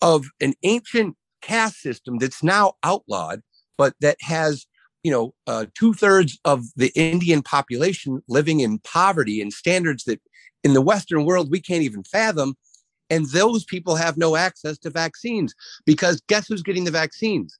of 0.01 0.25
an 0.39 0.53
ancient 0.63 1.15
caste 1.41 1.81
system 1.81 2.17
that's 2.17 2.43
now 2.43 2.73
outlawed, 2.83 3.41
but 3.77 3.93
that 4.01 4.17
has 4.21 4.65
you 5.03 5.11
know, 5.11 5.33
uh, 5.47 5.65
two 5.73 5.93
thirds 5.93 6.39
of 6.45 6.65
the 6.75 6.91
Indian 6.95 7.41
population 7.41 8.21
living 8.27 8.59
in 8.59 8.79
poverty 8.79 9.41
and 9.41 9.51
standards 9.51 10.03
that 10.05 10.21
in 10.63 10.73
the 10.73 10.81
Western 10.81 11.25
world 11.25 11.51
we 11.51 11.59
can't 11.59 11.83
even 11.83 12.03
fathom. 12.03 12.55
And 13.09 13.27
those 13.29 13.65
people 13.65 13.95
have 13.95 14.17
no 14.17 14.35
access 14.35 14.77
to 14.79 14.89
vaccines 14.89 15.53
because 15.85 16.21
guess 16.27 16.47
who's 16.47 16.63
getting 16.63 16.85
the 16.85 16.91
vaccines? 16.91 17.57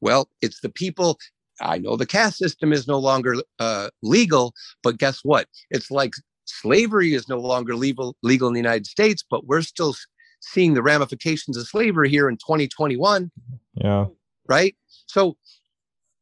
Well, 0.00 0.28
it's 0.40 0.60
the 0.60 0.70
people. 0.70 1.18
I 1.60 1.78
know 1.78 1.96
the 1.96 2.06
caste 2.06 2.38
system 2.38 2.72
is 2.72 2.88
no 2.88 2.98
longer 2.98 3.36
uh, 3.58 3.90
legal, 4.02 4.54
but 4.82 4.98
guess 4.98 5.20
what? 5.22 5.46
It's 5.70 5.90
like 5.90 6.14
slavery 6.46 7.14
is 7.14 7.28
no 7.28 7.38
longer 7.38 7.74
legal 7.74 8.16
legal 8.22 8.48
in 8.48 8.54
the 8.54 8.60
United 8.60 8.86
States, 8.86 9.24
but 9.28 9.46
we're 9.46 9.62
still 9.62 9.94
seeing 10.40 10.74
the 10.74 10.82
ramifications 10.82 11.56
of 11.56 11.66
slavery 11.66 12.10
here 12.10 12.28
in 12.28 12.36
2021. 12.36 13.30
Yeah. 13.74 14.06
Right. 14.48 14.76
So 15.06 15.36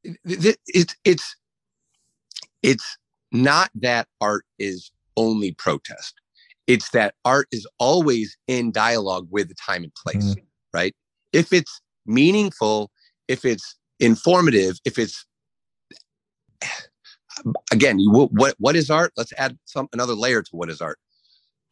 it's 0.05 0.95
it's 1.05 1.37
it's 2.63 2.99
not 3.33 3.71
that 3.75 4.09
art 4.21 4.45
is 4.59 4.91
only 5.17 5.53
protest. 5.53 6.15
It's 6.67 6.91
that 6.91 7.15
art 7.25 7.49
is 7.53 7.67
always 7.79 8.37
in 8.47 8.73
dialogue 8.73 9.27
with 9.31 9.49
the 9.49 9.55
time 9.55 9.83
and 9.83 9.95
place 9.95 10.35
mm. 10.35 10.43
right? 10.73 10.95
If 11.33 11.53
it's 11.53 11.81
meaningful 12.07 12.91
if 13.29 13.45
it's 13.45 13.77
informative 14.01 14.79
if 14.85 14.99
it's 14.99 15.25
again 17.73 17.99
what 18.01 18.55
what 18.59 18.77
is 18.77 18.91
art? 18.91 19.13
Let's 19.17 19.33
add 19.39 19.59
some 19.65 19.89
another 19.93 20.15
layer 20.15 20.43
to 20.43 20.57
what 20.57 20.71
is 20.71 20.81
art. 20.81 20.99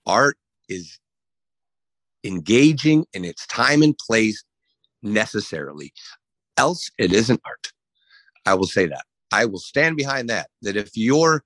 Art 0.07 0.37
is 0.69 0.99
engaging 2.25 3.07
in 3.13 3.25
its 3.25 3.47
time 3.47 3.83
and 3.83 3.97
place 3.97 4.45
necessarily 5.03 5.93
else 6.59 6.91
it 6.99 7.13
isn't 7.13 7.41
art 7.47 7.73
I 8.47 8.55
will 8.55 8.67
say 8.67 8.87
that. 8.87 9.05
I 9.33 9.45
will 9.45 9.59
stand 9.59 9.97
behind 9.97 10.29
that. 10.29 10.49
That 10.63 10.77
if 10.77 10.97
you're 10.97 11.45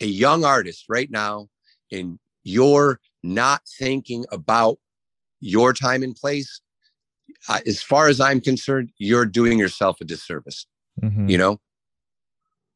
a 0.00 0.06
young 0.06 0.44
artist 0.44 0.84
right 0.88 1.10
now 1.10 1.48
and 1.90 2.18
you're 2.42 3.00
not 3.22 3.62
thinking 3.78 4.24
about 4.30 4.78
your 5.40 5.72
time 5.72 6.02
and 6.02 6.14
place, 6.14 6.60
uh, 7.48 7.60
as 7.66 7.82
far 7.82 8.08
as 8.08 8.20
I'm 8.20 8.40
concerned, 8.40 8.90
you're 8.98 9.26
doing 9.26 9.58
yourself 9.58 9.98
a 10.00 10.04
disservice. 10.04 10.66
Mm-hmm. 11.02 11.28
You 11.28 11.38
know, 11.38 11.60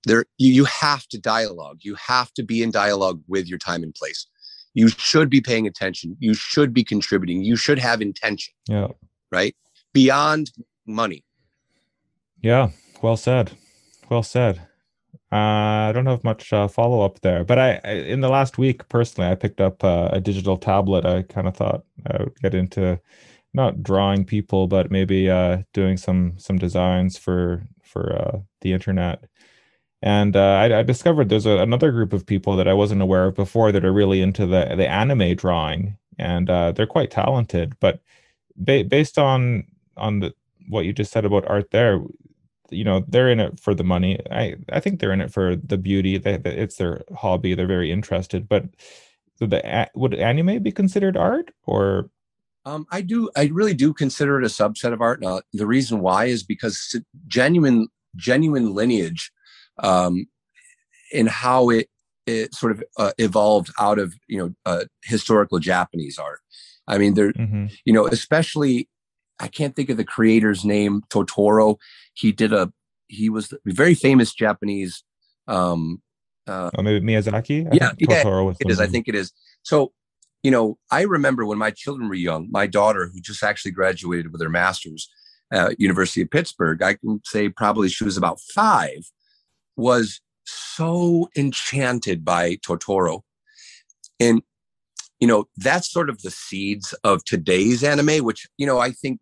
there 0.05 0.25
you, 0.39 0.53
you 0.53 0.65
have 0.65 1.07
to 1.09 1.19
dialogue. 1.19 1.79
You 1.83 1.95
have 1.97 2.33
to 2.35 2.43
be 2.43 2.63
in 2.63 2.71
dialogue 2.71 3.23
with 3.29 3.47
your 3.47 3.59
time 3.59 3.83
and 3.83 3.95
place. 3.95 4.27
You 4.75 4.89
should 4.89 5.31
be 5.31 5.41
paying 5.41 5.67
attention. 5.67 6.17
You 6.21 6.35
should 6.35 6.73
be 6.73 6.85
contributing. 6.85 7.43
You 7.43 7.57
should 7.57 7.79
have 7.79 8.01
intention. 8.01 8.55
Yeah. 8.69 8.89
Right. 9.31 9.57
Beyond 9.93 10.51
money. 10.87 11.25
Yeah, 12.41 12.71
well 13.03 13.17
said. 13.17 13.53
Well 14.09 14.23
said. 14.23 14.61
Uh, 15.31 15.89
I 15.89 15.93
don't 15.93 16.07
have 16.07 16.25
much 16.25 16.53
uh, 16.53 16.69
follow 16.69 17.03
up 17.05 17.21
there, 17.21 17.45
but 17.45 17.59
I, 17.59 17.81
I, 17.85 17.91
in 17.91 18.21
the 18.21 18.31
last 18.31 18.57
week 18.57 18.89
personally, 18.89 19.31
I 19.31 19.35
picked 19.35 19.61
up 19.61 19.85
uh, 19.85 20.09
a 20.13 20.21
digital 20.21 20.57
tablet. 20.57 21.05
I 21.05 21.23
kind 21.23 21.47
of 21.47 21.57
thought 21.57 21.85
I 22.07 22.23
would 22.23 22.41
get 22.41 22.55
into 22.55 22.99
not 23.53 23.83
drawing 23.83 24.25
people, 24.25 24.69
but 24.69 24.91
maybe 24.91 25.29
uh, 25.29 25.59
doing 25.75 25.97
some 25.99 26.35
some 26.39 26.57
designs 26.59 27.19
for 27.19 27.65
for 27.83 28.15
uh, 28.17 28.39
the 28.63 28.73
internet. 28.73 29.25
And 30.01 30.37
uh, 30.37 30.41
I, 30.41 30.79
I, 30.79 30.83
discovered 30.85 31.29
there's 31.29 31.47
a, 31.47 31.59
another 31.59 31.91
group 31.91 32.13
of 32.13 32.25
people 32.25 32.57
that 32.57 32.69
I 32.69 32.75
wasn't 32.75 33.03
aware 33.03 33.27
of 33.27 33.35
before 33.35 33.73
that 33.73 33.85
are 33.85 33.93
really 33.93 34.23
into 34.23 34.47
the 34.47 34.75
the 34.77 34.89
anime 34.89 35.35
drawing, 35.37 35.99
and 36.19 36.49
they're 36.49 36.87
quite 36.87 37.11
talented. 37.11 37.75
But 37.81 38.01
ba- 38.57 38.85
based 38.85 39.19
on 39.19 39.65
on 39.97 40.21
the 40.21 40.35
what 40.69 40.85
you 40.85 40.93
just 40.93 41.13
said 41.13 41.25
about 41.25 41.49
art 41.49 41.71
there 41.71 42.01
you 42.71 42.85
know 42.85 43.05
they're 43.09 43.31
in 43.31 43.41
it 43.41 43.59
for 43.59 43.75
the 43.75 43.85
money 43.85 44.19
i 44.31 44.55
i 44.73 44.81
think 44.81 45.01
they're 45.01 45.13
in 45.13 45.21
it 45.21 45.33
for 45.33 45.57
the 45.57 45.79
beauty 45.79 46.19
that 46.19 46.47
it's 46.47 46.77
their 46.77 47.03
hobby 47.17 47.55
they're 47.55 47.67
very 47.67 47.91
interested 47.91 48.49
but 48.49 48.65
the 49.41 49.89
would 49.95 50.15
anime 50.15 50.63
be 50.63 50.73
considered 50.73 51.17
art 51.17 51.51
or 51.65 52.11
um, 52.69 52.87
I 52.91 53.01
do. 53.01 53.31
I 53.35 53.47
really 53.47 53.73
do 53.73 53.95
consider 53.95 54.39
it 54.39 54.45
a 54.45 54.49
subset 54.49 54.93
of 54.93 55.01
art. 55.01 55.23
Now, 55.23 55.41
the 55.55 55.67
reason 55.67 56.01
why 56.01 56.27
is 56.27 56.43
because 56.43 57.01
genuine, 57.27 57.89
genuine 58.15 58.75
lineage 58.75 59.33
um, 59.79 60.27
in 61.13 61.27
how 61.27 61.71
it 61.71 61.89
it 62.27 62.55
sort 62.55 62.73
of 62.73 62.85
uh, 62.99 63.13
evolved 63.17 63.73
out 63.81 63.99
of 63.99 64.15
you 64.27 64.39
know 64.39 64.55
uh, 64.67 64.85
historical 65.03 65.59
Japanese 65.59 66.19
art. 66.19 66.41
I 66.87 66.99
mean, 66.99 67.15
there, 67.15 67.33
mm-hmm. 67.33 67.67
you 67.87 67.93
know, 67.95 68.07
especially 68.07 68.89
I 69.41 69.49
can't 69.49 69.75
think 69.77 69.91
of 69.91 69.97
the 69.97 70.05
creator's 70.05 70.65
name, 70.65 71.03
Totoro. 71.11 71.77
He 72.15 72.33
did 72.33 72.53
a 72.53 72.73
he 73.09 73.31
was 73.31 73.53
a 73.53 73.59
very 73.67 73.95
famous 73.95 74.35
Japanese. 74.35 75.03
Um, 75.47 76.03
uh, 76.47 76.71
oh, 76.77 76.83
maybe 76.83 77.05
Miyazaki. 77.05 77.67
I 77.67 77.71
yeah, 77.73 77.93
yeah, 77.99 78.53
it 78.61 78.71
is. 78.71 78.81
I 78.81 78.87
think 78.87 79.09
it 79.09 79.15
is. 79.15 79.33
So, 79.63 79.93
you 80.43 80.51
know, 80.51 80.79
I 80.91 81.03
remember 81.03 81.45
when 81.45 81.59
my 81.59 81.71
children 81.71 82.09
were 82.09 82.15
young. 82.15 82.49
My 82.51 82.67
daughter, 82.67 83.11
who 83.13 83.21
just 83.21 83.43
actually 83.43 83.73
graduated 83.73 84.33
with 84.33 84.43
her 84.43 84.49
master's 84.49 85.11
at 85.53 85.81
University 85.81 86.23
of 86.23 86.31
Pittsburgh, 86.31 86.83
I 86.83 86.95
can 86.95 87.21
say 87.25 87.49
probably 87.49 87.89
she 87.89 88.05
was 88.05 88.17
about 88.17 88.41
five, 88.55 89.11
was 89.77 90.21
so 90.45 91.29
enchanted 91.37 92.25
by 92.25 92.57
Totoro. 92.57 93.23
And, 94.21 94.43
you 95.21 95.29
know, 95.29 95.47
that's 95.57 95.91
sort 95.91 96.11
of 96.11 96.23
the 96.23 96.31
seeds 96.31 96.95
of 97.05 97.25
today's 97.25 97.85
anime, 97.85 98.25
which, 98.25 98.47
you 98.57 98.67
know, 98.67 98.79
I 98.79 98.91
think 98.91 99.21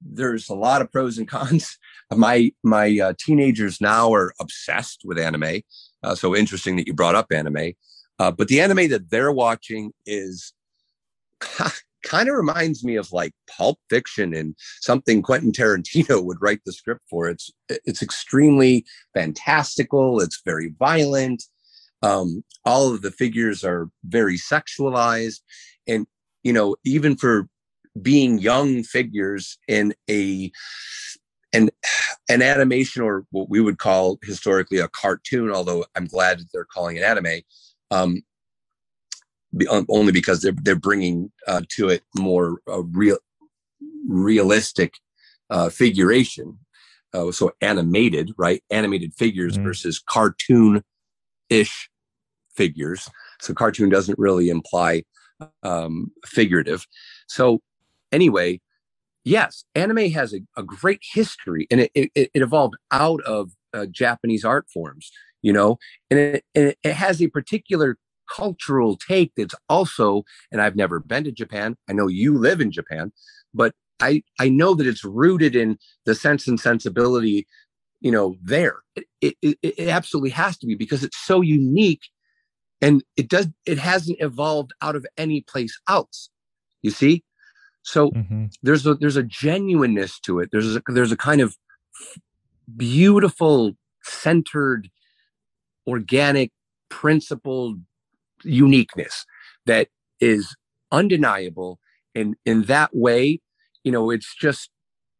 there's 0.00 0.48
a 0.48 0.54
lot 0.54 0.82
of 0.82 0.90
pros 0.90 1.18
and 1.18 1.28
cons. 1.28 1.78
My 2.12 2.50
my 2.64 2.98
uh, 2.98 3.12
teenagers 3.16 3.80
now 3.80 4.12
are 4.12 4.32
obsessed 4.40 5.02
with 5.04 5.16
anime. 5.16 5.62
Uh, 6.02 6.16
so 6.16 6.34
interesting 6.34 6.74
that 6.74 6.88
you 6.88 6.92
brought 6.92 7.14
up 7.14 7.30
anime. 7.30 7.74
Uh, 8.18 8.32
but 8.32 8.48
the 8.48 8.60
anime 8.60 8.88
that 8.88 9.10
they're 9.10 9.30
watching 9.30 9.92
is 10.06 10.52
kind 12.02 12.28
of 12.28 12.34
reminds 12.34 12.84
me 12.84 12.96
of 12.96 13.12
like 13.12 13.32
Pulp 13.48 13.78
Fiction 13.88 14.34
and 14.34 14.54
something 14.80 15.22
Quentin 15.22 15.52
Tarantino 15.52 16.24
would 16.24 16.38
write 16.40 16.60
the 16.64 16.72
script 16.72 17.02
for. 17.08 17.28
It's 17.28 17.50
it's 17.68 18.02
extremely 18.02 18.84
fantastical. 19.14 20.20
It's 20.20 20.42
very 20.44 20.72
violent. 20.78 21.44
Um, 22.02 22.44
all 22.64 22.92
of 22.92 23.02
the 23.02 23.10
figures 23.10 23.62
are 23.62 23.88
very 24.04 24.36
sexualized, 24.36 25.40
and 25.86 26.06
you 26.42 26.52
know, 26.52 26.76
even 26.84 27.16
for 27.16 27.48
being 28.00 28.38
young 28.38 28.82
figures 28.82 29.58
in 29.68 29.94
a 30.08 30.50
an 31.52 31.70
an 32.28 32.42
animation 32.42 33.02
or 33.02 33.24
what 33.30 33.48
we 33.48 33.60
would 33.60 33.78
call 33.78 34.18
historically 34.22 34.78
a 34.78 34.88
cartoon, 34.88 35.50
although 35.50 35.84
I'm 35.96 36.06
glad 36.06 36.38
that 36.38 36.46
they're 36.52 36.64
calling 36.64 36.96
it 36.96 37.02
anime. 37.02 37.40
Um, 37.90 38.22
um, 39.68 39.84
only 39.88 40.12
because 40.12 40.42
they're 40.42 40.54
they're 40.62 40.76
bringing 40.76 41.32
uh, 41.48 41.62
to 41.70 41.88
it 41.88 42.02
more 42.16 42.60
uh, 42.68 42.82
real 42.84 43.18
realistic 44.06 44.94
uh, 45.50 45.68
figuration. 45.68 46.58
Uh, 47.12 47.32
so 47.32 47.50
animated, 47.60 48.32
right? 48.38 48.62
Animated 48.70 49.12
figures 49.14 49.54
mm-hmm. 49.54 49.64
versus 49.64 49.98
cartoon 49.98 50.84
ish 51.48 51.90
figures. 52.54 53.08
So 53.40 53.52
cartoon 53.52 53.88
doesn't 53.88 54.18
really 54.18 54.48
imply 54.48 55.02
um, 55.64 56.12
figurative. 56.24 56.86
So 57.26 57.60
anyway, 58.12 58.60
yes, 59.24 59.64
anime 59.74 60.10
has 60.10 60.34
a, 60.34 60.40
a 60.56 60.62
great 60.62 61.00
history, 61.12 61.66
and 61.70 61.80
it, 61.80 61.90
it, 61.94 62.10
it 62.14 62.42
evolved 62.42 62.76
out 62.90 63.22
of 63.22 63.52
uh, 63.72 63.86
Japanese 63.86 64.44
art 64.44 64.66
forms. 64.72 65.10
You 65.42 65.54
know, 65.54 65.78
and 66.10 66.18
it, 66.20 66.44
it 66.54 66.92
has 66.92 67.22
a 67.22 67.28
particular 67.28 67.96
cultural 68.30 68.96
take 68.96 69.32
that's 69.36 69.54
also, 69.68 70.22
and 70.52 70.60
I've 70.60 70.76
never 70.76 71.00
been 71.00 71.24
to 71.24 71.32
Japan. 71.32 71.76
I 71.88 71.92
know 71.92 72.08
you 72.08 72.36
live 72.36 72.60
in 72.60 72.70
Japan, 72.70 73.12
but 73.52 73.74
I, 74.00 74.22
I 74.38 74.48
know 74.48 74.74
that 74.74 74.86
it's 74.86 75.04
rooted 75.04 75.56
in 75.56 75.78
the 76.04 76.14
sense 76.14 76.46
and 76.46 76.58
sensibility, 76.58 77.46
you 78.00 78.10
know, 78.10 78.36
there. 78.42 78.80
It, 79.20 79.36
it, 79.42 79.58
it 79.62 79.88
absolutely 79.88 80.30
has 80.30 80.56
to 80.58 80.66
be 80.66 80.74
because 80.74 81.04
it's 81.04 81.18
so 81.18 81.40
unique 81.40 82.02
and 82.80 83.02
it 83.16 83.28
does, 83.28 83.48
it 83.66 83.78
hasn't 83.78 84.20
evolved 84.20 84.72
out 84.80 84.96
of 84.96 85.06
any 85.18 85.42
place 85.42 85.78
else. 85.88 86.30
You 86.82 86.90
see? 86.90 87.24
So 87.82 88.10
mm-hmm. 88.10 88.46
there's 88.62 88.86
a, 88.86 88.94
there's 88.94 89.16
a 89.16 89.22
genuineness 89.22 90.20
to 90.20 90.40
it. 90.40 90.50
There's 90.52 90.76
a, 90.76 90.82
there's 90.88 91.12
a 91.12 91.16
kind 91.16 91.40
of 91.40 91.56
beautiful, 92.76 93.72
centered, 94.02 94.90
organic, 95.86 96.52
principled 96.88 97.80
uniqueness 98.44 99.24
that 99.66 99.88
is 100.20 100.54
undeniable. 100.92 101.78
And 102.14 102.36
in 102.44 102.64
that 102.64 102.90
way, 102.94 103.40
you 103.84 103.92
know, 103.92 104.10
it's 104.10 104.34
just 104.34 104.70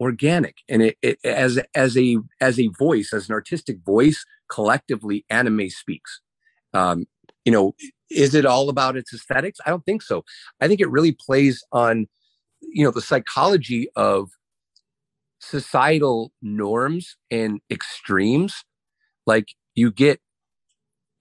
organic 0.00 0.56
and 0.68 0.82
it, 0.82 0.96
it, 1.02 1.18
as 1.24 1.60
as 1.74 1.96
a 1.96 2.16
as 2.40 2.58
a 2.58 2.68
voice 2.78 3.12
as 3.12 3.28
an 3.28 3.34
artistic 3.34 3.76
voice 3.84 4.24
collectively 4.48 5.26
anime 5.28 5.68
speaks 5.68 6.20
um 6.72 7.04
you 7.44 7.52
know 7.52 7.74
is 8.08 8.34
it 8.34 8.46
all 8.46 8.70
about 8.70 8.96
its 8.96 9.12
aesthetics 9.12 9.58
i 9.66 9.70
don't 9.70 9.84
think 9.84 10.00
so 10.00 10.24
i 10.60 10.66
think 10.66 10.80
it 10.80 10.90
really 10.90 11.12
plays 11.12 11.62
on 11.70 12.06
you 12.72 12.84
know 12.84 12.90
the 12.90 13.00
psychology 13.00 13.88
of 13.96 14.30
societal 15.40 16.32
norms 16.42 17.16
and 17.30 17.60
extremes 17.70 18.64
like 19.26 19.48
you 19.74 19.90
get 19.90 20.20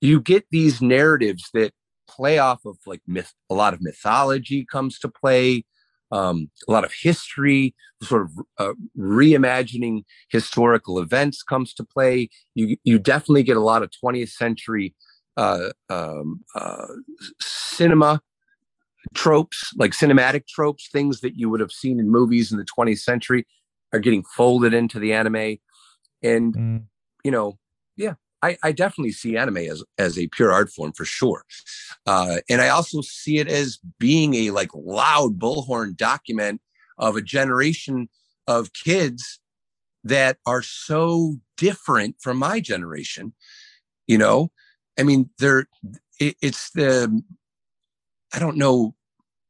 you 0.01 0.19
get 0.19 0.45
these 0.51 0.81
narratives 0.81 1.49
that 1.53 1.71
play 2.07 2.37
off 2.37 2.65
of 2.65 2.77
like 2.85 3.01
myth 3.07 3.33
a 3.49 3.53
lot 3.53 3.73
of 3.73 3.81
mythology 3.81 4.65
comes 4.69 4.99
to 4.99 5.07
play 5.07 5.63
um, 6.11 6.49
a 6.67 6.71
lot 6.71 6.83
of 6.83 6.91
history 6.99 7.75
sort 8.01 8.23
of 8.23 8.31
uh, 8.57 8.73
reimagining 8.97 10.03
historical 10.29 10.99
events 10.99 11.43
comes 11.43 11.73
to 11.75 11.83
play. 11.83 12.29
You 12.55 12.77
you 12.83 12.99
definitely 12.99 13.43
get 13.43 13.57
a 13.57 13.61
lot 13.61 13.83
of 13.83 13.91
20th 14.03 14.29
century 14.29 14.95
uh, 15.37 15.69
um, 15.89 16.41
uh, 16.55 16.87
cinema 17.39 18.21
tropes 19.13 19.71
like 19.77 19.91
cinematic 19.91 20.47
tropes 20.47 20.89
things 20.91 21.21
that 21.21 21.37
you 21.37 21.49
would 21.49 21.59
have 21.59 21.71
seen 21.71 21.99
in 21.99 22.09
movies 22.09 22.51
in 22.51 22.57
the 22.57 22.65
20th 22.65 22.99
century 22.99 23.45
are 23.93 23.99
getting 23.99 24.23
folded 24.23 24.73
into 24.73 24.99
the 24.99 25.13
anime 25.13 25.57
and 26.21 26.53
mm. 26.55 26.83
you 27.23 27.31
know 27.31 27.57
yeah 27.95 28.13
I, 28.41 28.57
I, 28.63 28.71
definitely 28.71 29.11
see 29.11 29.35
anime 29.35 29.57
as 29.57 29.83
as 29.97 30.17
a 30.17 30.27
pure 30.27 30.51
art 30.51 30.71
form 30.71 30.93
for 30.93 31.03
sure, 31.03 31.43
uh, 32.05 32.37
and 32.49 32.61
I 32.61 32.69
also 32.69 33.01
see 33.01 33.37
it 33.37 33.49
as 33.49 33.79
being 33.99 34.33
a 34.33 34.51
like 34.51 34.69
loud 34.73 35.37
bullhorn 35.37 35.97
document 35.97 36.61
of 36.97 37.15
a 37.15 37.21
generation 37.21 38.07
of 38.47 38.71
kids 38.73 39.39
that 40.03 40.37
are 40.45 40.61
so 40.61 41.35
different 41.57 42.15
from 42.21 42.37
my 42.37 42.59
generation. 42.59 43.33
You 44.07 44.17
know, 44.17 44.51
I 44.97 45.03
mean, 45.03 45.29
they're 45.39 45.67
it, 46.19 46.35
it's 46.41 46.71
the 46.71 47.21
I 48.33 48.39
don't 48.39 48.57
know 48.57 48.95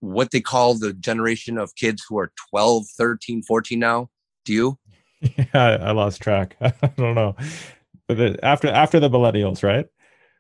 what 0.02 0.32
they 0.32 0.42
call 0.42 0.76
the 0.76 0.94
generation 0.94 1.58
of 1.58 1.76
kids 1.76 2.06
who 2.08 2.18
are 2.18 2.32
12 2.52 2.86
13 2.98 3.44
14 3.44 3.78
now 3.78 4.10
do 4.46 4.54
you 4.54 4.80
yeah 5.22 5.78
i 5.82 5.92
lost 5.92 6.22
track 6.22 6.56
i 6.62 6.72
don't 6.96 7.16
know 7.16 7.36
But 8.10 8.44
after 8.44 8.68
after 8.68 9.00
the 9.00 9.10
millennials, 9.10 9.62
right? 9.64 9.86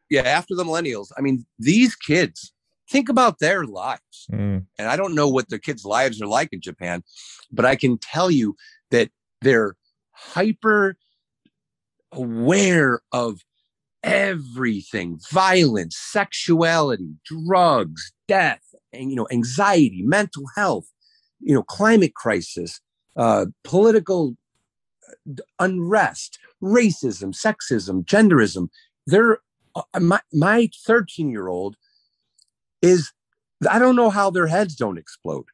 Yeah, 0.10 0.24
after 0.24 0.56
the 0.56 0.64
millennials. 0.64 1.12
I 1.16 1.22
mean, 1.22 1.46
these 1.60 1.96
kids 1.96 2.52
think 2.90 3.10
about 3.10 3.38
their 3.38 3.64
lives, 3.64 4.26
mm. 4.32 4.66
and 4.80 4.88
I 4.88 4.96
don't 4.96 5.14
know 5.14 5.30
what 5.30 5.50
their 5.50 5.60
kids' 5.60 5.86
lives 5.86 6.20
are 6.20 6.28
like 6.28 6.50
in 6.52 6.62
Japan, 6.62 7.04
but 7.52 7.66
I 7.66 7.76
can 7.76 8.00
tell 8.00 8.32
you 8.32 8.56
that 8.90 9.12
they're 9.42 9.76
hyper 10.14 10.98
aware 12.12 13.02
of 13.12 13.40
everything 14.04 15.20
violence 15.30 15.98
sexuality 15.98 17.14
drugs 17.26 18.14
death 18.28 18.62
and 18.94 19.10
you 19.10 19.16
know 19.16 19.28
anxiety 19.30 20.02
mental 20.04 20.44
health 20.56 20.88
you 21.42 21.54
know 21.54 21.64
climate 21.64 22.16
crisis 22.16 22.80
uh, 23.18 23.46
political 23.64 24.36
unrest, 25.60 26.40
racism, 26.62 27.34
sexism, 27.34 28.04
genderism. 28.06 28.70
They're 29.06 29.40
uh, 29.76 30.00
my 30.00 30.20
my 30.34 30.70
13 30.86 31.30
year 31.30 31.48
old 31.48 31.76
is 32.82 33.12
I 33.70 33.80
don't 33.80 33.96
know 33.96 34.10
how 34.10 34.30
their 34.30 34.48
heads 34.48 34.76
don't 34.76 34.98
explode 34.98 35.46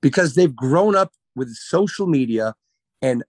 because 0.00 0.34
they've 0.34 0.54
grown 0.54 0.94
up 0.94 1.12
with 1.34 1.54
social 1.54 2.06
media 2.06 2.54
and 3.02 3.24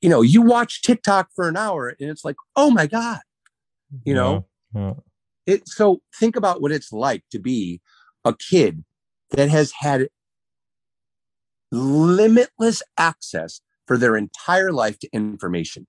you 0.00 0.08
know 0.08 0.22
you 0.22 0.42
watch 0.42 0.82
TikTok 0.82 1.28
for 1.34 1.48
an 1.48 1.56
hour 1.56 1.88
and 1.88 2.08
it's 2.08 2.24
like 2.24 2.36
oh 2.56 2.70
my 2.70 2.86
god 2.86 3.20
you 4.04 4.14
know 4.14 4.46
yeah, 4.74 4.80
yeah. 4.80 5.54
it 5.54 5.68
so 5.68 6.00
think 6.14 6.36
about 6.36 6.60
what 6.60 6.72
it's 6.72 6.92
like 6.92 7.22
to 7.30 7.38
be 7.38 7.80
a 8.24 8.34
kid 8.34 8.84
that 9.30 9.48
has 9.48 9.72
had 9.80 10.08
limitless 11.72 12.82
access 12.98 13.60
for 13.86 13.96
their 13.96 14.16
entire 14.16 14.72
life 14.72 14.98
to 15.00 15.08
information. 15.12 15.86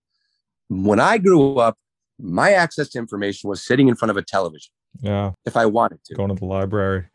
When 0.69 0.99
I 0.99 1.17
grew 1.17 1.57
up, 1.57 1.77
my 2.19 2.51
access 2.51 2.89
to 2.89 2.99
information 2.99 3.49
was 3.49 3.65
sitting 3.65 3.87
in 3.87 3.95
front 3.95 4.11
of 4.11 4.17
a 4.17 4.21
television. 4.21 4.71
Yeah. 5.01 5.31
If 5.45 5.57
I 5.57 5.65
wanted 5.65 6.03
to. 6.05 6.15
Going 6.15 6.29
to 6.29 6.35
the 6.35 6.45
library. 6.45 7.05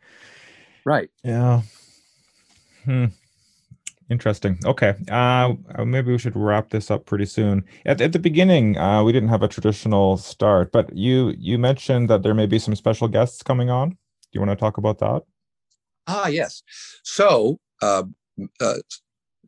Right. 0.85 1.09
Yeah. 1.23 1.61
Hmm. 2.85 3.05
Interesting. 4.09 4.57
Okay. 4.63 4.95
Uh, 5.11 5.53
uh, 5.75 5.83
maybe 5.83 6.11
we 6.11 6.17
should 6.17 6.35
wrap 6.35 6.69
this 6.69 6.89
up 6.89 7.05
pretty 7.05 7.25
soon. 7.25 7.65
At, 7.85 7.99
at 7.99 8.13
the 8.13 8.19
beginning, 8.19 8.77
uh, 8.77 9.03
we 9.03 9.11
didn't 9.11 9.29
have 9.29 9.43
a 9.43 9.49
traditional 9.49 10.15
start, 10.17 10.71
but 10.71 10.95
you 10.95 11.33
you 11.37 11.57
mentioned 11.57 12.09
that 12.09 12.23
there 12.23 12.33
may 12.33 12.45
be 12.45 12.59
some 12.59 12.75
special 12.75 13.09
guests 13.09 13.43
coming 13.43 13.69
on. 13.69 13.89
Do 13.89 13.97
you 14.31 14.39
want 14.39 14.51
to 14.51 14.55
talk 14.55 14.77
about 14.77 14.99
that? 14.99 15.23
Ah, 16.07 16.27
yes. 16.27 16.63
So, 17.03 17.59
uh, 17.81 18.03
uh, 18.61 18.75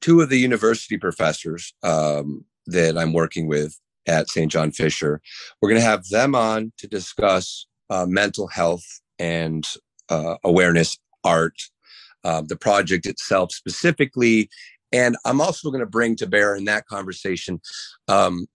two 0.01 0.21
of 0.21 0.29
the 0.29 0.39
university 0.39 0.97
professors 0.97 1.73
um, 1.83 2.43
that 2.67 2.97
I'm 2.97 3.13
working 3.13 3.47
with 3.47 3.79
at 4.07 4.29
St. 4.29 4.51
John 4.51 4.71
Fisher, 4.71 5.21
we're 5.61 5.69
going 5.69 5.81
to 5.81 5.87
have 5.87 6.07
them 6.09 6.35
on 6.35 6.73
to 6.79 6.87
discuss 6.87 7.65
uh, 7.89 8.05
mental 8.05 8.47
health 8.47 8.85
and 9.19 9.65
uh, 10.09 10.35
awareness 10.43 10.97
art, 11.23 11.61
uh, 12.23 12.41
the 12.41 12.55
project 12.55 13.05
itself 13.05 13.51
specifically. 13.51 14.49
And 14.91 15.17
I'm 15.25 15.41
also 15.41 15.69
going 15.69 15.83
to 15.83 15.89
bring 15.89 16.15
to 16.17 16.27
bear 16.27 16.55
in 16.55 16.65
that 16.65 16.87
conversation 16.87 17.61
um, 18.07 18.47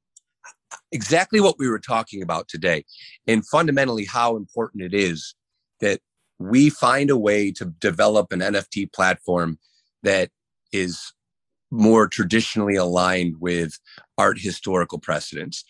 exactly 0.92 1.40
what 1.40 1.58
we 1.58 1.68
were 1.68 1.78
talking 1.78 2.22
about 2.22 2.48
today, 2.48 2.84
and 3.26 3.46
fundamentally 3.46 4.04
how 4.04 4.36
important 4.36 4.82
it 4.82 4.94
is 4.94 5.34
that 5.80 6.00
we 6.38 6.70
find 6.70 7.10
a 7.10 7.16
way 7.16 7.52
to 7.52 7.66
develop 7.66 8.32
an 8.32 8.40
NFT 8.40 8.92
platform 8.92 9.58
that 10.02 10.30
is 10.72 11.12
more 11.70 12.06
traditionally 12.06 12.76
aligned 12.76 13.36
with 13.40 13.78
art 14.18 14.38
historical 14.38 14.98
precedents, 14.98 15.64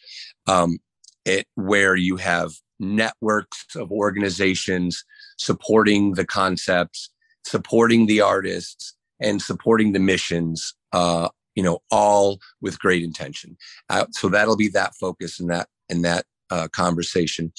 um, 0.46 0.78
it, 1.24 1.46
where 1.54 1.96
you 1.96 2.16
have 2.16 2.52
networks 2.78 3.64
of 3.76 3.90
organizations 3.90 5.04
supporting 5.38 6.12
the 6.12 6.26
concepts, 6.26 7.10
supporting 7.44 8.06
the 8.06 8.20
artists, 8.20 8.94
and 9.20 9.40
supporting 9.40 9.92
the 9.92 10.00
missions. 10.00 10.74
Uh, 10.92 11.28
you 11.54 11.62
know, 11.62 11.78
all 11.92 12.40
with 12.60 12.80
great 12.80 13.04
intention. 13.04 13.56
Uh, 13.88 14.06
so 14.10 14.28
that'll 14.28 14.56
be 14.56 14.68
that 14.68 14.92
focus 14.96 15.38
in 15.38 15.46
that 15.46 15.68
in 15.88 16.02
that 16.02 16.24
uh, 16.50 16.68
conversation, 16.68 17.52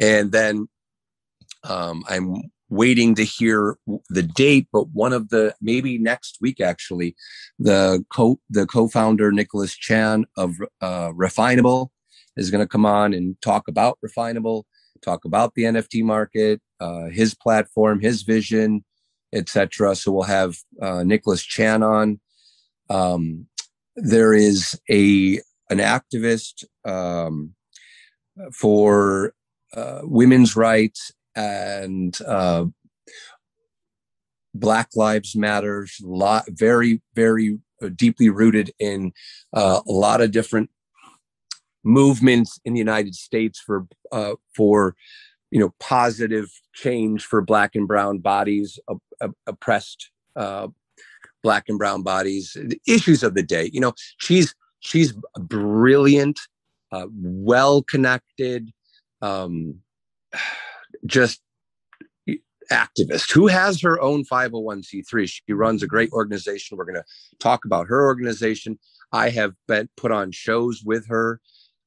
and 0.00 0.30
then 0.30 0.68
um, 1.64 2.04
I'm 2.08 2.50
waiting 2.68 3.14
to 3.14 3.24
hear 3.24 3.78
the 4.08 4.22
date, 4.22 4.66
but 4.72 4.88
one 4.90 5.12
of 5.12 5.28
the 5.28 5.54
maybe 5.60 5.98
next 5.98 6.38
week 6.40 6.60
actually, 6.60 7.14
the 7.58 8.04
co 8.12 8.40
the 8.50 8.66
co-founder 8.66 9.32
Nicholas 9.32 9.74
Chan 9.74 10.24
of 10.36 10.56
uh, 10.80 11.10
Refinable 11.12 11.88
is 12.36 12.50
going 12.50 12.64
to 12.64 12.68
come 12.68 12.86
on 12.86 13.12
and 13.12 13.40
talk 13.40 13.68
about 13.68 13.98
Refinable, 14.04 14.64
talk 15.02 15.24
about 15.24 15.54
the 15.54 15.64
NFT 15.64 16.02
market, 16.02 16.60
uh, 16.80 17.06
his 17.06 17.34
platform, 17.34 18.00
his 18.00 18.22
vision, 18.22 18.84
etc. 19.34 19.94
So 19.96 20.12
we'll 20.12 20.22
have 20.22 20.56
uh, 20.80 21.02
Nicholas 21.02 21.42
Chan 21.42 21.82
on. 21.82 22.20
Um, 22.88 23.46
there 23.96 24.32
is 24.32 24.78
a 24.90 25.40
an 25.70 25.78
activist 25.78 26.64
um, 26.84 27.54
for 28.52 29.34
uh, 29.74 30.00
women's 30.02 30.56
rights 30.56 31.12
and 31.34 32.16
uh, 32.26 32.66
Black 34.54 34.90
Lives 34.94 35.34
Matters. 35.34 35.98
lot 36.02 36.44
very 36.48 37.02
very 37.14 37.58
uh, 37.82 37.88
deeply 37.94 38.28
rooted 38.28 38.72
in 38.78 39.12
uh, 39.52 39.80
a 39.86 39.92
lot 39.92 40.20
of 40.20 40.30
different 40.30 40.70
movements 41.84 42.58
in 42.64 42.72
the 42.72 42.78
United 42.78 43.14
States 43.14 43.60
for 43.60 43.86
uh, 44.12 44.34
for 44.54 44.96
you 45.54 45.60
know 45.60 45.72
positive 45.78 46.50
change 46.74 47.24
for 47.24 47.40
Black 47.40 47.76
and 47.76 47.86
Brown 47.86 48.18
bodies, 48.18 48.78
uh, 48.88 49.28
oppressed 49.46 50.10
uh, 50.34 50.66
Black 51.44 51.68
and 51.68 51.78
Brown 51.78 52.02
bodies, 52.02 52.56
the 52.60 52.80
issues 52.88 53.22
of 53.22 53.34
the 53.34 53.42
day. 53.42 53.70
You 53.72 53.80
know, 53.80 53.92
she's 54.18 54.52
she's 54.80 55.14
brilliant, 55.38 56.40
uh, 56.90 57.06
well 57.12 57.82
connected. 57.84 58.72
Um, 59.22 59.76
just 61.06 61.40
activist 62.72 63.30
who 63.30 63.46
has 63.46 63.82
her 63.82 64.00
own 64.00 64.24
501c3 64.24 65.28
she 65.28 65.52
runs 65.52 65.82
a 65.82 65.86
great 65.86 66.10
organization 66.12 66.78
we're 66.78 66.86
going 66.86 66.94
to 66.94 67.04
talk 67.38 67.66
about 67.66 67.86
her 67.88 68.06
organization 68.06 68.78
i 69.12 69.28
have 69.28 69.52
been 69.68 69.86
put 69.98 70.10
on 70.10 70.32
shows 70.32 70.82
with 70.82 71.06
her 71.06 71.42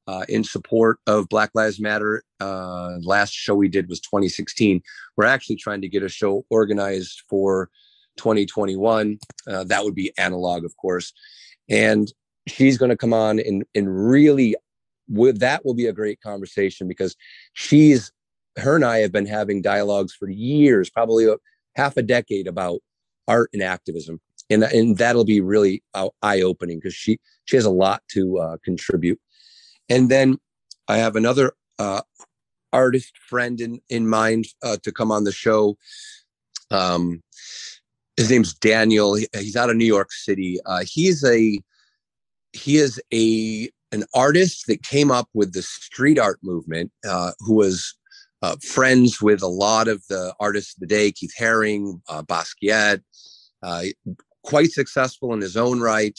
uh, 0.08 0.24
in 0.28 0.42
support 0.42 0.98
of 1.06 1.28
black 1.28 1.50
lives 1.54 1.78
matter 1.78 2.24
uh, 2.40 2.96
last 3.02 3.32
show 3.32 3.54
we 3.54 3.68
did 3.68 3.88
was 3.88 4.00
2016 4.00 4.82
we're 5.16 5.24
actually 5.24 5.56
trying 5.56 5.80
to 5.80 5.88
get 5.88 6.02
a 6.02 6.08
show 6.08 6.44
organized 6.50 7.22
for 7.28 7.70
2021 8.16 9.18
uh, 9.46 9.62
that 9.64 9.84
would 9.84 9.94
be 9.94 10.12
analog 10.18 10.64
of 10.64 10.76
course 10.76 11.12
and 11.70 12.12
she's 12.48 12.78
going 12.78 12.90
to 12.90 12.96
come 12.96 13.12
on 13.12 13.38
and, 13.38 13.64
and 13.74 14.08
really 14.08 14.56
with 15.08 15.38
that 15.38 15.64
will 15.64 15.74
be 15.74 15.86
a 15.86 15.92
great 15.92 16.20
conversation 16.20 16.88
because 16.88 17.16
she's 17.52 18.12
her 18.58 18.76
and 18.76 18.84
I 18.84 18.98
have 18.98 19.12
been 19.12 19.26
having 19.26 19.62
dialogues 19.62 20.12
for 20.12 20.28
years, 20.28 20.90
probably 20.90 21.26
a, 21.26 21.36
half 21.76 21.96
a 21.96 22.02
decade 22.02 22.46
about 22.46 22.80
art 23.26 23.50
and 23.52 23.62
activism. 23.62 24.20
And, 24.50 24.64
and 24.64 24.96
that'll 24.96 25.24
be 25.24 25.40
really 25.40 25.82
uh, 25.94 26.08
eye 26.22 26.40
opening 26.40 26.78
because 26.78 26.94
she, 26.94 27.18
she 27.44 27.56
has 27.56 27.66
a 27.66 27.70
lot 27.70 28.02
to 28.12 28.38
uh, 28.38 28.56
contribute. 28.64 29.20
And 29.88 30.08
then 30.08 30.38
I 30.88 30.98
have 30.98 31.16
another 31.16 31.52
uh, 31.78 32.02
artist 32.72 33.16
friend 33.18 33.60
in, 33.60 33.80
in 33.88 34.08
mind 34.08 34.46
uh, 34.62 34.76
to 34.82 34.92
come 34.92 35.10
on 35.10 35.24
the 35.24 35.32
show. 35.32 35.76
Um, 36.70 37.22
his 38.16 38.30
name's 38.30 38.54
Daniel. 38.54 39.14
He's 39.14 39.56
out 39.56 39.70
of 39.70 39.76
New 39.76 39.84
York 39.84 40.12
City. 40.12 40.58
Uh, 40.66 40.84
he's 40.84 41.24
a, 41.24 41.60
he 42.52 42.76
is 42.76 43.00
a, 43.12 43.70
an 43.92 44.04
artist 44.14 44.66
that 44.66 44.82
came 44.82 45.10
up 45.10 45.28
with 45.34 45.52
the 45.52 45.62
street 45.62 46.18
art 46.18 46.38
movement, 46.42 46.90
uh, 47.08 47.32
who 47.38 47.54
was 47.54 47.94
uh, 48.42 48.56
friends 48.62 49.20
with 49.20 49.42
a 49.42 49.48
lot 49.48 49.88
of 49.88 50.02
the 50.08 50.34
artists 50.40 50.74
of 50.74 50.80
the 50.80 50.86
day, 50.86 51.10
Keith 51.10 51.32
Haring, 51.38 52.00
uh, 52.08 52.22
Basquiat, 52.22 53.00
uh, 53.62 53.84
quite 54.42 54.70
successful 54.70 55.32
in 55.32 55.40
his 55.40 55.56
own 55.56 55.80
right, 55.80 56.18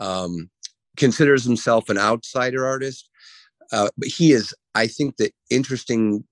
um, 0.00 0.50
considers 0.96 1.44
himself 1.44 1.88
an 1.88 1.98
outsider 1.98 2.66
artist. 2.66 3.08
Uh, 3.72 3.88
but 3.98 4.08
he 4.08 4.32
is, 4.32 4.54
I 4.74 4.86
think, 4.86 5.16
the 5.16 5.30
interesting 5.50 6.24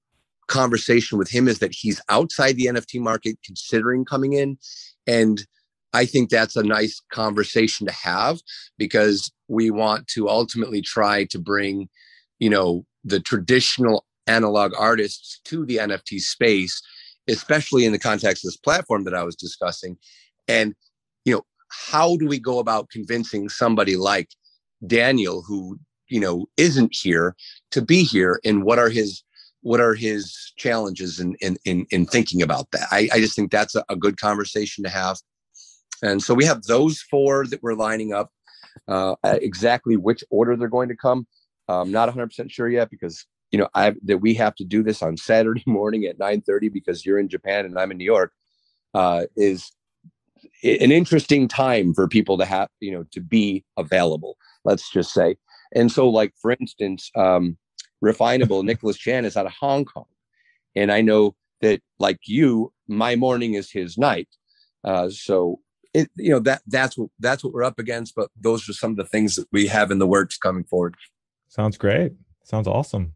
conversation 0.46 1.18
with 1.18 1.30
him 1.30 1.48
is 1.48 1.58
that 1.58 1.74
he's 1.74 2.00
outside 2.08 2.56
the 2.56 2.66
NFT 2.66 3.00
market 3.00 3.38
considering 3.44 4.04
coming 4.04 4.34
in. 4.34 4.58
And 5.06 5.44
I 5.92 6.06
think 6.06 6.28
that's 6.28 6.56
a 6.56 6.62
nice 6.62 7.00
conversation 7.12 7.86
to 7.86 7.92
have 7.92 8.40
because 8.78 9.32
we 9.48 9.70
want 9.70 10.08
to 10.08 10.28
ultimately 10.28 10.82
try 10.82 11.24
to 11.24 11.38
bring, 11.38 11.88
you 12.38 12.50
know, 12.50 12.84
the 13.04 13.20
traditional 13.20 14.04
analog 14.26 14.72
artists 14.78 15.40
to 15.44 15.64
the 15.66 15.76
NFT 15.76 16.20
space, 16.20 16.82
especially 17.28 17.84
in 17.84 17.92
the 17.92 17.98
context 17.98 18.44
of 18.44 18.48
this 18.48 18.56
platform 18.56 19.04
that 19.04 19.14
I 19.14 19.22
was 19.22 19.36
discussing. 19.36 19.96
And, 20.48 20.74
you 21.24 21.34
know, 21.34 21.42
how 21.68 22.16
do 22.16 22.26
we 22.26 22.38
go 22.38 22.58
about 22.58 22.90
convincing 22.90 23.48
somebody 23.48 23.96
like 23.96 24.30
Daniel, 24.86 25.42
who, 25.42 25.78
you 26.08 26.20
know, 26.20 26.46
isn't 26.56 26.94
here 26.94 27.36
to 27.70 27.82
be 27.82 28.02
here 28.02 28.40
and 28.44 28.64
what 28.64 28.78
are 28.78 28.88
his 28.88 29.22
what 29.62 29.80
are 29.80 29.94
his 29.94 30.52
challenges 30.56 31.18
in 31.20 31.34
in 31.40 31.56
in, 31.64 31.86
in 31.90 32.06
thinking 32.06 32.42
about 32.42 32.70
that? 32.72 32.88
I, 32.90 33.08
I 33.12 33.20
just 33.20 33.34
think 33.34 33.50
that's 33.50 33.74
a, 33.74 33.84
a 33.88 33.96
good 33.96 34.18
conversation 34.18 34.84
to 34.84 34.90
have. 34.90 35.18
And 36.02 36.22
so 36.22 36.34
we 36.34 36.44
have 36.44 36.64
those 36.64 37.00
four 37.00 37.46
that 37.46 37.62
we're 37.62 37.74
lining 37.74 38.12
up. 38.12 38.30
Uh, 38.88 39.14
exactly 39.22 39.96
which 39.96 40.24
order 40.30 40.56
they're 40.56 40.68
going 40.68 40.88
to 40.88 40.96
come. 40.96 41.26
I'm 41.68 41.92
not 41.92 42.12
100% 42.12 42.50
sure 42.50 42.68
yet 42.68 42.90
because 42.90 43.24
you 43.54 43.58
know, 43.58 43.68
I 43.72 43.94
that 44.02 44.18
we 44.18 44.34
have 44.34 44.56
to 44.56 44.64
do 44.64 44.82
this 44.82 45.00
on 45.00 45.16
Saturday 45.16 45.62
morning 45.66 46.06
at 46.06 46.18
9:30 46.18 46.72
because 46.72 47.06
you're 47.06 47.20
in 47.20 47.28
Japan 47.28 47.64
and 47.64 47.78
I'm 47.78 47.92
in 47.92 47.98
New 47.98 48.04
York 48.04 48.32
uh, 48.94 49.26
is 49.36 49.70
an 50.64 50.90
interesting 50.90 51.46
time 51.46 51.94
for 51.94 52.08
people 52.08 52.36
to 52.38 52.44
have, 52.44 52.68
you 52.80 52.90
know, 52.90 53.04
to 53.12 53.20
be 53.20 53.64
available. 53.76 54.36
Let's 54.64 54.90
just 54.90 55.12
say. 55.12 55.36
And 55.74 55.90
so, 55.90 56.08
like 56.08 56.32
for 56.40 56.52
instance, 56.52 57.10
um, 57.16 57.56
refinable 58.02 58.64
Nicholas 58.64 58.96
Chan 58.96 59.24
is 59.24 59.36
out 59.36 59.46
of 59.46 59.52
Hong 59.52 59.84
Kong, 59.84 60.06
and 60.76 60.92
I 60.92 61.00
know 61.00 61.34
that 61.60 61.80
like 61.98 62.20
you, 62.26 62.72
my 62.86 63.16
morning 63.16 63.54
is 63.54 63.70
his 63.70 63.96
night. 63.98 64.28
Uh, 64.84 65.08
so 65.08 65.60
it, 65.94 66.10
you 66.16 66.30
know 66.30 66.40
that 66.40 66.62
that's 66.66 66.98
what 66.98 67.08
that's 67.18 67.42
what 67.42 67.52
we're 67.52 67.64
up 67.64 67.78
against. 67.78 68.14
But 68.14 68.30
those 68.40 68.68
are 68.68 68.72
some 68.72 68.92
of 68.92 68.96
the 68.96 69.04
things 69.04 69.36
that 69.36 69.46
we 69.52 69.66
have 69.68 69.90
in 69.90 69.98
the 69.98 70.06
works 70.06 70.36
coming 70.36 70.64
forward. 70.64 70.96
Sounds 71.48 71.76
great. 71.76 72.12
Sounds 72.42 72.68
awesome. 72.68 73.14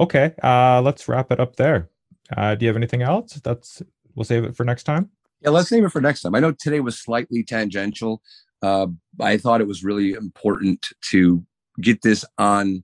Okay, 0.00 0.34
uh, 0.42 0.80
let's 0.82 1.08
wrap 1.08 1.30
it 1.32 1.40
up 1.40 1.56
there. 1.56 1.90
Uh, 2.36 2.54
do 2.54 2.64
you 2.64 2.68
have 2.68 2.76
anything 2.76 3.02
else? 3.02 3.34
That's 3.44 3.82
we'll 4.14 4.24
save 4.24 4.44
it 4.44 4.56
for 4.56 4.64
next 4.64 4.84
time. 4.84 5.10
Yeah, 5.40 5.50
let's 5.50 5.68
save 5.68 5.84
it 5.84 5.90
for 5.90 6.00
next 6.00 6.22
time. 6.22 6.34
I 6.34 6.40
know 6.40 6.52
today 6.52 6.80
was 6.80 6.98
slightly 6.98 7.44
tangential 7.44 8.22
uh, 8.62 8.86
I 9.20 9.36
thought 9.36 9.60
it 9.60 9.68
was 9.68 9.84
really 9.84 10.12
important 10.12 10.88
to 11.10 11.44
get 11.80 12.02
this 12.02 12.24
on, 12.38 12.82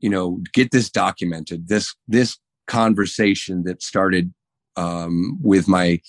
you 0.00 0.10
know, 0.10 0.40
get 0.52 0.70
this 0.70 0.90
documented. 0.90 1.68
This 1.68 1.94
this 2.06 2.38
conversation 2.66 3.64
that 3.64 3.82
started 3.82 4.32
um, 4.76 5.38
with 5.42 5.68
my 5.68 6.00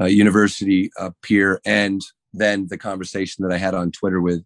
uh, 0.00 0.06
university 0.06 0.90
uh, 0.98 1.10
peer, 1.22 1.60
and 1.64 2.00
then 2.32 2.68
the 2.68 2.78
conversation 2.78 3.44
that 3.44 3.54
I 3.54 3.58
had 3.58 3.74
on 3.74 3.90
Twitter 3.90 4.20
with 4.20 4.44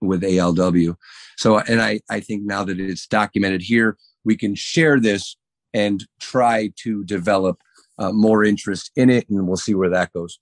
with 0.00 0.22
ALW. 0.22 0.96
So, 1.36 1.58
and 1.58 1.80
I 1.80 2.00
I 2.10 2.20
think 2.20 2.44
now 2.44 2.64
that 2.64 2.80
it's 2.80 3.06
documented 3.06 3.62
here, 3.62 3.96
we 4.24 4.36
can 4.36 4.54
share 4.54 4.98
this 4.98 5.36
and 5.74 6.06
try 6.20 6.72
to 6.76 7.04
develop 7.04 7.60
uh, 7.98 8.12
more 8.12 8.44
interest 8.44 8.90
in 8.96 9.10
it, 9.10 9.28
and 9.28 9.46
we'll 9.46 9.56
see 9.56 9.74
where 9.74 9.90
that 9.90 10.12
goes. 10.12 10.38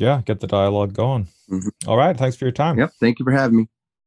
Yeah, 0.00 0.22
get 0.24 0.40
the 0.40 0.46
dialogue 0.46 0.94
going. 0.94 1.28
Mm-hmm. 1.50 1.88
All 1.88 1.96
right. 1.96 2.16
Thanks 2.16 2.36
for 2.36 2.44
your 2.44 2.52
time. 2.52 2.78
Yep. 2.78 2.92
Thank 3.00 3.18
you 3.18 3.24
for 3.24 3.32
having 3.32 3.58
me. 3.58 3.68